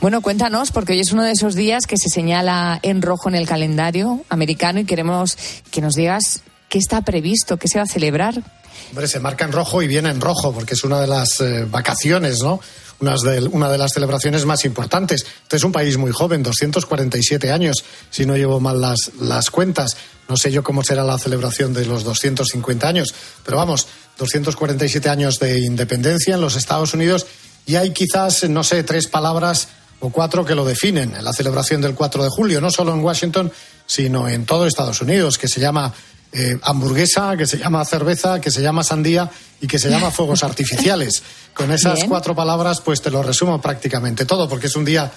Bueno, 0.00 0.20
cuéntanos, 0.22 0.72
porque 0.72 0.92
hoy 0.92 1.00
es 1.00 1.12
uno 1.12 1.22
de 1.22 1.32
esos 1.32 1.54
días 1.54 1.86
que 1.86 1.96
se 1.96 2.08
señala 2.08 2.78
en 2.82 3.02
rojo 3.02 3.28
en 3.28 3.34
el 3.34 3.46
calendario 3.46 4.24
americano 4.28 4.80
y 4.80 4.84
queremos 4.84 5.36
que 5.70 5.80
nos 5.80 5.94
digas 5.94 6.42
qué 6.68 6.78
está 6.78 7.02
previsto, 7.02 7.56
qué 7.56 7.68
se 7.68 7.78
va 7.78 7.84
a 7.84 7.86
celebrar. 7.86 8.42
Hombre, 8.90 9.06
se 9.06 9.20
marca 9.20 9.44
en 9.44 9.52
rojo 9.52 9.82
y 9.82 9.86
viene 9.86 10.10
en 10.10 10.20
rojo, 10.20 10.52
porque 10.52 10.74
es 10.74 10.84
una 10.84 11.00
de 11.00 11.06
las 11.06 11.40
eh, 11.40 11.66
vacaciones, 11.68 12.40
¿no? 12.42 12.60
De- 13.00 13.48
una 13.52 13.70
de 13.70 13.78
las 13.78 13.92
celebraciones 13.92 14.44
más 14.44 14.64
importantes. 14.64 15.24
Este 15.42 15.56
es 15.56 15.64
un 15.64 15.72
país 15.72 15.96
muy 15.96 16.12
joven, 16.12 16.42
247 16.42 17.50
años, 17.50 17.82
si 18.10 18.26
no 18.26 18.36
llevo 18.36 18.60
mal 18.60 18.80
las, 18.80 19.10
las 19.20 19.50
cuentas. 19.50 19.96
No 20.28 20.36
sé 20.36 20.52
yo 20.52 20.62
cómo 20.62 20.84
será 20.84 21.02
la 21.02 21.18
celebración 21.18 21.72
de 21.72 21.86
los 21.86 22.04
250 22.04 22.86
años, 22.86 23.14
pero 23.44 23.56
vamos, 23.56 23.86
247 24.18 25.08
años 25.08 25.38
de 25.38 25.58
independencia 25.60 26.34
en 26.34 26.40
los 26.40 26.56
Estados 26.56 26.94
Unidos 26.94 27.26
y 27.66 27.76
hay 27.76 27.92
quizás, 27.92 28.48
no 28.48 28.62
sé, 28.62 28.82
tres 28.84 29.06
palabras 29.06 29.68
o 30.00 30.10
cuatro 30.10 30.44
que 30.44 30.54
lo 30.54 30.64
definen 30.64 31.14
en 31.16 31.24
la 31.24 31.32
celebración 31.32 31.80
del 31.80 31.94
4 31.94 32.22
de 32.24 32.30
julio, 32.30 32.60
no 32.60 32.70
solo 32.70 32.92
en 32.94 33.00
Washington, 33.00 33.50
sino 33.86 34.28
en 34.28 34.46
todo 34.46 34.66
Estados 34.66 35.00
Unidos, 35.00 35.36
que 35.36 35.48
se 35.48 35.60
llama 35.60 35.92
eh, 36.32 36.58
hamburguesa, 36.62 37.36
que 37.36 37.46
se 37.46 37.58
llama 37.58 37.84
cerveza, 37.84 38.40
que 38.40 38.50
se 38.50 38.62
llama 38.62 38.84
sandía 38.84 39.30
y 39.60 39.66
que 39.66 39.78
se 39.78 39.90
llama 39.90 40.10
fuegos 40.12 40.44
artificiales. 40.44 41.22
Con 41.54 41.72
esas 41.72 41.96
Bien. 41.96 42.08
cuatro 42.08 42.34
palabras, 42.34 42.80
pues 42.80 43.02
te 43.02 43.10
lo 43.10 43.22
resumo 43.22 43.60
prácticamente 43.60 44.24
todo, 44.24 44.48
porque 44.48 44.68
es 44.68 44.76
un 44.76 44.84
día 44.84 45.10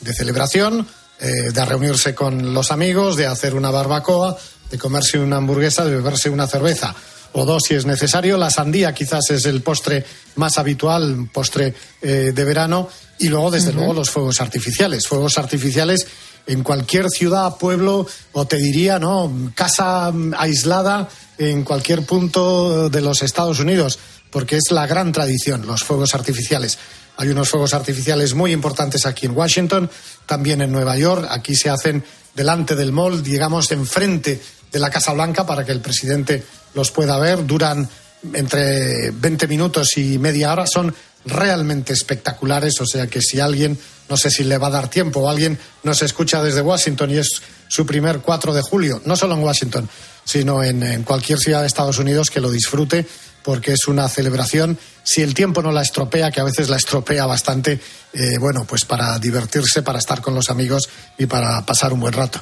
de 0.00 0.14
celebración, 0.14 0.86
eh, 1.20 1.50
de 1.52 1.64
reunirse 1.64 2.14
con 2.14 2.54
los 2.54 2.70
amigos, 2.70 3.16
de 3.16 3.26
hacer 3.26 3.54
una 3.54 3.70
barbacoa, 3.70 4.36
de 4.70 4.78
comerse 4.78 5.18
una 5.18 5.36
hamburguesa, 5.36 5.84
de 5.84 5.96
beberse 5.96 6.30
una 6.30 6.46
cerveza 6.46 6.94
o 7.32 7.44
dos 7.44 7.62
si 7.66 7.74
es 7.74 7.86
necesario. 7.86 8.36
La 8.36 8.50
sandía 8.50 8.94
quizás 8.94 9.30
es 9.30 9.46
el 9.46 9.62
postre 9.62 10.04
más 10.36 10.58
habitual, 10.58 11.28
postre 11.32 11.74
eh, 12.02 12.32
de 12.34 12.44
verano. 12.44 12.88
Y 13.18 13.28
luego, 13.28 13.50
desde 13.50 13.72
luego, 13.72 13.92
los 13.92 14.08
fuegos 14.08 14.40
artificiales. 14.40 15.06
Fuegos 15.06 15.36
artificiales 15.36 16.06
en 16.46 16.62
cualquier 16.62 17.08
ciudad, 17.08 17.56
pueblo, 17.56 18.06
o 18.32 18.46
te 18.46 18.56
diría, 18.56 18.98
¿no? 18.98 19.52
Casa 19.54 20.10
mm, 20.10 20.34
aislada 20.36 21.08
en 21.38 21.64
cualquier 21.64 22.04
punto 22.04 22.90
de 22.90 23.00
los 23.00 23.22
Estados 23.22 23.60
Unidos, 23.60 23.98
porque 24.30 24.56
es 24.56 24.70
la 24.70 24.86
gran 24.86 25.12
tradición, 25.12 25.66
los 25.66 25.84
fuegos 25.84 26.14
artificiales. 26.14 26.78
Hay 27.16 27.28
unos 27.28 27.48
fuegos 27.48 27.74
artificiales 27.74 28.34
muy 28.34 28.52
importantes 28.52 29.04
aquí 29.06 29.26
en 29.26 29.36
Washington, 29.36 29.90
también 30.26 30.62
en 30.62 30.72
Nueva 30.72 30.96
York. 30.96 31.26
Aquí 31.30 31.54
se 31.54 31.68
hacen 31.68 32.04
delante 32.34 32.74
del 32.74 32.92
mall, 32.92 33.22
digamos, 33.22 33.70
enfrente 33.72 34.40
de 34.70 34.78
la 34.78 34.90
Casa 34.90 35.12
Blanca 35.12 35.44
para 35.44 35.64
que 35.64 35.72
el 35.72 35.80
presidente 35.80 36.44
los 36.74 36.90
pueda 36.90 37.18
ver. 37.18 37.46
Duran 37.46 37.88
entre 38.32 39.10
20 39.10 39.46
minutos 39.48 39.96
y 39.96 40.18
media 40.18 40.52
hora. 40.52 40.66
Son 40.66 40.94
realmente 41.24 41.92
espectaculares, 41.92 42.80
o 42.80 42.86
sea 42.86 43.06
que 43.06 43.20
si 43.20 43.40
alguien, 43.40 43.78
no 44.08 44.16
sé 44.16 44.30
si 44.30 44.44
le 44.44 44.58
va 44.58 44.68
a 44.68 44.70
dar 44.70 44.88
tiempo, 44.88 45.20
o 45.20 45.28
alguien 45.28 45.58
nos 45.82 46.02
escucha 46.02 46.42
desde 46.42 46.62
Washington 46.62 47.10
y 47.10 47.18
es 47.18 47.42
su 47.68 47.86
primer 47.86 48.20
4 48.20 48.54
de 48.54 48.62
julio, 48.62 49.00
no 49.04 49.16
solo 49.16 49.34
en 49.34 49.42
Washington, 49.42 49.88
sino 50.24 50.62
en, 50.62 51.02
cualquier 51.04 51.38
ciudad 51.38 51.60
de 51.60 51.66
Estados 51.66 51.98
Unidos, 51.98 52.30
que 52.30 52.40
lo 52.40 52.50
disfrute, 52.50 53.06
porque 53.42 53.72
es 53.72 53.88
una 53.88 54.08
celebración, 54.08 54.78
si 55.02 55.22
el 55.22 55.34
tiempo 55.34 55.62
no 55.62 55.72
la 55.72 55.82
estropea, 55.82 56.30
que 56.30 56.40
a 56.40 56.44
veces 56.44 56.68
la 56.68 56.76
estropea 56.76 57.26
bastante, 57.26 57.80
eh, 58.12 58.38
bueno, 58.38 58.64
pues 58.64 58.84
para 58.84 59.18
divertirse, 59.18 59.82
para 59.82 59.98
estar 59.98 60.20
con 60.20 60.34
los 60.34 60.50
amigos 60.50 60.88
y 61.16 61.26
para 61.26 61.64
pasar 61.64 61.92
un 61.92 62.00
buen 62.00 62.12
rato. 62.12 62.40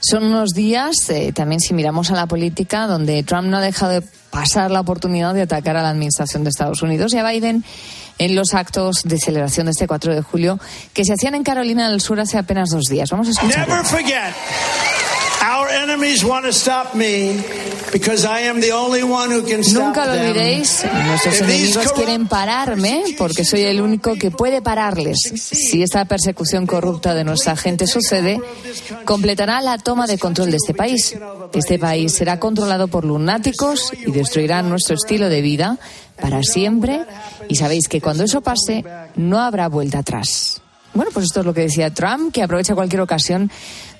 Son 0.00 0.24
unos 0.24 0.50
días, 0.50 0.96
eh, 1.10 1.32
también 1.32 1.60
si 1.60 1.74
miramos 1.74 2.10
a 2.10 2.14
la 2.14 2.26
política, 2.26 2.86
donde 2.86 3.22
Trump 3.22 3.48
no 3.48 3.58
ha 3.58 3.60
dejado 3.60 3.92
de 3.92 4.02
pasar 4.30 4.70
la 4.70 4.80
oportunidad 4.80 5.34
de 5.34 5.42
atacar 5.42 5.76
a 5.76 5.82
la 5.82 5.90
administración 5.90 6.42
de 6.42 6.50
Estados 6.50 6.82
Unidos 6.82 7.12
y 7.12 7.18
a 7.18 7.28
Biden 7.28 7.64
en 8.18 8.34
los 8.34 8.54
actos 8.54 9.02
de 9.04 9.18
celebración 9.18 9.66
de 9.66 9.72
este 9.72 9.86
4 9.86 10.14
de 10.14 10.22
julio 10.22 10.58
que 10.94 11.04
se 11.04 11.12
hacían 11.12 11.34
en 11.34 11.42
Carolina 11.42 11.90
del 11.90 12.00
Sur 12.00 12.18
hace 12.20 12.38
apenas 12.38 12.70
dos 12.70 12.84
días. 12.84 13.10
Vamos 13.10 13.28
a 13.28 13.30
escuchar. 13.32 13.66
Never 15.40 15.56
forget 15.56 15.60
Our 15.60 15.68
enemies 15.68 16.24
want 16.24 16.44
to 16.44 16.52
stop 16.52 16.94
me 16.94 17.42
because 17.92 18.26
I 18.26 18.40
am 18.40 18.60
the 18.60 18.72
only 18.72 19.02
one 19.02 19.30
who 19.30 19.42
can 19.42 19.64
stop 19.64 19.86
Nunca 19.86 20.06
lo 20.06 20.12
olvidéis, 20.12 20.84
nuestros 21.06 21.40
enemigos 21.40 21.92
quieren 21.92 22.28
pararme 22.28 23.02
porque 23.16 23.44
soy 23.44 23.62
el 23.62 23.80
único 23.80 24.14
que 24.16 24.30
puede 24.30 24.60
pararles. 24.60 25.16
Si 25.36 25.82
esta 25.82 26.04
persecución 26.04 26.66
corrupta 26.66 27.14
de 27.14 27.24
nuestra 27.24 27.56
gente 27.56 27.86
sucede, 27.86 28.40
completará 29.04 29.60
la 29.62 29.78
toma 29.78 30.06
de 30.06 30.18
control 30.18 30.50
de 30.50 30.58
este 30.58 30.74
país. 30.74 31.16
Este 31.54 31.78
país 31.78 32.12
será 32.12 32.38
controlado 32.38 32.88
por 32.88 33.04
lunáticos 33.04 33.92
y 33.92 34.10
destruirá 34.10 34.62
nuestro 34.62 34.94
estilo 34.94 35.28
de 35.28 35.40
vida 35.40 35.78
para 36.20 36.42
siempre. 36.42 37.06
Y 37.48 37.56
sabéis 37.56 37.88
que 37.88 38.00
cuando 38.00 38.24
eso 38.24 38.42
pase, 38.42 38.84
no 39.16 39.40
habrá 39.40 39.68
vuelta 39.68 40.00
atrás. 40.00 40.60
Bueno, 40.92 41.12
pues 41.14 41.26
esto 41.26 41.40
es 41.40 41.46
lo 41.46 41.54
que 41.54 41.62
decía 41.62 41.94
Trump, 41.94 42.32
que 42.32 42.42
aprovecha 42.42 42.74
cualquier 42.74 43.00
ocasión 43.00 43.50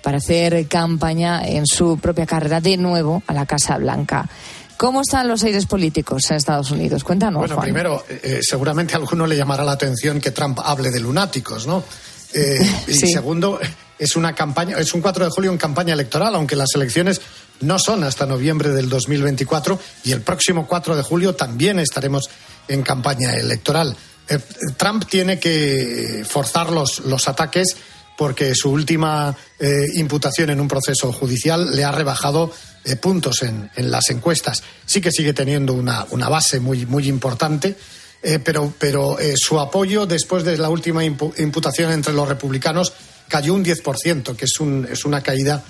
para 0.03 0.19
hacer 0.19 0.67
campaña 0.69 1.47
en 1.47 1.67
su 1.67 1.99
propia 1.99 2.27
carrera 2.27 2.61
de 2.61 2.77
nuevo 2.77 3.23
a 3.27 3.33
la 3.35 3.47
Casa 3.47 3.77
Blanca. 3.79 4.29
¿Cómo 4.77 5.03
están 5.03 5.29
los 5.29 5.43
aires 5.45 5.67
políticos 5.67 6.31
en 6.31 6.37
Estados 6.37 6.71
Unidos? 6.71 7.05
Cuéntanos, 7.05 7.41
Bueno, 7.41 7.55
Juan. 7.57 7.65
primero, 7.65 8.05
eh, 8.09 8.41
seguramente 8.43 8.95
a 8.95 8.97
alguno 8.97 9.27
le 9.27 9.37
llamará 9.37 9.63
la 9.63 9.73
atención 9.73 10.21
que 10.21 10.31
Trump 10.31 10.59
hable 10.65 10.91
de 10.91 11.01
lunáticos, 11.01 11.67
¿no? 11.67 11.85
Eh, 12.33 12.59
y 12.87 12.95
segundo, 12.95 13.61
es 13.99 14.17
una 14.17 14.35
campaña, 14.35 14.79
es 14.79 14.95
un 14.95 15.03
4 15.03 15.25
de 15.27 15.31
julio 15.31 15.51
en 15.51 15.59
campaña 15.59 15.93
electoral, 15.93 16.35
aunque 16.35 16.57
las 16.57 16.75
elecciones 16.75 17.21
no 17.61 17.79
son 17.79 18.05
hasta 18.05 18.25
noviembre 18.25 18.71
del 18.71 18.89
2024 18.89 19.79
y 20.05 20.13
el 20.13 20.23
próximo 20.23 20.67
4 20.67 20.97
de 20.97 21.03
julio 21.03 21.35
también 21.35 21.79
estaremos 21.79 22.31
en 22.69 22.83
campaña 22.83 23.35
electoral. 23.35 23.95
Eh, 24.31 24.39
Trump 24.79 25.05
tiene 25.11 25.39
que 25.39 26.25
forzar 26.27 26.71
los, 26.71 27.01
los 27.01 27.29
ataques 27.29 27.77
porque 28.21 28.55
su 28.55 28.69
última 28.71 29.35
eh, 29.59 29.87
imputación 29.95 30.51
en 30.51 30.61
un 30.61 30.69
proceso 30.69 31.11
judicial 31.11 31.75
le 31.75 31.85
ha 31.85 31.91
rebajado 31.91 32.53
eh, 32.85 32.97
puntos 32.97 33.41
en, 33.41 33.71
en 33.77 33.91
las 33.91 34.11
encuestas. 34.11 34.63
Sí 34.85 35.01
que 35.01 35.11
sigue 35.11 35.33
teniendo 35.33 35.73
una, 35.73 36.05
una 36.11 36.29
base 36.29 36.61
muy, 36.61 36.85
muy 36.85 37.09
importante, 37.09 37.79
eh, 38.23 38.39
pero, 38.39 38.75
pero 38.79 39.17
su 39.37 39.59
apoyo 39.59 40.05
después 40.05 40.45
de 40.45 40.59
la 40.59 40.69
última 40.69 41.03
impu- 41.03 41.33
imputación 41.39 41.93
entre 41.93 42.13
los 42.13 42.29
republicanos 42.29 42.93
cayó 43.27 43.55
un 43.55 43.65
10%, 43.65 44.37
que 44.37 44.45
es, 44.45 44.61
un, 44.61 44.87
es 44.93 45.07
una 45.07 45.23
caída 45.23 45.65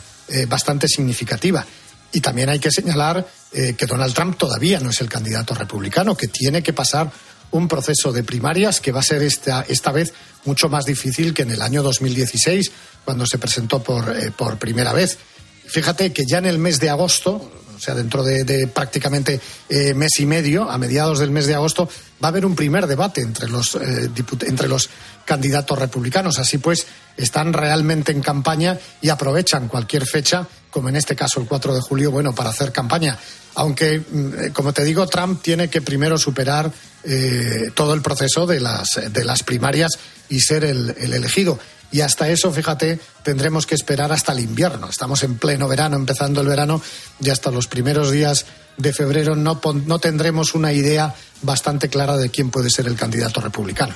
bastante 0.48 0.88
significativa. 0.88 1.64
Y 2.10 2.20
también 2.20 2.48
hay 2.48 2.58
que 2.58 2.72
señalar 2.72 3.28
que 3.52 3.86
Donald 3.86 4.12
Trump 4.12 4.36
todavía 4.36 4.80
no 4.80 4.90
es 4.90 5.00
el 5.00 5.08
candidato 5.08 5.54
republicano, 5.54 6.16
que 6.16 6.26
tiene 6.26 6.64
que 6.64 6.72
pasar 6.72 7.12
un 7.52 7.68
proceso 7.68 8.12
de 8.12 8.22
primarias 8.22 8.80
que 8.80 8.92
va 8.92 9.00
a 9.00 9.04
ser 9.04 9.22
esta, 9.22 9.64
esta 9.68 9.92
vez 9.92 10.12
mucho 10.44 10.68
más 10.68 10.84
difícil 10.84 11.34
que 11.34 11.42
en 11.42 11.50
el 11.50 11.62
año 11.62 11.82
2016, 11.82 12.70
cuando 13.04 13.26
se 13.26 13.38
presentó 13.38 13.82
por, 13.82 14.16
eh, 14.16 14.30
por 14.30 14.58
primera 14.58 14.92
vez. 14.92 15.18
Fíjate 15.66 16.12
que 16.12 16.24
ya 16.26 16.38
en 16.38 16.46
el 16.46 16.58
mes 16.58 16.80
de 16.80 16.90
agosto, 16.90 17.50
o 17.80 17.82
sea, 17.82 17.94
dentro 17.94 18.22
de, 18.22 18.66
prácticamente 18.66 19.40
eh, 19.70 19.94
mes 19.94 20.20
y 20.20 20.26
medio, 20.26 20.70
a 20.70 20.76
mediados 20.76 21.18
del 21.18 21.30
mes 21.30 21.46
de 21.46 21.54
agosto, 21.54 21.88
va 22.22 22.28
a 22.28 22.30
haber 22.30 22.44
un 22.44 22.54
primer 22.54 22.86
debate 22.86 23.22
entre 23.22 23.48
los, 23.48 23.74
eh, 23.76 24.10
entre 24.42 24.68
los 24.68 24.90
candidatos 25.24 25.78
republicanos. 25.78 26.38
Así 26.38 26.58
pues, 26.58 26.86
están 27.16 27.54
realmente 27.54 28.12
en 28.12 28.20
campaña 28.20 28.78
y 29.00 29.08
aprovechan 29.08 29.66
cualquier 29.68 30.04
fecha, 30.04 30.46
como 30.70 30.90
en 30.90 30.96
este 30.96 31.16
caso 31.16 31.40
el 31.40 31.46
4 31.46 31.74
de 31.74 31.80
julio, 31.80 32.10
bueno, 32.10 32.34
para 32.34 32.50
hacer 32.50 32.70
campaña. 32.70 33.18
Aunque, 33.54 34.00
mm, 34.00 34.34
eh, 34.38 34.50
como 34.52 34.74
te 34.74 34.84
digo, 34.84 35.06
Trump 35.06 35.40
tiene 35.40 35.70
que 35.70 35.80
primero 35.80 36.18
superar 36.18 36.70
eh, 37.02 37.70
todo 37.74 37.94
el 37.94 38.02
proceso 38.02 38.46
de 38.46 38.60
las, 38.60 39.00
de 39.10 39.24
las 39.24 39.42
primarias 39.42 39.92
y 40.28 40.40
ser 40.40 40.64
el 40.64 40.94
elegido. 40.98 41.58
Y 41.92 42.02
hasta 42.02 42.28
eso, 42.28 42.52
fíjate, 42.52 43.00
tendremos 43.22 43.66
que 43.66 43.74
esperar 43.74 44.12
hasta 44.12 44.32
el 44.32 44.40
invierno. 44.40 44.88
Estamos 44.88 45.22
en 45.24 45.38
pleno 45.38 45.66
verano, 45.68 45.96
empezando 45.96 46.40
el 46.40 46.46
verano, 46.46 46.80
y 47.20 47.30
hasta 47.30 47.50
los 47.50 47.66
primeros 47.66 48.10
días 48.10 48.46
de 48.76 48.92
febrero 48.92 49.34
no, 49.34 49.60
no 49.86 49.98
tendremos 49.98 50.54
una 50.54 50.72
idea 50.72 51.14
bastante 51.42 51.88
clara 51.88 52.16
de 52.16 52.30
quién 52.30 52.50
puede 52.50 52.70
ser 52.70 52.86
el 52.86 52.96
candidato 52.96 53.40
republicano. 53.40 53.94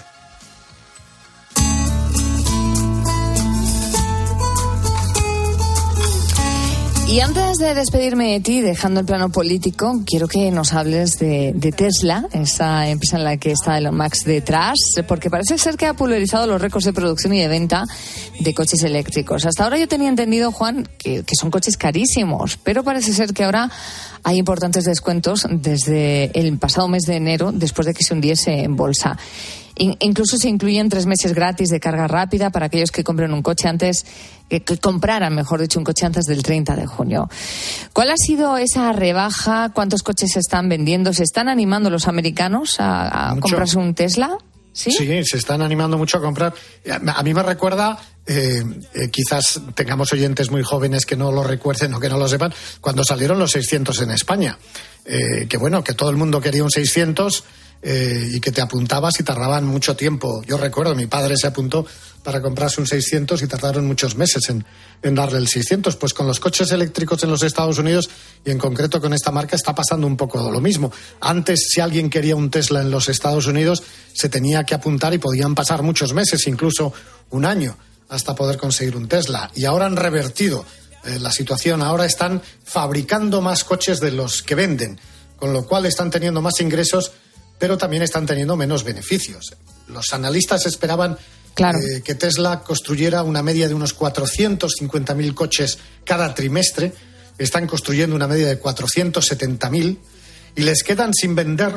Y 7.07 7.21
antes 7.21 7.59
de 7.59 7.75
despedirme 7.75 8.33
de 8.33 8.41
ti, 8.41 8.61
dejando 8.61 9.01
el 9.01 9.07
plano 9.07 9.29
político, 9.31 10.03
quiero 10.07 10.27
que 10.27 10.51
nos 10.51 10.73
hables 10.73 11.19
de, 11.19 11.73
Tesla, 11.77 12.27
esa 12.33 12.89
empresa 12.89 13.19
en 13.19 13.25
la 13.25 13.37
que 13.37 13.53
está 13.53 13.79
Elon 13.79 13.97
Musk 13.97 14.25
detrás, 14.25 14.79
porque 15.07 15.31
parece 15.31 15.59
ser 15.59 15.77
que 15.77 15.87
ha 15.87 15.95
pulverizado 15.95 16.47
los 16.47 16.61
récords 16.61 16.87
de 16.87 16.93
producción 16.93 17.35
y 17.35 17.41
de 17.41 17.49
venta 17.49 17.85
de 18.41 18.55
coches 18.55 18.83
eléctricos. 18.83 19.45
Hasta 19.45 19.65
ahora 19.65 19.79
yo 19.79 19.87
tenía 19.87 20.09
entendido, 20.09 20.51
Juan, 20.51 20.89
que 20.99 21.23
son 21.39 21.51
coches 21.51 21.77
carísimos, 21.77 22.57
pero 22.57 22.83
parece 22.83 23.13
ser 23.13 23.33
que 23.33 23.45
ahora 23.45 23.71
hay 24.25 24.39
importantes 24.39 24.85
descuentos 24.85 25.47
desde 25.51 26.37
el 26.39 26.59
pasado 26.59 26.89
mes 26.89 27.03
de 27.05 27.17
enero, 27.17 27.53
después 27.53 27.87
de 27.87 27.93
que 27.93 28.03
se 28.03 28.15
hundiese 28.15 28.63
en 28.63 28.75
bolsa. 28.75 29.19
In- 29.77 29.97
incluso 30.01 30.37
se 30.37 30.49
incluyen 30.49 30.89
tres 30.89 31.07
meses 31.07 31.35
gratis 31.35 31.69
de 31.69 31.81
carga 31.81 32.07
rápida 32.07 32.51
para 32.51 32.67
aquellos 32.67 32.91
que 32.91 33.03
compren 33.03 33.33
un 33.33 33.43
coche 33.43 33.69
antes, 33.69 34.05
que, 34.49 34.63
que 34.63 34.79
compraran, 34.79 35.35
mejor 35.35 35.61
dicho, 35.61 35.79
un 35.79 35.85
coche 35.85 36.07
antes 36.07 36.25
del 36.27 36.43
30 36.43 36.77
de 36.77 36.87
junio. 36.87 37.29
¿Cuál 37.93 38.11
ha 38.11 38.17
sido 38.17 38.57
esa 38.57 38.93
rebaja? 38.93 39.71
¿Cuántos 39.75 40.03
coches 40.03 40.33
se 40.33 40.39
están 40.39 40.69
vendiendo? 40.69 41.13
¿Se 41.13 41.25
están 41.25 41.49
animando 41.49 41.91
los 41.91 42.07
americanos 42.07 42.77
a, 42.79 43.37
comprarse 43.41 43.79
un 43.79 43.95
Tesla? 43.95 44.39
¿Sí? 44.73 44.91
se 45.25 45.37
están 45.37 45.63
animando 45.63 45.97
mucho 45.97 46.19
a 46.19 46.21
comprar. 46.21 46.53
A 47.15 47.23
mí 47.23 47.33
me 47.33 47.45
recuerda, 47.45 47.97
eh, 48.27 48.65
eh, 48.93 49.09
quizás 49.09 49.61
tengamos 49.77 50.13
oyentes 50.13 50.51
muy 50.51 50.65
jóvenes 50.65 51.07
que 51.07 51.17
no 51.17 51.31
lo 51.31 51.45
recuerden 51.45 51.95
o 51.95 52.01
que 52.01 52.09
no 52.09 52.19
lo 52.19 52.29
sepan, 52.29 52.53
cuando 52.81 53.05
salieron 53.05 53.39
los 53.39 53.53
600 53.53 54.01
en 54.03 54.11
España. 54.11 54.59
Eh, 55.05 55.47
que 55.49 55.59
bueno, 55.59 55.85
que 55.85 55.95
todo 55.95 56.11
el 56.11 56.17
mundo 56.17 56.41
quería 56.41 56.65
un 56.65 56.73
600 56.73 57.45
eh, 57.87 58.31
y 58.33 58.41
que 58.41 58.51
te 58.51 58.63
apuntabas 58.63 59.21
y 59.21 59.25
tardaban 59.25 59.67
mucho 59.67 59.95
tiempo. 59.95 60.43
Yo 60.47 60.57
recuerdo, 60.57 60.95
mi 60.95 61.07
padre 61.07 61.35
se 61.37 61.47
apuntó 61.47 61.85
para 62.23 62.41
comprarse 62.41 62.81
un 62.81 62.87
600 62.87 63.43
y 63.43 63.47
tardaron 63.47 63.87
muchos 63.87 64.17
meses 64.17 64.49
en, 64.49 64.65
darle 65.15 65.37
el 65.37 65.49
600. 65.49 65.95
Pues 65.97 66.15
con 66.15 66.27
los 66.27 66.41
coches 66.41 66.73
eléctricos 66.73 67.23
en 67.25 67.31
los 67.31 67.43
Estados 67.43 67.77
Unidos 67.77 68.09
y 68.43 68.51
en 68.51 68.57
concreto 68.57 69.03
con 69.03 69.13
esta 69.13 69.31
marca 69.31 69.55
está 69.55 69.75
pasando 69.75 70.07
un 70.07 70.17
poco 70.17 70.51
lo 70.51 70.63
mismo. 70.63 70.91
Antes, 71.21 71.69
si 71.69 71.83
alguien 71.83 72.09
quería 72.09 72.35
un 72.37 72.49
Tesla 72.49 72.81
en 72.81 72.91
los 72.91 73.11
Estados 73.11 73.47
Unidos, 73.47 73.83
se 74.15 74.31
tenía 74.31 74.65
que 74.65 74.75
apuntar 74.75 75.13
y 75.13 75.19
podían 75.19 75.55
pasar 75.55 75.83
muchos 75.83 76.15
meses, 76.15 76.47
incluso 76.47 76.95
un 77.29 77.45
año, 77.45 77.77
hasta 78.09 78.35
poder 78.35 78.57
conseguir 78.57 78.97
un 78.97 79.09
Tesla. 79.09 79.51
Y 79.55 79.67
ahora 79.67 79.85
han 79.85 79.97
revertido 79.97 80.65
eh, 81.05 81.19
la 81.19 81.31
situación. 81.31 81.83
Ahora 81.83 82.07
están 82.07 82.41
fabricando 82.65 83.43
más 83.43 83.63
coches 83.63 84.01
de 84.01 84.11
los 84.11 84.43
que 84.43 84.55
venden, 84.55 84.99
con 85.37 85.53
lo 85.53 85.67
cual 85.67 85.85
están 85.85 86.11
teniendo 86.11 86.41
más 86.41 86.59
ingresos, 86.63 87.13
pero 87.65 87.79
también 87.79 88.03
están 88.03 88.27
teniendo 88.27 88.57
menos 88.57 88.85
beneficios. 88.85 89.55
Los 89.89 90.13
analistas 90.13 90.67
esperaban 90.67 91.17
eh, 91.57 92.03
que 92.05 92.15
Tesla 92.15 92.61
construyera 92.61 93.23
una 93.23 93.43
media 93.43 93.69
de 93.69 93.73
unos 93.73 93.97
450.000 93.97 95.33
coches 95.33 95.79
cada 96.05 96.35
trimestre. 96.35 96.93
Están 97.39 97.67
construyendo 97.67 98.15
una 98.15 98.29
media 98.29 98.49
de 98.49 98.61
470.000 98.61 99.97
y 100.57 100.61
les 100.61 100.83
quedan 100.83 101.15
sin 101.15 101.35
vender 101.35 101.73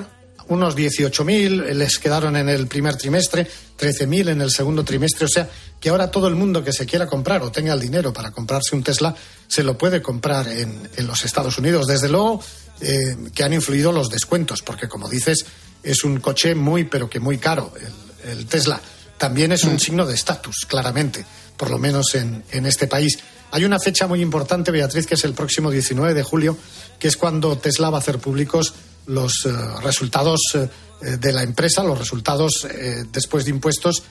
unos 0.50 0.76
18.000, 0.76 1.72
les 1.74 2.00
quedaron 2.00 2.36
en 2.36 2.50
el 2.50 2.68
primer 2.68 2.98
trimestre, 2.98 3.48
13.000 3.80 4.32
en 4.32 4.42
el 4.42 4.52
segundo 4.52 4.84
trimestre. 4.84 5.24
O 5.24 5.30
sea, 5.30 5.50
que 5.80 5.88
ahora 5.88 6.12
todo 6.12 6.28
el 6.28 6.36
mundo 6.36 6.66
que 6.66 6.74
se 6.74 6.86
quiera 6.86 7.08
comprar 7.08 7.44
o 7.44 7.52
tenga 7.52 7.74
el 7.74 7.80
dinero 7.80 8.12
para 8.12 8.32
comprarse 8.32 8.76
un 8.76 8.84
Tesla 8.84 9.16
se 9.48 9.64
lo 9.64 9.78
puede 9.78 10.02
comprar 10.02 10.50
en, 10.50 10.90
en 10.98 11.08
los 11.08 11.24
Estados 11.24 11.58
Unidos. 11.58 11.88
Desde 11.88 12.10
luego 12.10 12.42
eh, 12.80 13.16
que 13.34 13.44
han 13.44 13.54
influido 13.54 13.92
los 13.92 14.12
descuentos, 14.12 14.62
porque 14.62 14.88
como 14.88 15.10
dices, 15.10 15.48
es 15.84 16.04
un 16.04 16.20
coche 16.20 16.56
muy, 16.56 16.86
pero 16.86 17.10
que 17.10 17.20
muy 17.20 17.38
caro, 17.38 17.74
el, 18.26 18.32
el 18.32 18.46
Tesla. 18.46 18.82
También 19.18 19.52
es 19.52 19.64
un 19.64 19.80
signo 19.80 20.06
de 20.06 20.14
estatus, 20.14 20.66
claramente, 20.68 21.26
por 21.56 21.72
lo 21.72 21.80
menos 21.80 22.14
en, 22.16 22.44
en 22.52 22.66
este 22.66 22.88
país. 22.88 23.18
Hay 23.52 23.64
una 23.64 23.80
fecha 23.80 24.08
muy 24.08 24.22
importante, 24.22 24.72
Beatriz, 24.72 25.08
que 25.08 25.16
es 25.16 25.24
el 25.24 25.34
próximo 25.34 25.72
19 25.72 26.14
de 26.14 26.24
julio, 26.24 26.58
que 27.00 27.08
es 27.08 27.18
cuando 27.18 27.58
Tesla 27.58 27.90
va 27.90 27.98
a 27.98 28.02
hacer 28.02 28.20
públicos 28.20 28.74
los 29.08 29.46
eh, 29.46 29.52
resultados 29.82 30.42
eh, 31.02 31.18
de 31.18 31.32
la 31.32 31.44
empresa, 31.44 31.84
los 31.84 32.00
resultados 32.00 32.68
eh, 32.70 33.06
después 33.12 33.46
de 33.46 33.52
impuestos 33.52 34.02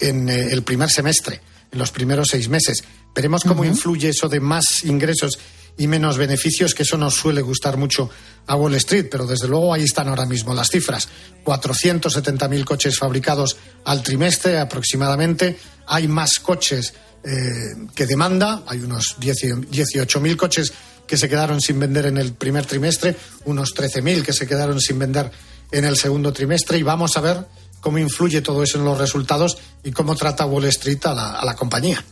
en 0.00 0.28
eh, 0.28 0.48
el 0.50 0.62
primer 0.62 0.90
semestre, 0.90 1.40
en 1.70 1.78
los 1.78 1.92
primeros 1.92 2.28
seis 2.30 2.48
meses. 2.48 2.82
Veremos 3.14 3.44
cómo 3.44 3.64
influye 3.64 4.08
eso 4.08 4.28
de 4.28 4.40
más 4.40 4.82
ingresos 4.84 5.38
y 5.76 5.86
menos 5.86 6.18
beneficios, 6.18 6.74
que 6.74 6.82
eso 6.82 6.96
nos 6.96 7.14
suele 7.14 7.40
gustar 7.40 7.76
mucho 7.76 8.10
a 8.46 8.56
Wall 8.56 8.74
Street, 8.74 9.06
pero 9.10 9.26
desde 9.26 9.48
luego 9.48 9.72
ahí 9.72 9.84
están 9.84 10.08
ahora 10.08 10.26
mismo 10.26 10.54
las 10.54 10.68
cifras. 10.68 11.08
470.000 11.44 12.64
coches 12.64 12.98
fabricados 12.98 13.56
al 13.84 14.02
trimestre 14.02 14.58
aproximadamente. 14.58 15.58
Hay 15.86 16.08
más 16.08 16.38
coches 16.40 16.94
eh, 17.24 17.88
que 17.94 18.06
demanda, 18.06 18.62
hay 18.66 18.80
unos 18.80 19.16
10 19.18 19.36
18.000 19.70 20.36
coches 20.36 20.72
que 21.06 21.16
se 21.16 21.28
quedaron 21.28 21.60
sin 21.60 21.78
vender 21.78 22.06
en 22.06 22.18
el 22.18 22.32
primer 22.32 22.66
trimestre, 22.66 23.16
unos 23.44 23.74
13.000 23.74 24.22
que 24.22 24.32
se 24.32 24.46
quedaron 24.46 24.80
sin 24.80 24.98
vender 24.98 25.30
en 25.70 25.84
el 25.84 25.96
segundo 25.96 26.32
trimestre 26.32 26.78
y 26.78 26.82
vamos 26.82 27.16
a 27.16 27.20
ver 27.20 27.46
cómo 27.80 27.98
influye 27.98 28.40
todo 28.42 28.62
eso 28.62 28.78
en 28.78 28.84
los 28.84 28.98
resultados 28.98 29.58
y 29.82 29.90
cómo 29.90 30.14
trata 30.14 30.46
Wall 30.46 30.64
Street 30.66 31.04
a 31.04 31.44
la 31.44 31.56
compañía. 31.56 32.04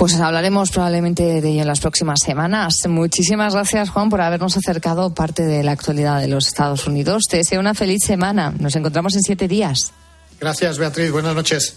Pues 0.00 0.18
hablaremos 0.18 0.70
probablemente 0.70 1.42
de 1.42 1.50
ello 1.50 1.60
en 1.60 1.66
las 1.66 1.80
próximas 1.80 2.20
semanas. 2.20 2.76
Muchísimas 2.88 3.52
gracias, 3.52 3.90
Juan, 3.90 4.08
por 4.08 4.22
habernos 4.22 4.56
acercado 4.56 5.12
parte 5.12 5.44
de 5.44 5.62
la 5.62 5.72
actualidad 5.72 6.22
de 6.22 6.26
los 6.26 6.46
Estados 6.46 6.86
Unidos. 6.86 7.24
Te 7.28 7.36
deseo 7.36 7.60
una 7.60 7.74
feliz 7.74 8.02
semana. 8.02 8.50
Nos 8.58 8.74
encontramos 8.76 9.14
en 9.14 9.20
siete 9.20 9.46
días. 9.46 9.92
Gracias, 10.40 10.78
Beatriz. 10.78 11.12
Buenas 11.12 11.34
noches. 11.34 11.76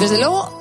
Desde 0.00 0.18
luego, 0.18 0.53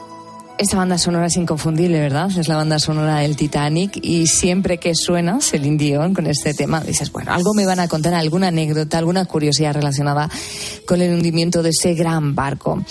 esta 0.58 0.78
banda 0.78 0.98
sonora 0.98 1.28
es 1.28 1.36
inconfundible, 1.36 2.00
¿verdad? 2.00 2.30
Es 2.38 2.48
la 2.48 2.58
banda 2.58 2.78
sonora 2.80 3.18
del 3.18 3.36
Titanic 3.36 3.98
y 4.02 4.28
siempre 4.28 4.78
que 4.78 4.94
suena 4.96 5.42
Celine 5.42 5.78
Dion 5.78 6.14
con 6.14 6.28
este 6.28 6.54
tema, 6.54 6.82
dices, 6.82 7.12
bueno, 7.12 7.34
algo 7.34 7.54
me 7.56 7.66
van 7.66 7.80
a 7.80 7.88
contar, 7.88 8.14
alguna 8.14 8.48
anécdota, 8.50 8.98
alguna 8.98 9.26
curiosidad 9.26 9.74
relacionada 9.74 10.30
con 10.86 11.02
el 11.02 11.14
hundimiento 11.14 11.64
de 11.64 11.70
ese 11.70 11.96
gran 11.96 12.36
barco. 12.36 12.84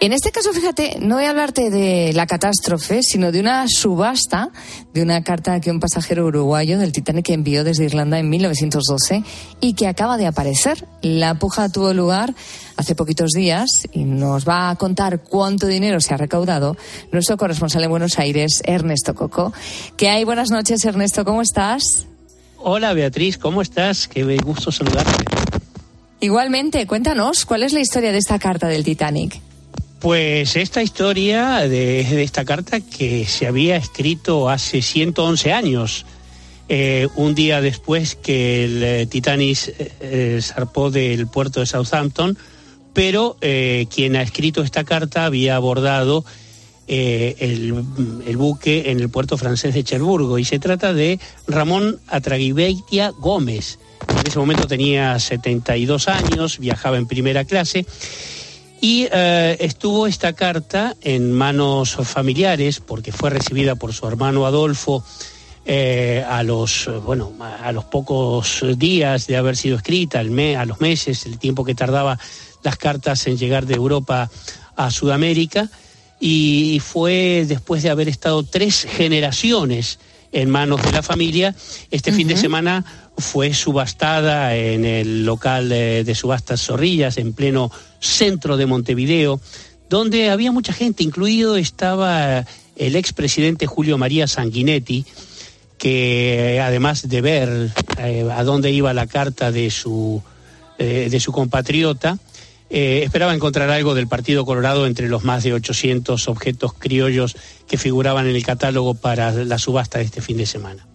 En 0.00 0.12
este 0.12 0.30
caso, 0.30 0.52
fíjate, 0.52 0.98
no 1.00 1.16
voy 1.16 1.24
a 1.24 1.30
hablarte 1.30 1.70
de 1.70 2.12
la 2.14 2.26
catástrofe, 2.26 3.02
sino 3.02 3.32
de 3.32 3.40
una 3.40 3.66
subasta 3.68 4.50
de 4.98 5.04
una 5.04 5.22
carta 5.22 5.60
que 5.60 5.70
un 5.70 5.78
pasajero 5.78 6.26
uruguayo 6.26 6.76
del 6.76 6.90
Titanic 6.90 7.30
envió 7.30 7.62
desde 7.62 7.84
Irlanda 7.84 8.18
en 8.18 8.28
1912 8.28 9.22
y 9.60 9.74
que 9.74 9.86
acaba 9.86 10.16
de 10.16 10.26
aparecer. 10.26 10.84
La 11.02 11.38
puja 11.38 11.68
tuvo 11.68 11.94
lugar 11.94 12.34
hace 12.76 12.96
poquitos 12.96 13.30
días 13.30 13.68
y 13.92 14.02
nos 14.02 14.48
va 14.48 14.70
a 14.70 14.74
contar 14.74 15.22
cuánto 15.22 15.68
dinero 15.68 16.00
se 16.00 16.14
ha 16.14 16.16
recaudado 16.16 16.76
nuestro 17.12 17.36
corresponsal 17.36 17.84
en 17.84 17.90
Buenos 17.90 18.18
Aires, 18.18 18.60
Ernesto 18.64 19.14
Coco. 19.14 19.52
¿Qué 19.96 20.08
hay? 20.08 20.24
Buenas 20.24 20.50
noches, 20.50 20.84
Ernesto, 20.84 21.24
¿cómo 21.24 21.42
estás? 21.42 22.06
Hola 22.56 22.92
Beatriz, 22.92 23.38
¿cómo 23.38 23.62
estás? 23.62 24.08
Qué 24.08 24.24
gusto 24.38 24.72
saludarte. 24.72 25.24
Igualmente, 26.18 26.88
cuéntanos, 26.88 27.46
¿cuál 27.46 27.62
es 27.62 27.72
la 27.72 27.78
historia 27.78 28.10
de 28.10 28.18
esta 28.18 28.40
carta 28.40 28.66
del 28.66 28.82
Titanic? 28.82 29.47
Pues 30.00 30.54
esta 30.54 30.80
historia 30.80 31.58
de, 31.62 32.04
de 32.04 32.22
esta 32.22 32.44
carta 32.44 32.80
que 32.80 33.26
se 33.26 33.48
había 33.48 33.76
escrito 33.76 34.48
hace 34.48 34.80
111 34.80 35.52
años, 35.52 36.06
eh, 36.68 37.08
un 37.16 37.34
día 37.34 37.60
después 37.60 38.14
que 38.14 38.64
el 38.64 38.82
eh, 38.82 39.06
Titanic 39.06 39.74
eh, 40.00 40.38
zarpó 40.40 40.92
del 40.92 41.26
puerto 41.26 41.60
de 41.60 41.66
Southampton, 41.66 42.38
pero 42.92 43.36
quien 43.40 44.16
ha 44.16 44.22
escrito 44.22 44.62
esta 44.62 44.82
carta 44.82 45.24
había 45.24 45.54
abordado 45.54 46.24
el, 46.88 47.84
el 48.26 48.36
buque 48.36 48.90
en 48.90 48.98
el 48.98 49.08
puerto 49.08 49.36
francés 49.38 49.72
de 49.74 49.84
Cherburgo 49.84 50.36
y 50.36 50.44
se 50.44 50.58
trata 50.58 50.92
de 50.92 51.20
Ramón 51.46 52.00
Atraguibeitia 52.08 53.10
Gómez. 53.10 53.78
En 54.08 54.26
ese 54.26 54.38
momento 54.40 54.66
tenía 54.66 55.16
72 55.20 56.08
años, 56.08 56.58
viajaba 56.58 56.96
en 56.96 57.06
primera 57.06 57.44
clase 57.44 57.86
y 58.80 59.06
eh, 59.10 59.56
estuvo 59.60 60.06
esta 60.06 60.32
carta 60.32 60.94
en 61.02 61.32
manos 61.32 61.96
familiares 62.02 62.80
porque 62.80 63.12
fue 63.12 63.30
recibida 63.30 63.74
por 63.74 63.92
su 63.92 64.06
hermano 64.06 64.46
Adolfo 64.46 65.04
eh, 65.66 66.24
a 66.28 66.42
los 66.42 66.88
bueno 67.04 67.32
a 67.40 67.72
los 67.72 67.84
pocos 67.84 68.64
días 68.76 69.26
de 69.26 69.36
haber 69.36 69.56
sido 69.56 69.76
escrita, 69.76 70.20
el 70.20 70.30
me- 70.30 70.56
a 70.56 70.64
los 70.64 70.80
meses, 70.80 71.26
el 71.26 71.38
tiempo 71.38 71.64
que 71.64 71.74
tardaba 71.74 72.18
las 72.62 72.76
cartas 72.76 73.26
en 73.26 73.36
llegar 73.36 73.66
de 73.66 73.74
Europa 73.74 74.30
a 74.76 74.90
Sudamérica 74.90 75.68
y 76.20 76.80
fue 76.84 77.44
después 77.46 77.82
de 77.82 77.90
haber 77.90 78.08
estado 78.08 78.42
tres 78.44 78.86
generaciones 78.90 79.98
en 80.32 80.50
manos 80.50 80.82
de 80.82 80.92
la 80.92 81.02
familia. 81.02 81.54
Este 81.90 82.12
fin 82.12 82.28
de 82.28 82.36
semana 82.36 82.84
fue 83.16 83.54
subastada 83.54 84.54
en 84.56 84.84
el 84.84 85.24
local 85.24 85.68
de, 85.68 86.04
de 86.04 86.14
subastas 86.14 86.60
Zorrillas, 86.62 87.16
en 87.18 87.32
pleno 87.32 87.70
centro 88.00 88.56
de 88.56 88.66
Montevideo, 88.66 89.40
donde 89.88 90.30
había 90.30 90.52
mucha 90.52 90.72
gente, 90.72 91.02
incluido 91.02 91.56
estaba 91.56 92.44
el 92.76 92.96
expresidente 92.96 93.66
Julio 93.66 93.98
María 93.98 94.26
Sanguinetti, 94.26 95.04
que 95.78 96.60
además 96.62 97.08
de 97.08 97.20
ver 97.20 97.70
eh, 97.98 98.28
a 98.30 98.44
dónde 98.44 98.70
iba 98.70 98.92
la 98.92 99.06
carta 99.06 99.50
de 99.52 99.70
su, 99.70 100.22
eh, 100.78 101.08
de 101.10 101.20
su 101.20 101.32
compatriota, 101.32 102.18
eh, 102.70 103.02
esperaba 103.04 103.34
encontrar 103.34 103.70
algo 103.70 103.94
del 103.94 104.08
Partido 104.08 104.44
Colorado 104.44 104.86
entre 104.86 105.08
los 105.08 105.24
más 105.24 105.42
de 105.42 105.54
800 105.54 106.28
objetos 106.28 106.74
criollos 106.74 107.36
que 107.66 107.78
figuraban 107.78 108.26
en 108.26 108.36
el 108.36 108.44
catálogo 108.44 108.94
para 108.94 109.32
la 109.32 109.58
subasta 109.58 109.98
de 109.98 110.04
este 110.04 110.20
fin 110.20 110.36
de 110.36 110.46
semana. 110.46 110.86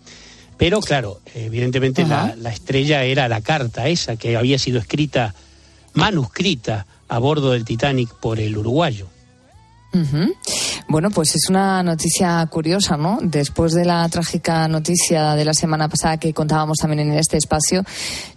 Pero 0.58 0.82
claro, 0.82 1.20
evidentemente 1.34 2.06
la, 2.06 2.36
la 2.38 2.52
estrella 2.52 3.04
era 3.04 3.28
la 3.28 3.42
carta 3.42 3.88
esa 3.88 4.18
que 4.18 4.38
había 4.38 4.60
sido 4.60 4.80
escrita, 4.80 5.34
manuscrita 5.94 6.86
a 7.08 7.20
bordo 7.20 7.52
del 7.52 7.66
Titanic 7.66 8.14
por 8.16 8.40
el 8.40 8.58
uruguayo. 8.58 9.08
Bueno, 10.88 11.12
pues 11.12 11.36
es 11.36 11.50
una 11.50 11.84
noticia 11.84 12.46
curiosa, 12.48 12.98
¿no? 12.98 13.20
Después 13.22 13.74
de 13.74 13.86
la 13.86 14.08
trágica 14.10 14.68
noticia 14.68 15.36
de 15.36 15.46
la 15.46 15.54
semana 15.54 15.88
pasada 15.88 16.18
que 16.18 16.34
contábamos 16.34 16.80
también 16.80 17.12
en 17.12 17.14
este 17.14 17.38
espacio, 17.38 17.84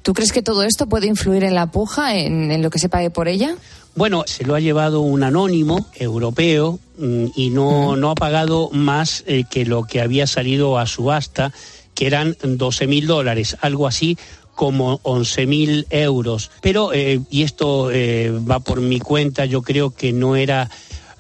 ¿tú 0.02 0.12
crees 0.12 0.32
que 0.32 0.42
todo 0.42 0.62
esto 0.62 0.86
puede 0.86 1.06
influir 1.06 1.44
en 1.44 1.54
la 1.54 1.70
puja, 1.70 2.14
en, 2.14 2.50
en 2.50 2.62
lo 2.62 2.68
que 2.68 2.78
se 2.78 2.90
pague 2.90 3.08
por 3.08 3.26
ella? 3.26 3.56
Bueno, 3.94 4.24
se 4.26 4.44
lo 4.44 4.54
ha 4.54 4.60
llevado 4.60 5.00
un 5.00 5.22
anónimo 5.22 5.86
europeo 5.94 6.78
mm, 6.98 7.26
y 7.34 7.48
no, 7.48 7.96
no 7.96 8.10
ha 8.10 8.14
pagado 8.14 8.68
más 8.70 9.24
eh, 9.26 9.44
que 9.50 9.64
lo 9.64 9.84
que 9.84 10.02
había 10.02 10.26
salido 10.26 10.78
a 10.78 10.86
subasta, 10.86 11.52
que 11.94 12.06
eran 12.06 12.36
12 12.42 12.86
mil 12.86 13.06
dólares, 13.06 13.56
algo 13.62 13.86
así 13.86 14.18
como 14.56 14.98
11 15.04 15.46
mil 15.46 15.86
euros. 15.90 16.50
Pero, 16.62 16.92
eh, 16.92 17.20
y 17.30 17.42
esto 17.42 17.90
eh, 17.92 18.32
va 18.32 18.58
por 18.58 18.80
mi 18.80 18.98
cuenta, 18.98 19.44
yo 19.44 19.62
creo 19.62 19.90
que 19.90 20.12
no 20.12 20.34
era 20.34 20.68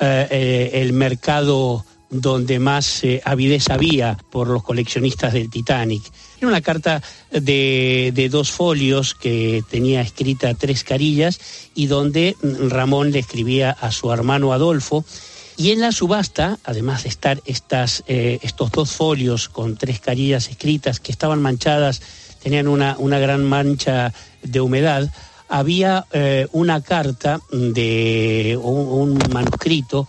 eh, 0.00 0.70
el 0.72 0.92
mercado 0.94 1.84
donde 2.08 2.58
más 2.58 3.02
avidez 3.24 3.68
había 3.68 4.16
por 4.30 4.48
los 4.48 4.62
coleccionistas 4.62 5.34
del 5.34 5.50
Titanic. 5.50 6.02
Era 6.38 6.48
una 6.48 6.60
carta 6.62 7.02
de, 7.30 8.28
dos 8.30 8.50
folios 8.50 9.14
que 9.14 9.62
tenía 9.68 10.00
escrita 10.00 10.54
tres 10.54 10.82
carillas 10.82 11.38
y 11.74 11.88
donde 11.88 12.36
Ramón 12.42 13.10
le 13.10 13.18
escribía 13.18 13.70
a 13.70 13.90
su 13.90 14.10
hermano 14.12 14.52
Adolfo. 14.52 15.04
Y 15.58 15.72
en 15.72 15.80
la 15.80 15.90
subasta, 15.90 16.58
además 16.64 17.02
de 17.02 17.08
estar 17.08 17.42
estos 17.44 18.70
dos 18.70 18.92
folios 18.92 19.48
con 19.48 19.76
tres 19.76 20.00
carillas 20.00 20.48
escritas 20.48 21.00
que 21.00 21.10
estaban 21.10 21.42
manchadas, 21.42 22.00
tenían 22.46 22.68
una, 22.68 22.94
una 23.00 23.18
gran 23.18 23.42
mancha 23.42 24.12
de 24.40 24.60
humedad, 24.60 25.10
había 25.48 26.06
eh, 26.12 26.46
una 26.52 26.80
carta 26.80 27.40
de 27.50 28.56
un, 28.62 28.86
un 28.86 29.18
manuscrito 29.32 30.06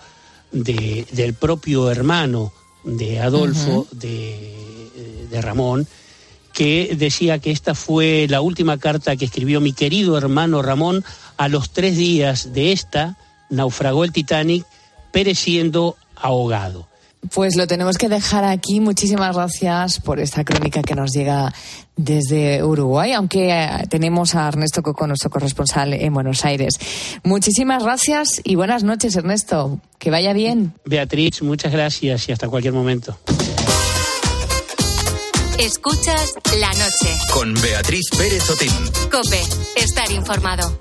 de, 0.52 1.08
del 1.14 1.34
propio 1.34 1.90
hermano 1.90 2.54
de 2.84 3.20
Adolfo, 3.22 3.88
de, 3.92 4.54
de 5.32 5.42
Ramón, 5.42 5.88
que 6.54 6.96
decía 6.96 7.40
que 7.40 7.50
esta 7.50 7.74
fue 7.74 8.28
la 8.30 8.42
última 8.42 8.78
carta 8.78 9.16
que 9.16 9.26
escribió 9.26 9.60
mi 9.60 9.74
querido 9.74 10.16
hermano 10.16 10.62
Ramón. 10.62 11.04
A 11.38 11.48
los 11.48 11.72
tres 11.72 11.98
días 11.98 12.54
de 12.54 12.72
esta, 12.72 13.18
naufragó 13.50 14.04
el 14.04 14.12
Titanic, 14.12 14.64
pereciendo 15.12 15.96
ahogado. 16.16 16.88
Pues 17.34 17.56
lo 17.58 17.66
tenemos 17.66 17.98
que 17.98 18.10
dejar 18.10 18.46
aquí. 18.46 18.80
Muchísimas 18.80 19.36
gracias 19.36 20.00
por 20.00 20.20
esta 20.20 20.44
crónica 20.44 20.84
que 20.84 20.94
nos 20.94 21.12
llega 21.12 21.52
desde 21.98 22.64
Uruguay, 22.64 23.12
aunque 23.14 23.50
eh, 23.50 23.88
tenemos 23.90 24.36
a 24.36 24.48
Ernesto 24.48 24.82
Coco, 24.82 25.08
nuestro 25.08 25.30
corresponsal 25.30 25.94
en 25.94 26.14
Buenos 26.14 26.46
Aires. 26.46 26.80
Muchísimas 27.24 27.84
gracias 27.84 28.40
y 28.44 28.56
buenas 28.56 28.84
noches, 28.84 29.16
Ernesto. 29.16 29.82
Que 30.00 30.12
vaya 30.12 30.34
bien. 30.34 30.74
Beatriz, 30.86 31.42
muchas 31.42 31.72
gracias 31.72 32.30
y 32.30 32.32
hasta 32.32 32.48
cualquier 32.48 32.74
momento. 32.74 33.18
Escuchas 35.60 36.36
la 36.60 36.72
noche. 36.74 37.18
Con 37.34 37.56
Beatriz 37.56 38.10
Pérez 38.16 38.48
Otín. 38.50 38.72
Cope, 39.12 39.42
estar 39.76 40.12
informado. 40.12 40.78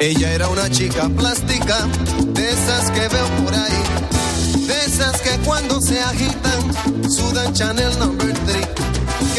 Ella 0.00 0.32
era 0.32 0.48
una 0.48 0.70
chica 0.70 1.08
plástica, 1.08 1.86
de 2.28 2.48
esas 2.48 2.90
que 2.92 3.00
veo 3.00 3.26
por 3.44 3.52
ahí, 3.52 3.82
esas 4.98 5.20
que 5.20 5.38
cuando 5.44 5.80
se 5.80 6.00
agitan 6.00 7.08
sudan 7.08 7.52
Chanel 7.52 7.96
Number 8.00 8.32
3, 8.34 8.66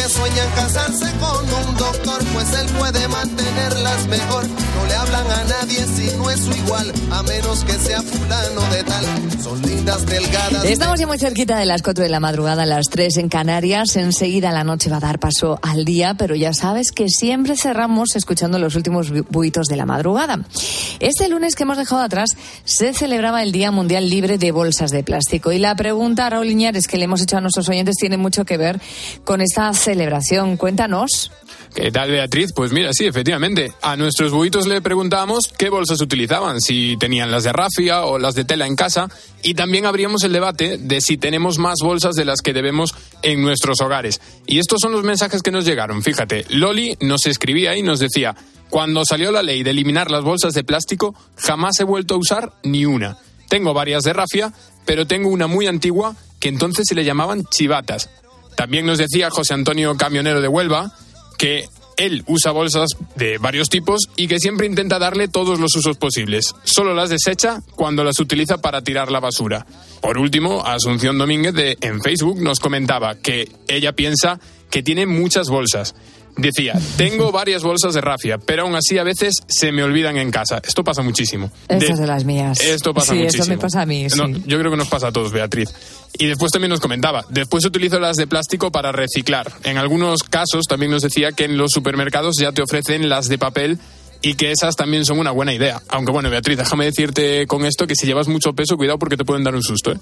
sueñan 0.10 0.50
casarse 0.56 1.06
con 1.20 1.46
un 1.46 1.78
doctor, 1.78 2.24
pues 2.34 2.54
él 2.54 2.66
puede 2.78 3.08
mantenerlas 3.08 4.08
mejor. 4.08 4.46
No 4.48 4.86
le 4.88 4.94
hablan 4.96 5.32
a 5.32 5.44
nadie 5.46 5.86
si 5.96 6.18
no 6.18 6.30
es 6.32 6.40
su 6.40 6.52
igual, 6.52 6.92
a 7.12 7.24
menos 7.24 7.64
que 7.64 7.74
sea 7.74 8.02
fulano 8.02 8.62
de 8.74 8.84
tal. 8.84 9.06
Son 9.44 9.62
lindas, 9.62 10.06
delgadas. 10.06 10.66
Estamos 10.66 11.00
ya 11.00 11.08
muy 11.08 11.18
cerquita 11.18 11.58
de 11.58 11.66
las 11.66 11.82
4 11.82 12.04
de 12.04 12.10
la 12.10 12.20
madrugada, 12.20 12.66
las 12.66 12.88
3 12.90 13.18
en 13.18 13.30
Canarias. 13.30 13.96
Enseguida 13.96 14.52
la 14.52 14.64
noche 14.64 14.90
va 14.90 14.98
a 14.98 15.02
dar 15.02 15.20
paso 15.20 15.60
al 15.62 15.86
día, 15.86 16.16
pero 16.16 16.36
ya 16.36 16.54
sabes 16.54 16.92
que 16.92 17.08
siempre 17.10 17.56
cerramos 17.56 18.16
escuchando 18.16 18.58
los 18.60 18.76
últimos 18.76 19.12
bu- 19.14 19.26
buitos 19.30 19.68
de 19.68 19.76
la 19.76 19.86
madrugada. 19.86 20.40
Este 21.00 21.28
lunes 21.30 21.56
que 21.56 21.64
hemos 21.64 21.78
dejado 21.78 22.02
atrás 22.02 22.36
se 22.64 22.94
celebraba 22.94 23.44
el 23.44 23.52
Día 23.52 23.72
Mundial 23.72 24.10
Libre 24.10 24.38
de 24.38 24.52
Bolsas 24.52 24.92
de 24.92 25.04
Plástico. 25.04 25.52
Y 25.52 25.60
la 25.60 25.76
pregunta, 25.76 26.30
Raúl 26.30 26.48
Iñares, 26.50 26.88
que 26.88 26.98
le 26.98 27.06
hemos 27.06 27.22
hecho 27.22 27.38
a 27.38 27.42
nuestros 27.42 27.70
oyentes 27.70 27.96
tiene 27.96 28.18
mucho 28.18 28.44
que 28.46 28.58
ver 28.58 28.80
con 29.24 29.42
esta 29.42 29.72
celebración. 29.74 29.99
Cuéntanos. 30.58 31.32
¿Qué 31.76 31.92
tal, 31.92 32.10
Beatriz? 32.10 32.52
Pues 32.54 32.72
mira, 32.72 32.92
sí, 32.94 33.06
efectivamente. 33.06 33.72
A 33.82 33.96
nuestros 33.96 34.32
buitos 34.32 34.66
le 34.66 34.82
preguntábamos 34.82 35.48
qué 35.58 35.70
bolsas 35.70 36.02
utilizaban, 36.02 36.62
si 36.62 36.98
tenían 36.98 37.32
las 37.32 37.44
de 37.44 37.54
rafia 37.54 38.06
o 38.06 38.18
las 38.18 38.34
de 38.34 38.44
tela 38.44 38.66
en 38.66 38.76
casa, 38.76 39.08
y 39.44 39.54
también 39.54 39.86
abríamos 39.86 40.24
el 40.24 40.34
debate 40.34 40.78
de 40.78 41.02
si 41.02 41.18
tenemos 41.18 41.60
más 41.60 41.78
bolsas 41.84 42.16
de 42.16 42.26
las 42.26 42.42
que 42.42 42.54
debemos 42.54 42.96
en 43.22 43.42
nuestros 43.42 43.82
hogares. 43.82 44.20
Y 44.48 44.60
estos 44.60 44.80
son 44.82 44.92
los 44.92 45.04
mensajes 45.04 45.44
que 45.44 45.52
nos 45.52 45.66
llegaron. 45.66 46.02
Fíjate, 46.02 46.46
Loli 46.50 46.98
nos 47.02 47.26
escribía 47.28 47.76
y 47.76 47.84
nos 47.84 48.00
decía, 48.00 48.36
cuando 48.70 49.06
salió 49.06 49.32
la 49.32 49.44
ley 49.44 49.64
de 49.64 49.72
eliminar 49.72 50.10
las 50.10 50.24
bolsas 50.24 50.54
de 50.54 50.64
plástico, 50.64 51.14
jamás 51.36 51.80
he 51.80 51.84
vuelto 51.84 52.16
a 52.16 52.18
usar 52.18 52.54
ni 52.64 52.86
una. 52.86 53.18
Tengo 53.48 53.74
varias 53.74 54.04
de 54.04 54.14
rafia, 54.14 54.54
pero 54.86 55.08
tengo 55.08 55.30
una 55.30 55.48
muy 55.48 55.68
antigua 55.68 56.16
que 56.40 56.50
entonces 56.50 56.86
se 56.88 56.96
le 56.96 57.04
llamaban 57.04 57.44
chivatas. 57.46 58.10
También 58.60 58.86
nos 58.86 58.98
decía 58.98 59.30
José 59.30 59.54
Antonio 59.54 59.96
Camionero 59.96 60.42
de 60.42 60.50
Huelva 60.50 60.92
que 61.38 61.70
él 61.96 62.26
usa 62.28 62.52
bolsas 62.52 62.90
de 63.16 63.38
varios 63.38 63.70
tipos 63.70 64.10
y 64.18 64.28
que 64.28 64.38
siempre 64.38 64.68
intenta 64.68 65.00
darle 65.00 65.30
todos 65.30 65.62
los 65.62 65.74
usos 65.78 65.96
posibles. 65.96 66.54
Solo 66.66 66.94
las 66.94 67.10
desecha 67.10 67.62
cuando 67.78 68.04
las 68.04 68.20
utiliza 68.20 68.58
para 68.58 68.82
tirar 68.82 69.12
la 69.12 69.22
basura. 69.22 69.66
Por 70.02 70.18
último, 70.18 70.66
Asunción 70.66 71.18
Domínguez 71.18 71.54
de, 71.54 71.78
en 71.80 72.02
Facebook 72.02 72.42
nos 72.42 72.60
comentaba 72.60 73.16
que 73.16 73.50
ella 73.70 73.94
piensa 73.94 74.42
que 74.70 74.84
tiene 74.84 75.06
muchas 75.06 75.48
bolsas. 75.48 75.96
Decía, 76.42 76.74
tengo 76.98 77.32
varias 77.32 77.64
bolsas 77.64 77.94
de 77.94 78.02
rafia, 78.02 78.38
pero 78.38 78.64
aún 78.64 78.76
así 78.76 78.98
a 78.98 79.04
veces 79.04 79.36
se 79.48 79.72
me 79.72 79.84
olvidan 79.84 80.18
en 80.18 80.32
casa. 80.32 80.62
Esto 80.66 80.84
pasa 80.84 81.02
muchísimo. 81.02 81.52
Estas 81.68 81.98
De- 81.98 82.02
de 82.04 82.08
las 82.08 82.24
mías. 82.26 82.60
Esto 82.62 82.94
pasa 82.94 83.14
sí, 83.14 83.20
muchísimo. 83.20 83.44
esto 83.44 83.54
me 83.56 83.58
pasa 83.58 83.82
a 83.82 83.86
mí. 83.86 84.08
No, 84.16 84.28
yo 84.30 84.58
creo 84.60 84.72
que 84.72 84.78
nos 84.78 84.88
pasa 84.88 85.08
a 85.08 85.12
todos, 85.12 85.32
Beatriz. 85.32 85.70
Y 86.18 86.26
después 86.28 86.52
también 86.52 86.70
nos 86.72 86.80
comentaba, 86.80 87.26
después 87.30 87.64
utilizo 87.66 88.00
las 88.00 88.16
de 88.18 88.26
plástico 88.28 88.72
para 88.72 88.92
reciclar. 88.92 89.52
En 89.64 89.78
algunos 89.78 90.24
casos 90.24 90.66
también 90.68 90.92
nos 90.92 91.02
decía 91.04 91.32
que 91.34 91.46
en 91.46 91.58
los 91.58 91.72
supermercados 91.72 92.36
ya 92.40 92.52
te 92.52 92.62
ofrecen 92.62 93.10
las 93.10 93.28
de 93.30 93.38
papel 93.38 93.78
y 94.22 94.34
que 94.34 94.52
esas 94.52 94.76
también 94.76 95.06
son 95.06 95.20
una 95.20 95.32
buena 95.32 95.54
idea. 95.54 95.82
Aunque 95.88 96.12
bueno, 96.12 96.30
Beatriz, 96.30 96.58
déjame 96.58 96.86
decirte 96.86 97.46
con 97.48 97.64
esto 97.66 97.88
que 97.88 97.96
si 97.96 98.06
llevas 98.06 98.28
mucho 98.28 98.54
peso, 98.54 98.76
cuidado 98.76 99.00
porque 99.00 99.16
te 99.18 99.24
pueden 99.24 99.44
dar 99.44 99.56
un 99.56 99.64
susto, 99.64 99.92
¿eh? 99.94 99.98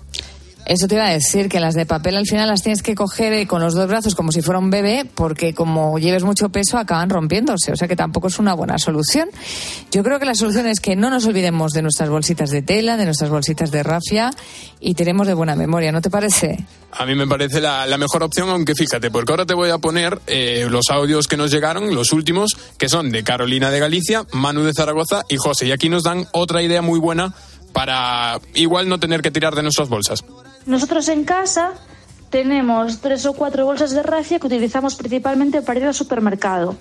Eso 0.66 0.88
te 0.88 0.95
iba 0.95 1.05
a 1.05 1.12
decir, 1.12 1.47
que 1.47 1.60
las 1.60 1.76
de 1.76 1.86
papel 1.86 2.18
al 2.18 2.26
final 2.26 2.47
las 2.47 2.62
tienes 2.62 2.84
que 2.84 2.93
coger 2.95 3.34
eh, 3.34 3.47
con 3.47 3.62
los 3.62 3.74
dos 3.74 3.88
brazos 3.88 4.16
como 4.16 4.32
si 4.32 4.41
fuera 4.41 4.60
un 4.60 4.70
bebé, 4.70 5.05
porque 5.16 5.53
como 5.53 5.97
lleves 5.97 6.24
mucho 6.24 6.49
peso 6.49 6.78
acaban 6.78 7.10
rompiéndose, 7.10 7.72
o 7.72 7.76
sea 7.76 7.88
que 7.88 7.95
tampoco 7.95 8.28
es 8.28 8.39
una 8.39 8.53
buena 8.53 8.78
solución. 8.78 9.30
Yo 9.91 10.03
creo 10.03 10.20
que 10.20 10.26
la 10.26 10.36
solución 10.36 10.68
es 10.68 10.80
que 10.80 10.95
no 10.95 11.10
nos 11.10 11.26
olvidemos 11.26 11.72
de 11.72 11.82
nuestras 11.82 12.10
bolsitas 12.10 12.49
de 12.49 12.62
tela, 12.62 12.97
de 12.97 13.05
nuestras 13.05 13.30
bolsitas 13.30 13.72
de 13.72 13.84
rafia 13.84 14.32
y 14.80 14.93
tenemos 14.93 15.28
de 15.28 15.34
buena 15.34 15.55
memoria, 15.55 15.91
¿no 15.91 16.01
te 16.01 16.10
parece? 16.10 16.66
A 16.91 17.05
mí 17.05 17.16
me 17.16 17.28
parece 17.28 17.62
la, 17.62 17.86
la 17.86 17.97
mejor 17.97 18.24
opción, 18.24 18.49
aunque 18.49 18.76
fíjate, 18.76 19.12
porque 19.12 19.32
ahora 19.32 19.45
te 19.45 19.53
voy 19.53 19.70
a 19.70 19.78
poner 19.78 20.20
eh, 20.28 20.68
los 20.70 20.89
audios 20.89 21.28
que 21.28 21.38
nos 21.38 21.51
llegaron, 21.51 21.93
los 21.93 22.12
últimos, 22.12 22.58
que 22.78 22.89
son 22.89 23.12
de 23.12 23.24
Carolina 23.24 23.72
de 23.72 23.80
Galicia, 23.80 24.26
Manu 24.32 24.64
de 24.64 24.74
Zaragoza 24.74 25.24
y 25.30 25.38
José. 25.38 25.68
Y 25.68 25.72
aquí 25.72 25.89
nos 25.89 26.03
dan 26.03 26.28
otra 26.34 26.62
idea 26.62 26.82
muy 26.82 26.99
buena 26.99 27.34
para 27.74 28.39
igual 28.53 28.89
no 28.89 28.99
tener 28.99 29.22
que 29.22 29.32
tirar 29.32 29.55
de 29.55 29.64
nuestras 29.64 29.89
bolsas. 29.89 30.24
Nosotros 30.68 31.07
en 31.07 31.24
casa 31.24 31.72
tenemos 32.30 32.99
tres 32.99 33.26
o 33.26 33.34
cuatro 33.34 33.65
bolsas 33.65 33.91
de 33.91 34.03
rafia 34.03 34.38
que 34.38 34.47
utilizamos 34.47 34.95
principalmente 34.95 35.61
para 35.61 35.80
ir 35.80 35.86
al 35.86 35.93
supermercado. 35.93 36.76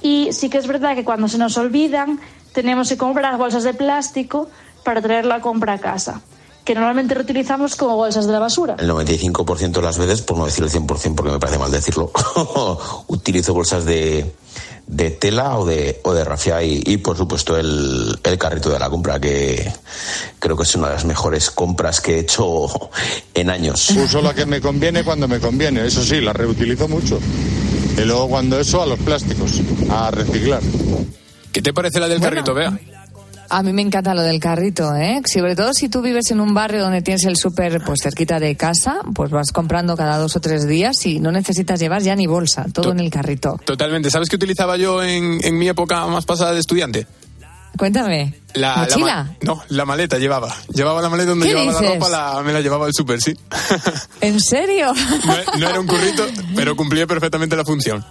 Y 0.00 0.32
sí 0.32 0.48
que 0.48 0.56
es 0.56 0.66
verdad 0.66 0.94
que 0.94 1.04
cuando 1.04 1.28
se 1.28 1.36
nos 1.36 1.58
olvidan, 1.58 2.20
tenemos 2.52 2.88
que 2.88 2.96
comprar 2.96 3.36
bolsas 3.36 3.64
de 3.64 3.74
plástico 3.74 4.48
para 4.82 5.02
traer 5.02 5.26
la 5.26 5.42
compra 5.42 5.74
a 5.74 5.78
casa, 5.78 6.22
que 6.64 6.74
normalmente 6.74 7.14
reutilizamos 7.14 7.76
como 7.76 7.96
bolsas 7.96 8.26
de 8.26 8.32
la 8.32 8.38
basura. 8.38 8.76
El 8.78 8.88
95% 8.88 9.72
de 9.72 9.82
las 9.82 9.98
veces, 9.98 10.22
por 10.22 10.38
no 10.38 10.46
decir 10.46 10.64
el 10.64 10.70
100% 10.70 11.14
porque 11.14 11.32
me 11.32 11.38
parece 11.38 11.58
mal 11.58 11.70
decirlo, 11.70 12.10
utilizo 13.08 13.52
bolsas 13.52 13.84
de, 13.84 14.34
de 14.88 15.10
tela 15.10 15.58
o 15.58 15.66
de, 15.66 16.00
o 16.02 16.14
de 16.14 16.24
rafia 16.24 16.62
y, 16.62 16.82
y, 16.84 16.96
por 16.96 17.16
supuesto 17.16 17.56
el, 17.58 18.18
el 18.24 18.38
carrito 18.38 18.70
de 18.70 18.78
la 18.78 18.88
compra, 18.88 19.20
que 19.20 19.70
creo 20.38 20.56
que 20.56 20.62
es 20.62 20.74
una 20.74 20.88
de 20.88 20.94
las 20.94 21.04
mejores 21.04 21.50
compras 21.50 22.00
que 22.00 22.16
he 22.16 22.18
hecho 22.20 22.90
en 23.34 23.50
años. 23.50 23.90
Uso 23.90 24.22
la 24.22 24.34
que 24.34 24.46
me 24.46 24.60
conviene 24.60 25.04
cuando 25.04 25.28
me 25.28 25.40
conviene, 25.40 25.86
eso 25.86 26.02
sí, 26.02 26.20
la 26.20 26.32
reutilizo 26.32 26.88
mucho. 26.88 27.20
Y 27.98 28.00
luego 28.02 28.28
cuando 28.28 28.58
eso 28.58 28.82
a 28.82 28.86
los 28.86 28.98
plásticos, 29.00 29.60
a 29.90 30.10
reciclar. 30.10 30.62
¿Qué 31.52 31.60
te 31.60 31.72
parece 31.72 32.00
la 32.00 32.08
del 32.08 32.20
carrito, 32.20 32.54
Bea? 32.54 32.78
A 33.50 33.62
mí 33.62 33.72
me 33.72 33.80
encanta 33.82 34.14
lo 34.14 34.22
del 34.22 34.40
carrito, 34.40 34.94
¿eh? 34.94 35.22
Sobre 35.24 35.56
todo 35.56 35.72
si 35.72 35.88
tú 35.88 36.02
vives 36.02 36.30
en 36.30 36.40
un 36.40 36.52
barrio 36.52 36.82
donde 36.82 37.00
tienes 37.00 37.24
el 37.24 37.36
súper 37.36 37.82
pues 37.82 38.00
cerquita 38.02 38.38
de 38.38 38.56
casa, 38.56 38.98
pues 39.14 39.30
vas 39.30 39.52
comprando 39.52 39.96
cada 39.96 40.18
dos 40.18 40.36
o 40.36 40.40
tres 40.40 40.68
días 40.68 40.94
y 41.06 41.18
no 41.18 41.32
necesitas 41.32 41.80
llevar 41.80 42.02
ya 42.02 42.14
ni 42.14 42.26
bolsa, 42.26 42.66
todo 42.72 42.92
en 42.92 43.00
el 43.00 43.10
carrito. 43.10 43.58
Totalmente. 43.64 44.10
¿Sabes 44.10 44.28
qué 44.28 44.36
utilizaba 44.36 44.76
yo 44.76 45.02
en, 45.02 45.38
en 45.42 45.56
mi 45.58 45.66
época 45.68 46.06
más 46.06 46.26
pasada 46.26 46.52
de 46.52 46.60
estudiante? 46.60 47.06
Cuéntame. 47.78 48.34
La, 48.54 48.76
la 48.76 48.82
¿Mochila? 48.82 49.36
no, 49.42 49.62
la 49.68 49.84
maleta 49.84 50.18
llevaba. 50.18 50.54
Llevaba 50.74 51.00
la 51.00 51.08
maleta 51.08 51.30
donde 51.30 51.46
¿Qué 51.46 51.54
llevaba 51.54 51.80
la 51.80 51.88
ropa, 51.94 52.08
la- 52.08 52.42
me 52.42 52.52
la 52.52 52.60
llevaba 52.60 52.86
al 52.86 52.92
súper, 52.92 53.20
sí. 53.22 53.34
¿En 54.20 54.40
serio? 54.40 54.92
No, 54.92 55.58
no 55.58 55.68
era 55.70 55.80
un 55.80 55.86
currito, 55.86 56.26
pero 56.56 56.74
cumplía 56.76 57.06
perfectamente 57.06 57.54
la 57.56 57.64
función. 57.64 58.04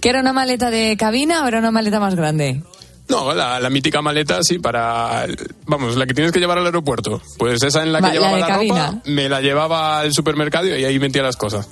¿Que 0.00 0.08
era 0.08 0.20
una 0.20 0.32
maleta 0.32 0.70
de 0.70 0.96
cabina 0.96 1.44
o 1.44 1.46
era 1.46 1.58
una 1.58 1.70
maleta 1.70 2.00
más 2.00 2.14
grande? 2.16 2.62
No, 3.08 3.34
la, 3.34 3.60
la 3.60 3.70
mítica 3.70 4.00
maleta, 4.00 4.42
sí, 4.42 4.58
para. 4.58 5.26
Vamos, 5.66 5.96
la 5.96 6.06
que 6.06 6.14
tienes 6.14 6.32
que 6.32 6.40
llevar 6.40 6.58
al 6.58 6.66
aeropuerto. 6.66 7.20
Pues 7.38 7.62
esa 7.62 7.82
en 7.82 7.92
la 7.92 7.98
que 7.98 8.06
Va, 8.06 8.12
llevaba 8.12 8.38
la, 8.38 8.56
ropa, 8.56 9.02
me 9.06 9.28
la 9.28 9.40
llevaba 9.40 10.00
al 10.00 10.12
supermercado 10.12 10.66
y 10.66 10.84
ahí 10.84 10.98
metía 10.98 11.22
las 11.22 11.36
cosas. 11.36 11.68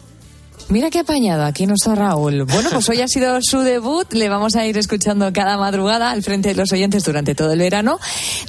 Mira 0.71 0.89
qué 0.89 1.01
apañado 1.01 1.45
aquí 1.45 1.67
nuestro 1.67 1.97
Raúl. 1.97 2.45
Bueno, 2.45 2.71
pues 2.71 2.89
hoy 2.89 3.01
ha 3.01 3.09
sido 3.09 3.37
su 3.43 3.59
debut. 3.59 4.13
Le 4.13 4.29
vamos 4.29 4.55
a 4.55 4.65
ir 4.67 4.79
escuchando 4.79 5.33
cada 5.33 5.59
madrugada 5.59 6.13
al 6.13 6.23
frente 6.23 6.51
de 6.51 6.55
los 6.55 6.71
oyentes 6.71 7.03
durante 7.03 7.35
todo 7.35 7.53
el 7.53 7.59
verano. 7.59 7.99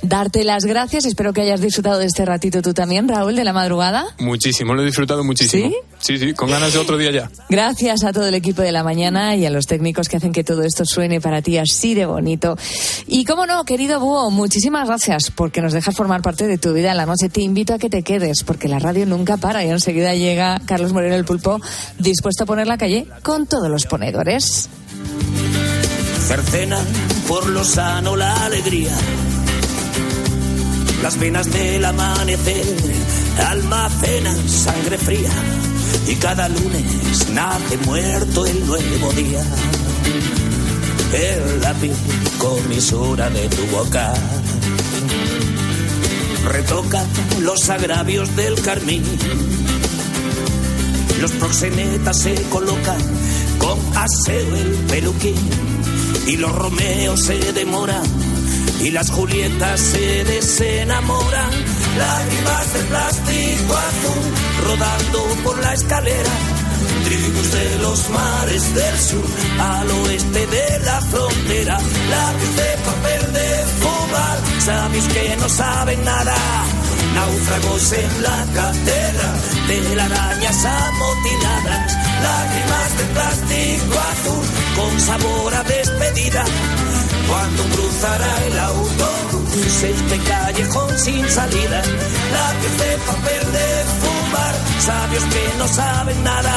Darte 0.03 0.43
las 0.43 0.65
gracias. 0.65 1.05
Espero 1.05 1.34
que 1.34 1.41
hayas 1.41 1.61
disfrutado 1.61 1.97
de 1.97 2.05
este 2.05 2.24
ratito 2.24 2.61
tú 2.61 2.76
también, 2.76 3.07
Raúl, 3.07 3.36
de 3.36 3.43
la 3.43 3.53
madrugada. 3.53 4.05
Muchísimo, 4.19 4.76
lo 4.76 4.84
he 4.84 4.86
disfrutado 4.86 5.24
muchísimo. 5.24 5.69
¿Sí? 5.69 5.76
Sí, 5.97 6.17
sí, 6.17 6.34
con 6.34 6.49
ganas 6.49 6.74
de 6.74 6.80
otro 6.80 6.97
día 6.97 7.11
ya. 7.11 7.32
Gracias 7.49 8.03
a 8.03 8.13
todo 8.13 8.28
el 8.28 8.36
equipo 8.36 8.61
de 8.61 8.72
la 8.72 8.84
mañana 8.84 9.36
y 9.36 9.45
a 9.47 9.49
los 9.49 9.65
técnicos 9.65 10.07
que 10.07 10.17
hacen 10.17 10.32
que 10.32 10.43
todo 10.43 10.61
esto 10.63 10.84
suene 10.86 11.22
para 11.22 11.41
ti 11.41 11.57
así 11.57 11.95
de 11.95 12.05
bonito. 12.05 12.55
Y 13.07 13.26
cómo 13.26 13.47
no, 13.47 13.63
querido 13.65 13.99
Búho, 13.99 14.30
muchísimas 14.30 14.88
gracias 14.88 15.32
porque 15.34 15.61
nos 15.61 15.74
dejas 15.74 15.95
formar 15.95 16.22
parte 16.22 16.47
de 16.47 16.59
tu 16.59 16.74
vida 16.74 16.91
en 16.91 16.97
la 16.97 17.05
noche. 17.07 17.30
Te 17.30 17.41
invito 17.41 17.74
a 17.74 17.80
que 17.80 17.89
te 17.89 18.03
quedes 18.03 18.43
porque 18.43 18.67
la 18.67 18.78
radio 18.78 19.07
nunca 19.07 19.38
para 19.38 19.63
y 19.63 19.69
enseguida 19.69 20.13
llega 20.13 20.59
Carlos 20.65 20.93
Moreno 20.93 21.15
el 21.15 21.26
Pulpo 21.26 21.59
dispuesto 22.12 22.43
a 22.43 22.45
poner 22.45 22.68
la 22.68 22.78
calle 22.78 23.07
con 23.24 23.47
todos 23.47 23.70
los 23.70 23.86
ponedores. 23.86 24.70
cercenan 26.28 26.86
por 27.28 27.47
lo 27.49 27.64
sano 27.64 28.16
la 28.16 28.45
alegría. 28.45 28.95
Las 31.01 31.18
venas 31.18 31.49
del 31.51 31.84
amanecer 31.84 32.66
almacenan 33.47 34.49
sangre 34.49 34.97
fría 34.97 35.32
y 36.07 36.16
cada 36.16 36.49
lunes 36.49 37.30
nace 37.32 37.78
muerto 37.86 38.45
el 38.45 38.66
nuevo 38.66 39.12
día. 39.14 39.43
El 41.14 41.62
lápiz 41.62 41.95
comisura 42.38 43.30
de 43.30 43.47
tu 43.47 43.66
boca 43.68 44.14
retoca 46.45 47.03
los 47.39 47.70
agravios 47.70 48.36
del 48.36 48.62
carmín. 48.62 49.03
Los 51.22 51.32
proxenetas 51.34 52.17
se 52.17 52.34
colocan 52.49 52.97
con 53.59 53.80
aseo 53.95 54.55
el 54.55 54.74
peluquín 54.89 55.36
y 56.26 56.36
los 56.38 56.51
Romeos 56.51 57.24
se 57.24 57.53
demoran 57.53 58.01
y 58.84 58.89
las 58.89 59.11
Julietas 59.11 59.80
se 59.80 60.24
desenamoran. 60.24 61.51
Lágrimas 61.95 62.74
de 62.74 62.80
plástico 62.86 63.78
azul 63.78 64.65
rodando 64.65 65.24
por 65.43 65.59
la 65.59 65.74
escalera. 65.76 66.32
Tribus 67.03 67.51
de 67.51 67.78
los 67.84 68.09
mares 68.09 68.74
del 68.74 68.99
sur 68.99 69.26
al 69.59 69.91
oeste 69.91 70.47
de 70.47 70.80
la 70.80 71.01
frontera. 71.01 71.78
Lápiz 72.09 72.55
de 72.55 72.78
papel 72.84 73.34
de 73.34 73.65
fubal, 73.80 74.39
sabéis 74.59 75.05
que 75.05 75.38
no 75.38 75.49
saben 75.49 76.03
nada. 76.03 76.36
Náufragos 77.14 77.91
en 77.93 78.24
la 78.24 78.45
cartera, 78.53 79.28
telarañas 79.68 80.66
amotinadas, 80.66 81.97
lágrimas 82.24 82.97
de 82.97 83.05
plástico 83.16 83.99
azul 84.12 84.45
con 84.76 84.99
sabor 84.99 85.53
a 85.53 85.64
despedida. 85.64 86.43
Cuando 87.28 87.64
cruzará 87.76 88.45
el 88.47 88.59
autobús 88.59 89.84
este 89.84 90.18
callejón 90.20 90.99
sin 90.99 91.30
salida, 91.30 91.82
lápiz 92.36 92.74
de 92.82 92.91
papel 93.09 93.51
de 93.57 93.68
fumar, 94.01 94.55
sabios 94.80 95.24
que 95.24 95.43
no 95.57 95.68
saben 95.68 96.24
nada. 96.24 96.55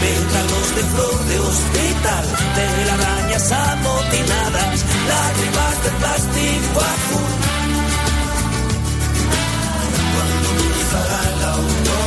Pétalos 0.00 0.68
de 0.76 0.82
flor 0.92 1.24
de 1.30 1.38
hospital, 1.40 2.24
telarañas 2.54 3.52
amotinadas, 3.52 4.84
lágrimas 5.08 5.84
de 5.84 5.90
plástico 6.00 6.80
azul 6.80 7.55
Oh. 11.58 12.05